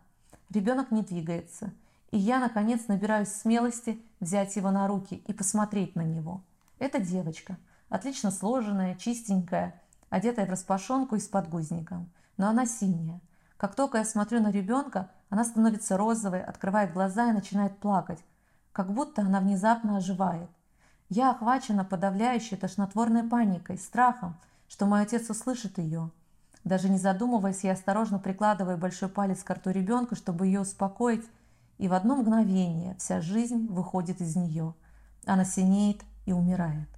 Ребенок 0.50 0.92
не 0.92 1.02
двигается, 1.02 1.72
и 2.16 2.18
я, 2.18 2.39
наконец, 2.39 2.88
набираюсь 2.88 3.28
смелости 3.28 4.01
взять 4.22 4.55
его 4.55 4.72
на 4.72 4.88
руки 4.88 5.22
и 5.28 5.34
посмотреть 5.34 5.97
на 5.97 6.03
него. 6.03 6.45
Это 6.80 6.97
девочка, 6.97 7.57
отлично 7.89 8.32
сложенная, 8.32 8.95
чистенькая, 8.95 9.82
одетая 10.09 10.45
в 10.45 10.49
распашонку 10.49 11.18
и 11.18 11.20
с 11.20 11.28
подгузником. 11.28 12.09
Но 12.38 12.47
она 12.47 12.66
синяя. 12.66 13.20
Как 13.57 13.76
только 13.76 13.97
я 13.97 14.05
смотрю 14.05 14.39
на 14.39 14.49
ребенка, 14.49 15.11
она 15.30 15.43
становится 15.43 15.97
розовой, 15.97 16.41
открывает 16.41 16.93
глаза 16.93 17.32
и 17.32 17.34
начинает 17.34 17.78
плакать, 17.80 18.24
как 18.72 18.93
будто 18.93 19.22
она 19.22 19.41
внезапно 19.41 19.97
оживает. 19.97 20.49
Я 21.09 21.32
охвачена 21.32 21.84
подавляющей 21.84 22.55
тошнотворной 22.55 23.24
паникой, 23.24 23.78
страхом, 23.78 24.38
что 24.70 24.86
мой 24.86 25.01
отец 25.01 25.30
услышит 25.30 25.80
ее. 25.80 26.11
Даже 26.63 26.88
не 26.88 26.97
задумываясь, 26.97 27.66
я 27.66 27.74
осторожно 27.74 28.20
прикладываю 28.20 28.78
большой 28.78 29.09
палец 29.09 29.43
к 29.43 29.49
рту 29.49 29.72
ребенка, 29.72 30.16
чтобы 30.16 30.45
ее 30.45 30.61
успокоить, 30.61 31.26
и 31.78 31.88
в 31.88 31.93
одно 31.93 32.15
мгновение 32.15 32.95
вся 32.97 33.21
жизнь 33.21 33.67
выходит 33.67 34.21
из 34.21 34.36
нее. 34.36 34.73
Она 35.26 35.45
синеет 35.45 36.01
и 36.26 36.34
умирает. 36.34 36.89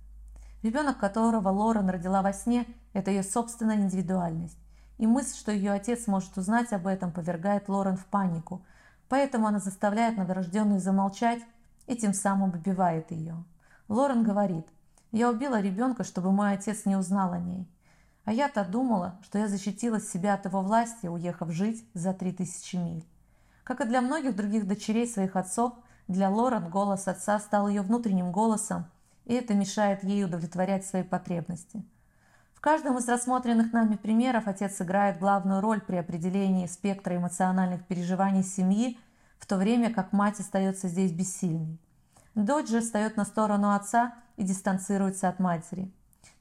Ребенок, 0.63 0.97
которого 0.99 1.49
Лорен 1.49 1.89
родила 1.89 2.21
во 2.21 2.33
сне, 2.33 2.65
это 2.93 3.11
ее 3.11 3.23
собственная 3.23 3.77
индивидуальность. 3.77 4.57
И 4.97 5.05
мысль, 5.05 5.37
что 5.37 5.51
ее 5.51 5.71
отец 5.71 6.07
может 6.07 6.37
узнать 6.37 6.73
об 6.73 6.87
этом, 6.87 7.11
повергает 7.11 7.69
Лорен 7.69 7.97
в 7.97 8.05
панику. 8.05 8.65
Поэтому 9.09 9.47
она 9.47 9.59
заставляет 9.59 10.17
новорожденную 10.17 10.79
замолчать 10.79 11.41
и 11.85 11.95
тем 11.95 12.13
самым 12.13 12.51
убивает 12.51 13.11
ее. 13.11 13.43
Лорен 13.87 14.23
говорит, 14.23 14.67
«Я 15.11 15.29
убила 15.29 15.61
ребенка, 15.61 16.03
чтобы 16.03 16.31
мой 16.31 16.53
отец 16.53 16.85
не 16.85 16.95
узнал 16.95 17.31
о 17.33 17.39
ней. 17.39 17.67
А 18.25 18.33
я-то 18.33 18.65
думала, 18.65 19.19
что 19.21 19.39
я 19.39 19.47
защитила 19.47 20.01
себя 20.01 20.33
от 20.33 20.45
его 20.45 20.61
власти, 20.61 21.07
уехав 21.07 21.51
жить 21.51 21.87
за 21.93 22.13
три 22.13 22.33
тысячи 22.33 22.75
миль». 22.75 23.05
Как 23.67 23.81
и 23.81 23.85
для 23.85 23.99
многих 23.99 24.33
других 24.33 24.65
дочерей 24.65 25.05
своих 25.05 25.35
отцов, 25.35 25.73
для 26.07 26.29
Лорен 26.29 26.69
голос 26.69 27.05
отца 27.05 27.37
стал 27.37 27.67
ее 27.67 27.81
внутренним 27.81 28.31
голосом, 28.31 28.85
и 29.25 29.33
это 29.33 29.53
мешает 29.55 30.05
ей 30.05 30.23
удовлетворять 30.23 30.85
свои 30.85 31.03
потребности– 31.03 31.85
в 32.57 32.59
каждом 32.59 32.97
из 32.97 33.07
рассмотренных 33.07 33.71
нами 33.71 33.97
примеров 33.97 34.47
отец 34.47 34.81
играет 34.81 35.19
главную 35.19 35.61
роль 35.61 35.79
при 35.79 35.97
определении 35.97 36.65
спектра 36.65 37.15
эмоциональных 37.15 37.85
переживаний 37.85 38.43
семьи, 38.43 38.97
в 39.37 39.45
то 39.45 39.57
время 39.57 39.93
как 39.93 40.11
мать 40.11 40.39
остается 40.39 40.87
здесь 40.87 41.11
бессильной. 41.11 41.79
Дочь 42.33 42.67
же 42.67 42.81
встает 42.81 43.15
на 43.15 43.25
сторону 43.25 43.75
отца 43.75 44.15
и 44.37 44.43
дистанцируется 44.43 45.29
от 45.29 45.37
матери. 45.39 45.93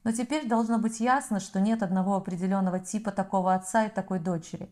Но 0.03 0.11
теперь 0.11 0.47
должно 0.47 0.79
быть 0.79 0.99
ясно, 0.99 1.39
что 1.39 1.59
нет 1.59 1.83
одного 1.83 2.15
определенного 2.15 2.79
типа 2.79 3.11
такого 3.11 3.53
отца 3.53 3.85
и 3.85 3.89
такой 3.89 4.17
дочери. 4.17 4.71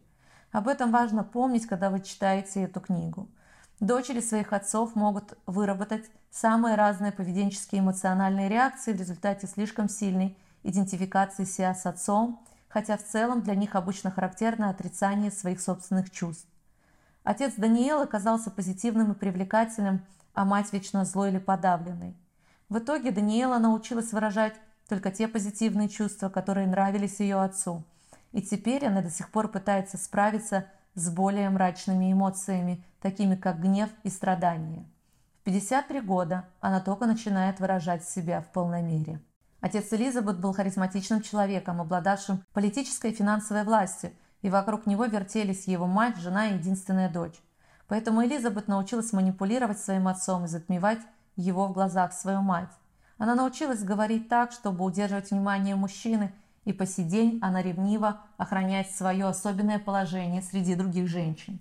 Об 0.56 0.70
этом 0.70 0.90
важно 0.90 1.26
помнить, 1.26 1.68
когда 1.68 1.90
вы 1.90 2.00
читаете 2.00 2.62
эту 2.62 2.80
книгу. 2.80 3.28
Дочери 3.82 4.22
своих 4.22 4.54
отцов 4.54 4.96
могут 4.96 5.38
выработать 5.46 6.10
самые 6.32 6.76
разные 6.76 7.12
поведенческие 7.12 7.82
и 7.82 7.84
эмоциональные 7.84 8.48
реакции 8.48 8.94
в 8.94 8.98
результате 8.98 9.48
слишком 9.48 9.90
сильной 9.90 10.38
идентификации 10.64 11.44
себя 11.44 11.76
с 11.76 11.86
отцом, 11.86 12.42
хотя 12.70 12.96
в 12.96 13.04
целом 13.04 13.42
для 13.42 13.54
них 13.54 13.76
обычно 13.76 14.12
характерно 14.12 14.70
отрицание 14.70 15.30
своих 15.30 15.60
собственных 15.60 16.10
чувств. 16.10 16.48
Отец 17.26 17.56
Даниэл 17.58 18.00
оказался 18.00 18.50
позитивным 18.50 19.12
и 19.12 19.16
привлекательным, 19.16 20.06
а 20.34 20.46
мать 20.46 20.72
вечно 20.72 21.04
злой 21.04 21.32
или 21.32 21.40
подавленной. 21.40 22.16
В 22.70 22.78
итоге 22.78 23.12
Даниэла 23.12 23.58
научилась 23.58 24.14
выражать 24.14 24.56
только 24.88 25.12
те 25.12 25.28
позитивные 25.28 25.90
чувства, 25.90 26.30
которые 26.30 26.66
нравились 26.66 27.20
ее 27.20 27.42
отцу. 27.42 27.84
И 28.36 28.42
теперь 28.42 28.86
она 28.86 29.02
до 29.02 29.10
сих 29.10 29.32
пор 29.32 29.48
пытается 29.48 29.98
справиться 29.98 30.66
с 30.94 31.10
более 31.10 31.50
мрачными 31.50 32.12
эмоциями, 32.12 32.84
такими 33.02 33.38
как 33.38 33.62
гнев 33.62 33.90
и 34.04 34.10
страдания. 34.10 34.86
В 35.40 35.46
53 35.46 36.02
года 36.02 36.44
она 36.60 36.82
только 36.82 37.06
начинает 37.06 37.62
выражать 37.62 38.04
себя 38.04 38.42
в 38.42 38.52
полной 38.52 38.82
мере. 38.82 39.22
Отец 39.62 39.94
Элизабет 39.94 40.42
был 40.42 40.52
харизматичным 40.52 41.22
человеком, 41.22 41.80
обладавшим 41.80 42.44
политической 42.52 43.12
и 43.12 43.16
финансовой 43.16 43.64
властью, 43.64 44.12
и 44.42 44.50
вокруг 44.50 44.86
него 44.86 45.06
вертелись 45.06 45.66
его 45.68 45.88
мать, 45.88 46.18
жена 46.18 46.50
и 46.50 46.56
единственная 46.56 47.10
дочь. 47.10 47.42
Поэтому 47.88 48.26
Элизабет 48.26 48.68
научилась 48.68 49.14
манипулировать 49.14 49.80
своим 49.80 50.10
отцом 50.10 50.44
и 50.44 50.50
затмевать 50.50 51.00
его 51.38 51.68
в 51.68 51.72
глазах 51.72 52.12
свою 52.12 52.42
мать. 52.42 52.74
Она 53.18 53.34
научилась 53.34 53.82
говорить 53.82 54.28
так, 54.28 54.52
чтобы 54.52 54.84
удерживать 54.84 55.32
внимание 55.32 55.78
мужчины, 55.78 56.34
и 56.66 56.74
по 56.74 56.86
сей 56.86 57.06
день 57.06 57.40
она 57.42 57.62
ревниво 57.62 58.22
охраняет 58.38 58.92
свое 58.92 59.26
особенное 59.26 59.80
положение 59.80 60.42
среди 60.42 60.76
других 60.76 61.08
женщин. 61.08 61.60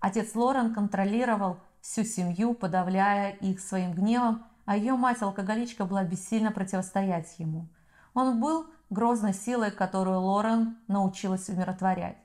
Отец 0.00 0.34
Лорен 0.34 0.74
контролировал 0.74 1.58
всю 1.80 2.04
семью, 2.04 2.54
подавляя 2.54 3.30
их 3.32 3.60
своим 3.60 3.92
гневом 3.92 4.44
а 4.70 4.76
ее 4.76 4.94
мать-алкоголичка 4.94 5.84
была 5.84 6.04
бессильно 6.04 6.52
противостоять 6.52 7.34
ему. 7.38 7.66
Он 8.14 8.40
был 8.40 8.66
грозной 8.88 9.34
силой, 9.34 9.72
которую 9.72 10.20
Лорен 10.20 10.76
научилась 10.86 11.48
умиротворять. 11.48 12.18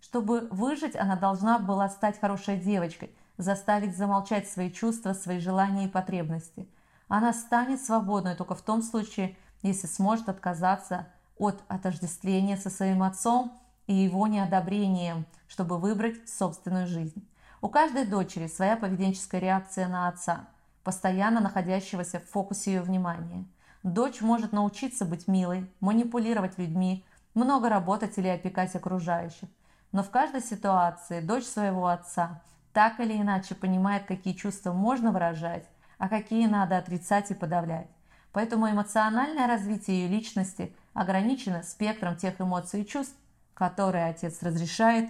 Чтобы 0.00 0.46
выжить, 0.52 0.94
она 0.94 1.16
должна 1.16 1.58
была 1.58 1.88
стать 1.88 2.20
хорошей 2.20 2.56
девочкой, 2.56 3.10
заставить 3.36 3.96
замолчать 3.96 4.48
свои 4.48 4.70
чувства, 4.70 5.12
свои 5.12 5.40
желания 5.40 5.86
и 5.86 5.90
потребности. 5.90 6.68
Она 7.08 7.32
станет 7.32 7.82
свободной 7.82 8.36
только 8.36 8.54
в 8.54 8.62
том 8.62 8.80
случае, 8.80 9.36
если 9.62 9.88
сможет 9.88 10.28
отказаться 10.28 11.08
от 11.38 11.62
отождествления 11.68 12.56
со 12.56 12.70
своим 12.70 13.02
отцом 13.02 13.52
и 13.86 13.94
его 13.94 14.26
неодобрением, 14.26 15.26
чтобы 15.46 15.78
выбрать 15.78 16.28
собственную 16.28 16.86
жизнь. 16.86 17.26
У 17.60 17.68
каждой 17.68 18.06
дочери 18.06 18.46
своя 18.46 18.76
поведенческая 18.76 19.40
реакция 19.40 19.88
на 19.88 20.08
отца– 20.08 20.48
постоянно 20.88 21.42
находящегося 21.42 22.18
в 22.18 22.30
фокусе 22.30 22.72
ее 22.72 22.80
внимания. 22.80 23.44
Дочь 23.82 24.22
может 24.22 24.52
научиться 24.52 25.04
быть 25.04 25.28
милой, 25.28 25.70
манипулировать 25.80 26.56
людьми, 26.56 27.04
много 27.34 27.68
работать 27.68 28.16
или 28.16 28.28
опекать 28.28 28.74
окружающих. 28.74 29.50
Но 29.92 30.02
в 30.02 30.08
каждой 30.08 30.40
ситуации 30.40 31.20
дочь 31.20 31.44
своего 31.44 31.88
отца 31.88 32.40
так 32.72 33.00
или 33.00 33.14
иначе 33.14 33.54
понимает, 33.54 34.06
какие 34.06 34.32
чувства 34.32 34.72
можно 34.72 35.12
выражать, 35.12 35.66
а 35.98 36.08
какие 36.08 36.46
надо 36.46 36.78
отрицать 36.78 37.30
и 37.30 37.34
подавлять. 37.34 37.90
Поэтому 38.32 38.70
эмоциональное 38.70 39.46
развитие 39.46 40.04
ее 40.04 40.08
личности 40.08 40.74
ограничено 40.98 41.62
спектром 41.62 42.16
тех 42.16 42.40
эмоций 42.40 42.82
и 42.82 42.86
чувств, 42.86 43.14
которые 43.54 44.06
отец 44.06 44.42
разрешает 44.42 45.08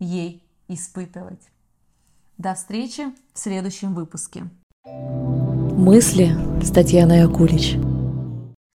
ей 0.00 0.42
испытывать. 0.66 1.40
До 2.36 2.54
встречи 2.54 3.04
в 3.32 3.38
следующем 3.38 3.94
выпуске. 3.94 4.44
Мысли 4.84 6.34
с 6.62 6.70
Татьяной 6.70 7.24
Акулич. 7.24 7.76